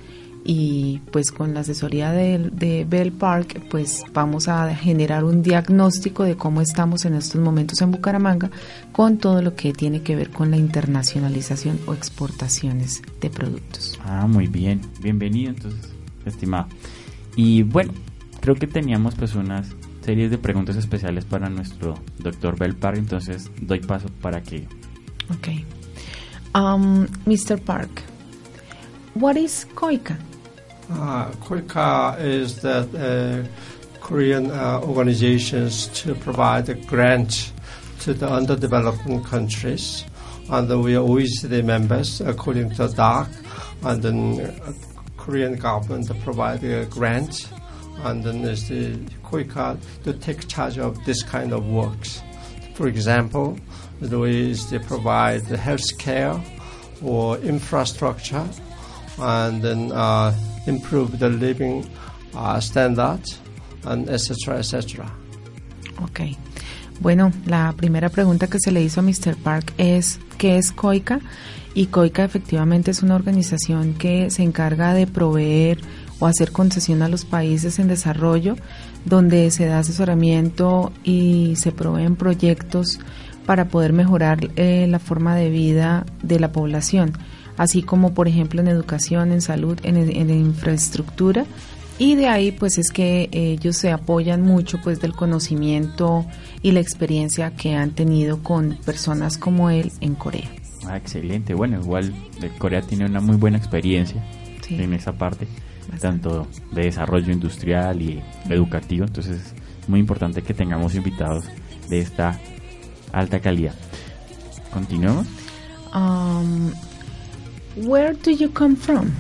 y 0.45 0.99
pues 1.11 1.31
con 1.31 1.53
la 1.53 1.61
asesoría 1.61 2.11
de, 2.11 2.37
de, 2.51 2.85
Bell 2.85 3.13
Park, 3.13 3.61
pues 3.69 4.03
vamos 4.13 4.47
a 4.47 4.75
generar 4.75 5.23
un 5.23 5.41
diagnóstico 5.41 6.23
de 6.23 6.35
cómo 6.35 6.61
estamos 6.61 7.05
en 7.05 7.13
estos 7.13 7.41
momentos 7.41 7.81
en 7.81 7.91
Bucaramanga 7.91 8.51
con 8.91 9.17
todo 9.17 9.41
lo 9.41 9.55
que 9.55 9.71
tiene 9.71 10.01
que 10.01 10.15
ver 10.15 10.29
con 10.31 10.51
la 10.51 10.57
internacionalización 10.57 11.79
o 11.87 11.93
exportaciones 11.93 13.01
de 13.21 13.29
productos. 13.29 13.97
Ah, 14.03 14.27
muy 14.27 14.47
bien, 14.47 14.81
bienvenido 15.01 15.51
entonces, 15.51 15.89
estimado. 16.25 16.67
Y 17.35 17.63
bueno, 17.63 17.93
creo 18.43 18.55
que 18.55 18.67
teníamos 18.67 19.15
pues 19.15 19.35
unas 19.35 19.73
series 20.03 20.29
de 20.29 20.37
preguntas 20.37 20.75
especiales 20.75 21.23
para 21.23 21.47
nuestro 21.47 21.95
doctor 22.19 22.59
Bell 22.59 22.75
Park, 22.75 22.97
entonces 22.97 23.49
doy 23.61 23.79
paso 23.79 24.09
para 24.21 24.43
que... 24.43 24.67
Ok. 25.31 25.47
Um, 26.53 27.07
Mr. 27.25 27.57
Park, 27.57 28.01
what 29.15 29.37
is 29.37 29.65
KOICA? 29.75 30.17
Uh, 30.91 31.31
KOICA 31.39 32.17
is 32.19 32.59
the 32.59 32.79
uh, 32.81 34.01
Korean 34.01 34.51
uh, 34.51 34.81
organizations 34.83 35.87
to 35.93 36.13
provide 36.13 36.67
a 36.67 36.73
grant 36.73 37.53
to 38.01 38.13
the 38.13 38.29
underdeveloped 38.29 39.05
countries. 39.23 40.03
And 40.49 40.67
we 40.83 40.97
are 40.97 41.01
OECD 41.01 41.63
members 41.63 42.19
according 42.19 42.71
to 42.71 42.89
DAC. 42.89 43.29
And 43.83 44.03
then 44.03 44.41
uh, 44.41 44.73
Korean 45.15 45.55
government 45.55 46.11
provide 46.25 46.61
a 46.65 46.85
grant 46.87 47.47
and 48.03 48.23
then 48.23 48.41
there's 48.41 48.67
the 48.67 48.95
COICA 49.23 49.77
to 50.03 50.13
take 50.13 50.47
charge 50.47 50.77
of 50.77 51.03
this 51.05 51.23
kind 51.23 51.53
of 51.53 51.67
works. 51.67 52.21
For 52.75 52.87
example, 52.87 53.57
the 53.99 54.19
ways 54.19 54.69
they 54.69 54.79
provide 54.79 55.45
the 55.45 55.57
health 55.57 55.97
care 55.97 56.41
or 57.03 57.37
infrastructure 57.37 58.47
and 59.19 59.61
then 59.61 59.91
uh, 59.91 60.33
improve 60.65 61.19
the 61.19 61.29
living 61.29 61.87
uh, 62.35 62.59
standards 62.59 63.39
and 63.85 64.09
etc. 64.09 64.57
etc. 64.59 65.05
Ok. 66.01 66.21
Bueno, 66.99 67.31
la 67.45 67.73
primera 67.75 68.09
pregunta 68.09 68.47
que 68.47 68.59
se 68.59 68.71
le 68.71 68.81
hizo 68.81 69.01
a 69.01 69.03
Mr. 69.03 69.35
Park 69.35 69.73
es 69.77 70.19
¿qué 70.37 70.57
es 70.57 70.71
COICA? 70.71 71.19
Y 71.73 71.87
COICA 71.87 72.23
efectivamente 72.23 72.91
es 72.91 73.01
una 73.01 73.15
organización 73.15 73.93
que 73.95 74.29
se 74.29 74.43
encarga 74.43 74.93
de 74.93 75.07
proveer 75.07 75.79
o 76.23 76.25
hacer 76.25 76.53
concesión 76.53 77.01
a 77.01 77.09
los 77.09 77.25
países 77.25 77.79
en 77.79 77.89
desarrollo, 77.89 78.55
donde 79.03 79.51
se 79.51 79.65
da 79.65 79.79
asesoramiento 79.79 80.93
y 81.03 81.55
se 81.57 81.73
proveen 81.73 82.15
proyectos 82.15 82.97
para 83.45 83.67
poder 83.67 83.91
mejorar 83.91 84.49
eh, 84.55 84.87
la 84.87 84.99
forma 84.99 85.35
de 85.35 85.49
vida 85.49 86.05
de 86.21 86.39
la 86.39 86.53
población, 86.53 87.11
así 87.57 87.83
como 87.83 88.13
por 88.13 88.29
ejemplo 88.29 88.61
en 88.61 88.69
educación, 88.69 89.33
en 89.33 89.41
salud, 89.41 89.77
en, 89.83 89.97
en 89.97 90.29
infraestructura. 90.29 91.45
Y 91.99 92.15
de 92.15 92.27
ahí 92.29 92.53
pues 92.53 92.77
es 92.77 92.89
que 92.89 93.27
ellos 93.33 93.75
se 93.75 93.91
apoyan 93.91 94.43
mucho 94.43 94.79
pues 94.81 95.01
del 95.01 95.11
conocimiento 95.11 96.25
y 96.61 96.71
la 96.71 96.79
experiencia 96.79 97.51
que 97.51 97.75
han 97.75 97.91
tenido 97.91 98.41
con 98.41 98.77
personas 98.85 99.37
como 99.37 99.69
él 99.69 99.91
en 99.99 100.15
Corea. 100.15 100.49
Ah, 100.87 100.95
excelente. 100.95 101.53
Bueno, 101.53 101.81
igual 101.81 102.13
eh, 102.41 102.49
Corea 102.57 102.81
tiene 102.81 103.05
una 103.05 103.19
muy 103.19 103.35
buena 103.35 103.57
experiencia 103.57 104.23
en 104.69 104.93
esa 104.93 105.11
parte 105.11 105.47
tanto 105.99 106.47
de 106.71 106.83
desarrollo 106.83 107.31
industrial 107.31 108.01
y 108.01 108.23
educativo. 108.49 109.05
Entonces 109.05 109.53
es 109.81 109.89
muy 109.89 109.99
importante 109.99 110.41
que 110.41 110.53
tengamos 110.53 110.95
invitados 110.95 111.45
de 111.89 111.99
esta 111.99 112.39
alta 113.11 113.39
calidad. 113.39 113.73
Continuamos. 114.71 115.27
Um, 115.93 116.73
where 117.75 118.13
do 118.13 118.31
you 118.31 118.49
come 118.49 118.75
from? 118.75 119.11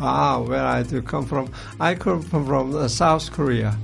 Ah, 0.00 0.38
where 0.38 0.64
I 0.64 0.82
do 0.82 1.02
come 1.02 1.26
from? 1.26 1.48
I 1.78 1.94
come 1.94 2.22
from 2.22 2.74
uh, 2.74 2.88
South 2.88 3.30
Korea, 3.30 3.76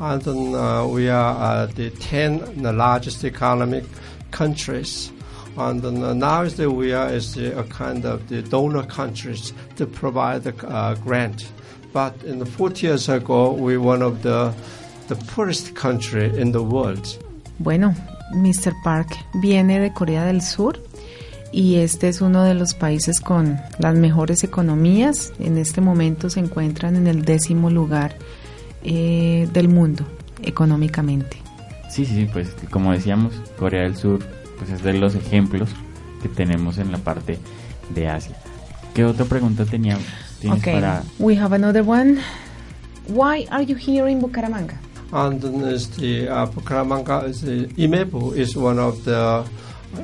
and 0.00 0.26
uh, 0.26 0.86
we 0.88 1.10
are 1.10 1.36
uh, 1.36 1.66
the 1.66 1.90
ten 1.90 2.62
the 2.62 2.72
largest 2.72 3.24
economic 3.24 3.84
countries. 4.30 5.10
And 5.58 5.84
uh, 5.84 6.14
now 6.14 6.42
is 6.42 6.56
that 6.56 6.70
we 6.70 6.92
are 6.92 7.12
is 7.12 7.34
the, 7.34 7.58
a 7.58 7.64
kind 7.64 8.04
of 8.04 8.28
the 8.28 8.42
donor 8.42 8.84
countries 8.84 9.52
to 9.76 9.86
provide 9.86 10.44
the 10.44 10.54
uh, 10.66 10.94
grant 10.94 11.46
but 11.96 12.12
in 12.24 12.38
the 12.38 12.44
40 12.44 12.86
years 12.86 13.08
ago, 13.08 13.52
we 13.52 13.78
were 13.78 13.88
one 13.94 14.02
of 14.02 14.22
the, 14.22 14.52
the 15.08 15.16
poorest 15.34 15.74
country 15.74 16.26
in 16.38 16.52
the 16.52 16.62
world. 16.62 17.06
Bueno, 17.58 17.94
Mr. 18.34 18.74
Park 18.84 19.16
viene 19.40 19.80
de 19.80 19.90
Corea 19.94 20.26
del 20.26 20.42
Sur 20.42 20.78
y 21.52 21.76
este 21.76 22.08
es 22.08 22.20
uno 22.20 22.42
de 22.44 22.52
los 22.52 22.74
países 22.74 23.18
con 23.18 23.58
las 23.78 23.94
mejores 23.94 24.44
economías. 24.44 25.32
En 25.38 25.56
este 25.56 25.80
momento 25.80 26.28
se 26.28 26.40
encuentran 26.40 26.96
en 26.96 27.06
el 27.06 27.24
décimo 27.24 27.70
lugar 27.70 28.14
eh, 28.84 29.48
del 29.54 29.68
mundo 29.68 30.04
económicamente. 30.42 31.38
Sí, 31.88 32.04
sí, 32.04 32.28
pues 32.30 32.54
como 32.70 32.92
decíamos, 32.92 33.32
Corea 33.58 33.84
del 33.84 33.96
Sur 33.96 34.18
pues 34.58 34.68
es 34.68 34.82
de 34.82 34.92
los 34.92 35.14
ejemplos 35.14 35.70
que 36.20 36.28
tenemos 36.28 36.76
en 36.76 36.92
la 36.92 36.98
parte 36.98 37.38
de 37.94 38.08
Asia. 38.08 38.36
¿Qué 38.92 39.02
otra 39.06 39.24
pregunta 39.24 39.64
teníamos? 39.64 40.25
Okay, 40.44 40.80
para... 40.80 41.04
we 41.18 41.34
have 41.34 41.52
another 41.52 41.82
one. 41.82 42.22
Why 43.06 43.46
are 43.50 43.62
you 43.62 43.74
here 43.76 44.06
in 44.06 44.20
Bucaramanga? 44.20 44.76
And 45.12 45.42
is 45.62 45.90
the 45.96 46.28
uh, 46.28 46.46
Bucaramanga 46.46 47.28
is 47.28 47.40
the 47.42 47.66
IMEBU 47.68 48.36
is 48.36 48.56
one 48.56 48.78
of 48.78 49.04
the 49.04 49.46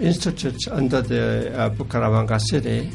institutes 0.01 0.69
under 0.69 1.03
the 1.03 1.53
uh, 1.53 1.71
Bucaramanga 1.71 2.41
city, 2.41 2.91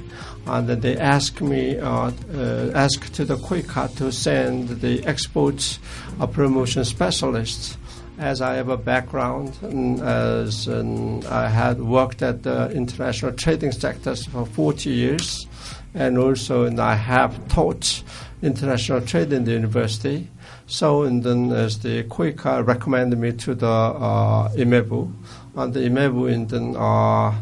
and 0.45 0.69
they 0.69 0.97
asked 0.97 1.41
me, 1.41 1.77
uh, 1.77 2.11
uh, 2.33 2.71
asked 2.73 3.13
to 3.13 3.25
the 3.25 3.35
Quika 3.35 3.95
to 3.97 4.11
send 4.11 4.69
the 4.81 5.05
export 5.05 5.79
uh, 6.19 6.27
promotion 6.27 6.85
specialists, 6.85 7.77
as 8.18 8.41
I 8.41 8.55
have 8.55 8.70
a 8.70 8.78
background 8.78 9.57
in, 9.63 9.99
as 10.01 10.68
in, 10.68 11.26
I 11.28 11.47
had 11.49 11.82
worked 11.82 12.22
at 12.22 12.43
the 12.43 12.70
international 12.72 13.32
trading 13.34 13.72
sectors 13.72 14.26
for 14.26 14.45
40 14.45 14.89
years, 14.89 15.47
and 15.93 16.18
also 16.18 16.65
and 16.65 16.80
I 16.80 16.95
have 16.95 17.47
taught 17.47 18.03
international 18.41 19.01
trade 19.01 19.32
in 19.34 19.45
the 19.45 19.51
university. 19.51 20.30
So, 20.65 21.03
and 21.03 21.24
then 21.24 21.51
as 21.51 21.80
the 21.80 22.03
Quaker 22.03 22.63
recommended 22.63 23.20
me 23.20 23.32
to 23.34 23.55
the 23.55 23.68
uh, 23.68 24.49
IMEBU, 24.49 25.13
and 25.55 25.74
the 25.74 25.80
IMEBU 25.82 26.34
and 26.34 26.49
then 26.49 26.76
uh, 26.76 27.34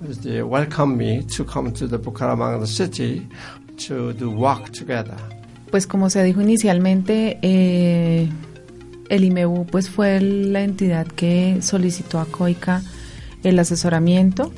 they 0.00 0.42
welcomed 0.42 0.96
me 0.96 1.22
to 1.22 1.44
come 1.44 1.72
to 1.72 1.86
the 1.86 1.98
Bucaramanga 1.98 2.66
city 2.66 3.26
to 3.76 4.12
do 4.14 4.30
work 4.30 4.70
together. 4.72 5.16
Pues 5.70 5.86
como 5.86 6.08
se 6.10 6.24
dijo 6.24 6.40
inicialmente, 6.40 7.38
eh, 7.42 8.28
el 9.10 9.24
IMEBU 9.24 9.66
pues 9.66 9.90
fue 9.90 10.20
la 10.20 10.62
entidad 10.62 11.06
que 11.06 11.58
solicitó 11.60 12.20
a 12.20 12.26
COICA 12.26 12.82
el 13.42 13.58
asesoramiento. 13.58 14.52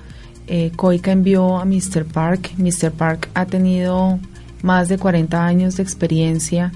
Eh, 0.47 0.71
COICA 0.77 1.13
envió 1.13 1.59
a 1.59 1.65
Mr. 1.65 2.05
Park. 2.05 2.53
Mr. 2.59 2.93
Park 2.93 3.31
ha 3.35 3.47
tenido 3.47 4.21
más 4.63 4.89
de 4.89 4.99
40 4.99 5.45
años 5.45 5.77
de 5.77 5.83
experiencia 5.83 6.71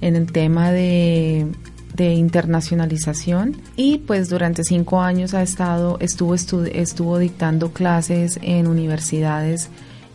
en 0.00 0.14
el 0.14 0.30
tema 0.30 0.70
de, 0.70 1.46
de 1.94 2.12
internacionalización 2.12 3.56
y 3.76 3.98
pues 3.98 4.28
durante 4.28 4.62
cinco 4.62 5.00
años 5.00 5.34
ha 5.34 5.42
estado 5.42 5.96
estuvo 6.00 6.34
estuvo 6.34 7.18
dictando 7.18 7.72
clases 7.72 8.38
en 8.42 8.66
universidades 8.66 9.68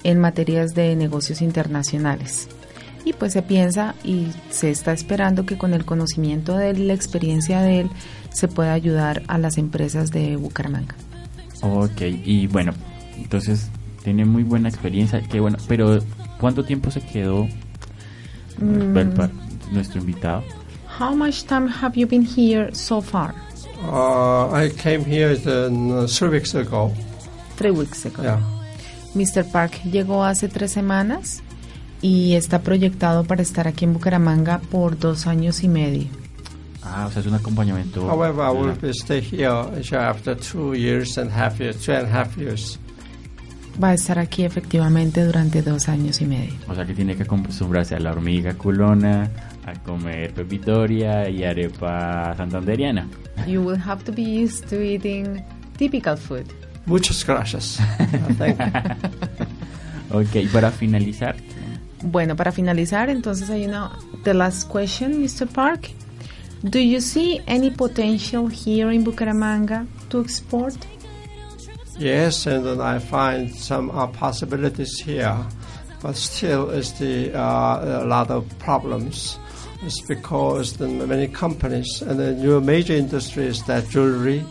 en 0.03 0.20
materias 0.20 0.74
de 0.74 0.95
negocios 0.95 1.41
internacionales 1.41 2.49
y 3.07 3.13
pues 3.13 3.31
se 3.33 3.41
piensa 3.41 3.95
y 4.03 4.27
se 4.49 4.69
está 4.69 4.91
esperando 4.91 5.45
que 5.45 5.57
con 5.57 5.73
el 5.73 5.85
conocimiento 5.85 6.57
de 6.57 6.71
él, 6.71 6.87
la 6.87 6.93
experiencia 6.93 7.61
de 7.61 7.81
él, 7.81 7.89
se 8.33 8.49
pueda 8.49 8.73
ayudar 8.73 9.23
a 9.27 9.37
las 9.37 9.57
empresas 9.57 10.11
de 10.11 10.35
Bucaramanga. 10.35 10.95
Ok, 11.61 12.01
y 12.01 12.47
bueno, 12.47 12.73
entonces 13.17 13.69
tiene 14.03 14.25
muy 14.25 14.43
buena 14.43 14.67
experiencia, 14.67 15.21
qué 15.21 15.39
bueno, 15.39 15.57
pero 15.67 15.99
¿cuánto 16.39 16.65
tiempo 16.65 16.91
se 16.91 17.01
quedó 17.01 17.47
mm. 18.59 18.93
nuestro 19.71 20.01
invitado? 20.01 20.43
How 20.99 21.15
much 21.15 21.43
time 21.45 21.69
have 21.69 21.95
you 21.95 22.07
been 22.07 22.25
here 22.25 22.73
so 22.73 23.01
far? 23.01 23.33
Uh, 23.83 24.51
I 24.51 24.69
came 24.69 25.05
here 25.05 25.37
uh, 25.45 26.07
three 26.07 26.29
weeks 26.29 26.55
ago. 26.55 26.91
Three 27.55 27.71
weeks 27.71 28.05
ago. 28.05 28.23
Yeah. 28.23 28.41
Mr. 29.13 29.49
Park 29.49 29.79
llegó 29.83 30.23
hace 30.23 30.47
tres 30.49 30.71
semanas 30.71 31.41
y 32.01 32.33
está 32.33 32.61
proyectado 32.61 33.23
para 33.23 33.41
estar 33.41 33.67
aquí 33.67 33.85
en 33.85 33.93
Bucaramanga 33.93 34.59
por 34.59 34.97
dos 34.97 35.27
años 35.27 35.63
y 35.63 35.67
medio. 35.67 36.07
Ah, 36.83 37.05
o 37.07 37.11
sea, 37.11 37.21
es 37.21 37.27
un 37.27 37.33
acompañamiento. 37.33 38.07
However, 38.09 38.45
I 38.45 38.51
will 38.51 38.93
stay 38.93 39.21
here 39.21 39.49
after 39.97 40.37
two 40.37 40.73
years 40.73 41.17
and 41.17 41.29
half 41.31 41.59
years, 41.59 41.77
two 41.83 41.93
and 41.93 42.07
a 42.07 42.21
half 42.21 42.37
years. 42.37 42.79
Va 43.81 43.89
a 43.89 43.93
estar 43.93 44.17
aquí 44.17 44.43
efectivamente 44.43 45.23
durante 45.23 45.61
dos 45.61 45.87
años 45.89 46.21
y 46.21 46.25
medio. 46.25 46.53
O 46.67 46.73
sea 46.73 46.85
que 46.85 46.93
tiene 46.93 47.15
que 47.15 47.23
acostumbrarse 47.23 47.95
a 47.95 47.99
la 47.99 48.11
hormiga 48.11 48.53
culona, 48.55 49.29
a 49.65 49.73
comer 49.83 50.33
pepitoria 50.33 51.29
y 51.29 51.43
arepa 51.43 52.33
santanderiana. 52.35 53.07
You 53.45 53.61
will 53.61 53.79
have 53.79 54.03
to 54.05 54.11
be 54.11 54.23
used 54.23 54.67
to 54.69 54.81
eating 54.81 55.43
typical 55.77 56.17
food. 56.17 56.45
Muchas 56.85 57.25
gracias. 57.25 57.79
Ok, 60.09 60.49
para 60.53 60.71
finalizar, 60.71 61.35
Bueno, 62.03 62.35
para 62.35 62.51
finalizar, 62.51 63.09
entonces 63.09 63.49
hay 63.49 63.65
una 63.65 63.97
the 64.23 64.33
last 64.33 64.69
question, 64.69 65.21
Mr. 65.21 65.47
Park. 65.47 65.89
Do 66.63 66.79
you 66.79 67.01
see 67.01 67.41
any 67.47 67.69
potential 67.71 68.47
here 68.47 68.91
in 68.91 69.03
Bucaramanga 69.03 69.85
to 70.09 70.21
export? 70.21 70.75
Yes, 71.97 72.45
and 72.45 72.81
I 72.81 72.99
find 72.99 73.53
some 73.53 73.89
uh, 73.89 74.07
possibilities 74.07 74.99
here, 74.99 75.35
but 76.01 76.15
still, 76.15 76.69
it's 76.69 76.91
the 76.99 77.33
uh, 77.33 78.03
a 78.03 78.05
lot 78.05 78.29
of 78.29 78.45
problems. 78.59 79.39
It's 79.83 80.01
because 80.01 80.77
the 80.77 80.87
many 80.87 81.27
companies 81.27 82.01
and 82.01 82.19
the 82.19 82.33
new 82.33 82.61
major 82.61 82.93
industries 82.93 83.63
that 83.63 83.89
jewelry 83.89 84.43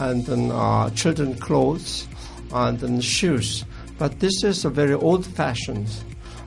and 0.00 0.24
then 0.26 0.50
uh, 0.50 0.90
children 0.90 1.34
clothes 1.36 2.08
and 2.52 2.78
then 2.78 3.00
shoes. 3.00 3.64
But 3.98 4.20
this 4.20 4.42
is 4.42 4.64
a 4.64 4.70
very 4.70 4.94
old-fashioned 4.94 5.88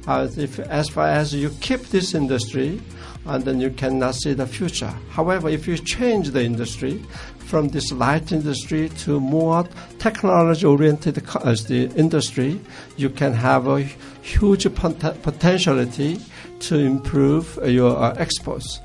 if, 0.08 0.60
as 0.60 0.89
far 0.89 1.08
as 1.08 1.34
you 1.34 1.49
keep 1.60 1.82
this 1.88 2.14
industry, 2.14 2.82
and 3.26 3.43
then 3.43 3.60
you 3.60 3.70
cannot 3.72 4.16
see 4.16 4.34
the 4.34 4.47
future. 4.47 4.93
However, 5.10 5.49
if 5.49 5.68
you 5.68 5.78
change 5.78 6.30
the 6.32 6.43
industry 6.43 7.03
from 7.39 7.68
this 7.70 7.91
light 7.91 8.32
industry 8.32 8.89
to 9.03 9.20
more 9.20 9.68
technology-oriented 9.99 11.24
uh, 11.36 11.55
the 11.68 11.91
industry, 11.95 12.60
you 12.95 13.10
can 13.10 13.34
have 13.34 13.68
a 13.68 13.82
huge 14.22 14.74
pot- 14.76 15.22
potentiality 15.22 16.20
to 16.60 16.78
improve 16.78 17.58
uh, 17.60 17.66
your 17.66 17.97
uh, 17.97 18.14
exports. 18.18 18.80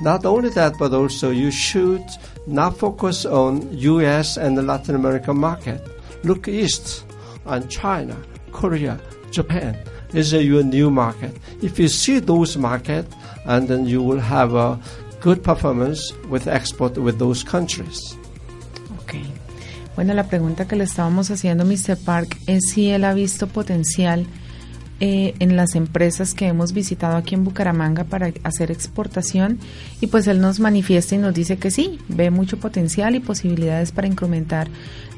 Not 0.00 0.24
only 0.24 0.50
that, 0.50 0.74
but 0.78 0.92
also 0.94 1.30
you 1.30 1.50
should 1.50 2.04
not 2.46 2.78
focus 2.78 3.26
on 3.26 3.76
U.S. 3.76 4.36
and 4.36 4.56
the 4.56 4.62
Latin 4.62 4.94
American 4.94 5.38
market. 5.38 5.80
Look 6.22 6.46
east 6.46 7.04
on 7.46 7.68
China, 7.68 8.16
Korea, 8.52 9.00
Japan 9.32 9.76
is 10.12 10.32
your 10.32 10.62
new 10.62 10.90
market. 10.90 11.36
If 11.62 11.78
you 11.78 11.88
see 11.88 12.20
those 12.20 12.56
markets, 12.56 13.14
and 13.44 13.68
then 13.68 13.86
you 13.86 14.02
will 14.02 14.20
have 14.20 14.54
a 14.54 14.78
good 15.20 15.42
performance 15.42 16.12
with 16.28 16.46
export 16.46 16.96
with 16.98 17.18
those 17.18 17.42
countries. 17.42 18.16
Okay. 19.02 19.24
Bueno, 19.96 20.14
la 20.14 20.24
pregunta 20.24 20.68
que 20.68 20.76
le 20.76 20.84
estábamos 20.84 21.30
haciendo 21.30 21.64
Mr. 21.64 21.96
Park 21.96 22.36
es 22.46 22.70
si 22.70 22.90
él 22.90 23.04
ha 23.04 23.14
visto 23.14 23.46
potencial 23.48 24.26
Eh, 25.00 25.34
en 25.38 25.54
las 25.54 25.76
empresas 25.76 26.34
que 26.34 26.48
hemos 26.48 26.72
visitado 26.72 27.16
aquí 27.16 27.36
en 27.36 27.44
Bucaramanga 27.44 28.02
para 28.02 28.32
hacer 28.42 28.72
exportación 28.72 29.60
y 30.00 30.08
pues 30.08 30.26
él 30.26 30.40
nos 30.40 30.58
manifiesta 30.58 31.14
y 31.14 31.18
nos 31.18 31.32
dice 31.34 31.56
que 31.56 31.70
sí, 31.70 32.00
ve 32.08 32.32
mucho 32.32 32.58
potencial 32.58 33.14
y 33.14 33.20
posibilidades 33.20 33.92
para 33.92 34.08
incrementar 34.08 34.66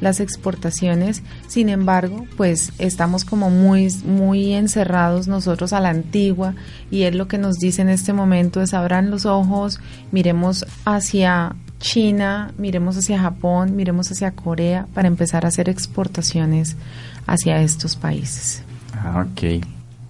las 0.02 0.20
exportaciones. 0.20 1.22
Sin 1.46 1.70
embargo, 1.70 2.26
pues 2.36 2.74
estamos 2.76 3.24
como 3.24 3.48
muy, 3.48 3.88
muy 4.04 4.52
encerrados 4.52 5.28
nosotros 5.28 5.72
a 5.72 5.80
la 5.80 5.88
antigua 5.88 6.54
y 6.90 7.04
él 7.04 7.16
lo 7.16 7.26
que 7.26 7.38
nos 7.38 7.56
dice 7.56 7.80
en 7.80 7.88
este 7.88 8.12
momento 8.12 8.60
es 8.60 8.74
abran 8.74 9.10
los 9.10 9.24
ojos, 9.24 9.80
miremos 10.12 10.66
hacia 10.84 11.56
China, 11.78 12.52
miremos 12.58 12.98
hacia 12.98 13.18
Japón, 13.18 13.76
miremos 13.76 14.12
hacia 14.12 14.32
Corea 14.32 14.86
para 14.92 15.08
empezar 15.08 15.46
a 15.46 15.48
hacer 15.48 15.70
exportaciones 15.70 16.76
hacia 17.26 17.62
estos 17.62 17.96
países. 17.96 18.62
Ah, 19.02 19.26
ok. 19.26 19.64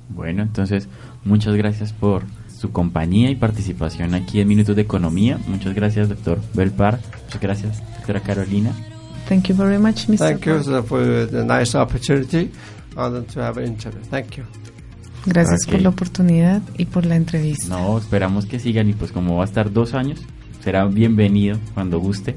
Bueno, 0.08 0.42
entonces, 0.42 0.88
muchas 1.24 1.54
gracias 1.54 1.92
por 1.92 2.22
su 2.60 2.72
compañía 2.72 3.30
y 3.30 3.36
participación 3.36 4.14
aquí 4.14 4.40
en 4.40 4.48
Minutos 4.48 4.76
de 4.76 4.82
Economía. 4.82 5.38
Muchas 5.46 5.74
gracias, 5.74 6.08
doctor 6.08 6.40
Belpar. 6.54 7.00
Muchas 7.24 7.40
gracias, 7.40 7.82
doctora 7.96 8.20
Carolina. 8.20 8.72
Thank 9.28 9.44
you 9.44 9.54
very 9.54 9.78
much, 9.78 10.08
Mr. 10.08 10.18
Thank 10.18 10.44
you 10.46 10.82
for 10.82 11.26
the 11.26 11.44
nice 11.44 11.74
opportunity 11.76 12.50
and 12.96 13.26
to 13.32 13.40
have 13.40 13.58
an 13.58 13.68
interview. 13.68 14.02
Thank 14.10 14.36
you. 14.36 14.44
Gracias 15.26 15.66
por 15.66 15.80
la 15.80 15.90
oportunidad 15.90 16.62
y 16.78 16.86
por 16.86 17.06
la 17.06 17.14
entrevista. 17.14 17.68
No, 17.68 17.98
esperamos 17.98 18.46
que 18.46 18.58
sigan 18.58 18.88
y 18.88 18.94
pues 18.94 19.12
como 19.12 19.36
va 19.36 19.44
a 19.44 19.46
estar 19.46 19.72
dos 19.72 19.94
años, 19.94 20.20
será 20.64 20.86
bienvenido 20.86 21.58
cuando 21.74 22.00
guste. 22.00 22.36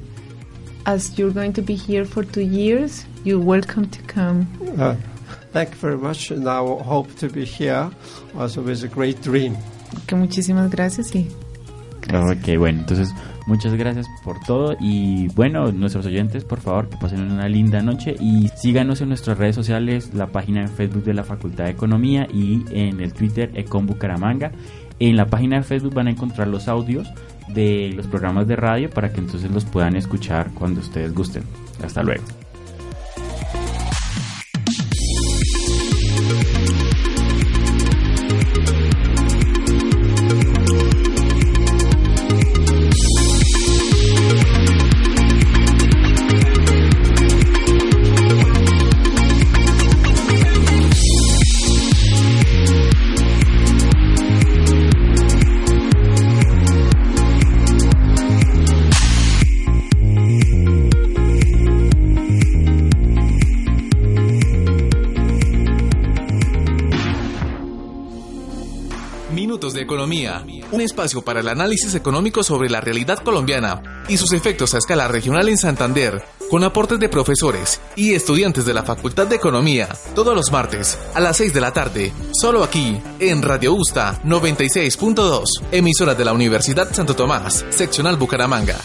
As 0.85 1.15
you're 1.15 1.33
going 1.33 1.53
to 1.53 1.61
be 1.61 1.75
here 1.75 2.05
for 2.05 2.25
two 2.25 2.41
years, 2.41 3.05
you're 3.23 3.43
welcome 3.43 3.87
to 3.87 3.99
come. 4.13 4.45
Uh, 4.77 4.95
Thank 5.53 5.73
you 5.73 5.77
very 5.79 5.97
much, 5.97 6.31
and 6.31 6.47
I 6.47 6.57
hope 6.57 7.13
to 7.19 7.29
be 7.29 7.45
here 7.45 7.91
also 8.35 8.61
with 8.61 8.83
a 8.83 8.87
great 8.87 9.21
dream. 9.21 9.55
Que 10.07 10.15
muchísimas 10.15 10.71
gracias 10.71 11.13
y 11.15 11.29
gracias. 12.01 12.37
Ok, 12.37 12.57
bueno, 12.57 12.79
entonces 12.79 13.13
muchas 13.45 13.75
gracias 13.75 14.07
por 14.23 14.39
todo 14.39 14.75
y 14.79 15.27
bueno, 15.35 15.71
nuestros 15.71 16.07
oyentes, 16.07 16.43
por 16.43 16.59
favor, 16.59 16.89
que 16.89 16.97
pasen 16.97 17.21
una 17.31 17.47
linda 17.47 17.81
noche 17.81 18.15
y 18.19 18.49
síganos 18.55 19.01
en 19.01 19.09
nuestras 19.09 19.37
redes 19.37 19.55
sociales, 19.55 20.11
la 20.15 20.27
página 20.27 20.61
en 20.61 20.69
Facebook 20.69 21.03
de 21.03 21.13
la 21.13 21.23
Facultad 21.23 21.65
de 21.65 21.71
Economía 21.71 22.27
y 22.33 22.65
en 22.71 22.99
el 22.99 23.13
Twitter 23.13 23.51
Econ 23.53 23.85
Bucaramanga. 23.85 24.51
En 24.99 25.15
la 25.15 25.27
página 25.27 25.57
de 25.57 25.63
Facebook 25.63 25.93
van 25.93 26.07
a 26.07 26.11
encontrar 26.11 26.47
los 26.47 26.67
audios 26.67 27.07
de 27.49 27.91
los 27.95 28.07
programas 28.07 28.47
de 28.47 28.55
radio 28.55 28.89
para 28.89 29.11
que 29.11 29.19
entonces 29.19 29.51
los 29.51 29.65
puedan 29.65 29.95
escuchar 29.95 30.49
cuando 30.55 30.81
ustedes 30.81 31.13
gusten. 31.13 31.43
Hasta 31.83 32.01
luego. 32.01 32.23
Espacio 70.83 71.21
para 71.21 71.39
el 71.39 71.47
análisis 71.47 71.95
económico 71.95 72.43
sobre 72.43 72.69
la 72.69 72.81
realidad 72.81 73.19
colombiana 73.19 74.03
y 74.07 74.17
sus 74.17 74.33
efectos 74.33 74.73
a 74.73 74.77
escala 74.77 75.07
regional 75.07 75.49
en 75.49 75.57
Santander, 75.57 76.23
con 76.49 76.63
aportes 76.63 76.99
de 76.99 77.09
profesores 77.09 77.81
y 77.95 78.13
estudiantes 78.13 78.65
de 78.65 78.73
la 78.73 78.83
Facultad 78.83 79.27
de 79.27 79.37
Economía, 79.37 79.89
todos 80.13 80.35
los 80.35 80.51
martes 80.51 80.99
a 81.13 81.19
las 81.19 81.37
6 81.37 81.53
de 81.53 81.61
la 81.61 81.73
tarde, 81.73 82.13
solo 82.33 82.63
aquí, 82.63 83.01
en 83.19 83.41
Radio 83.41 83.73
Usta 83.73 84.21
96.2, 84.23 85.43
emisora 85.71 86.13
de 86.15 86.25
la 86.25 86.33
Universidad 86.33 86.93
Santo 86.93 87.15
Tomás, 87.15 87.65
seccional 87.69 88.17
Bucaramanga. 88.17 88.79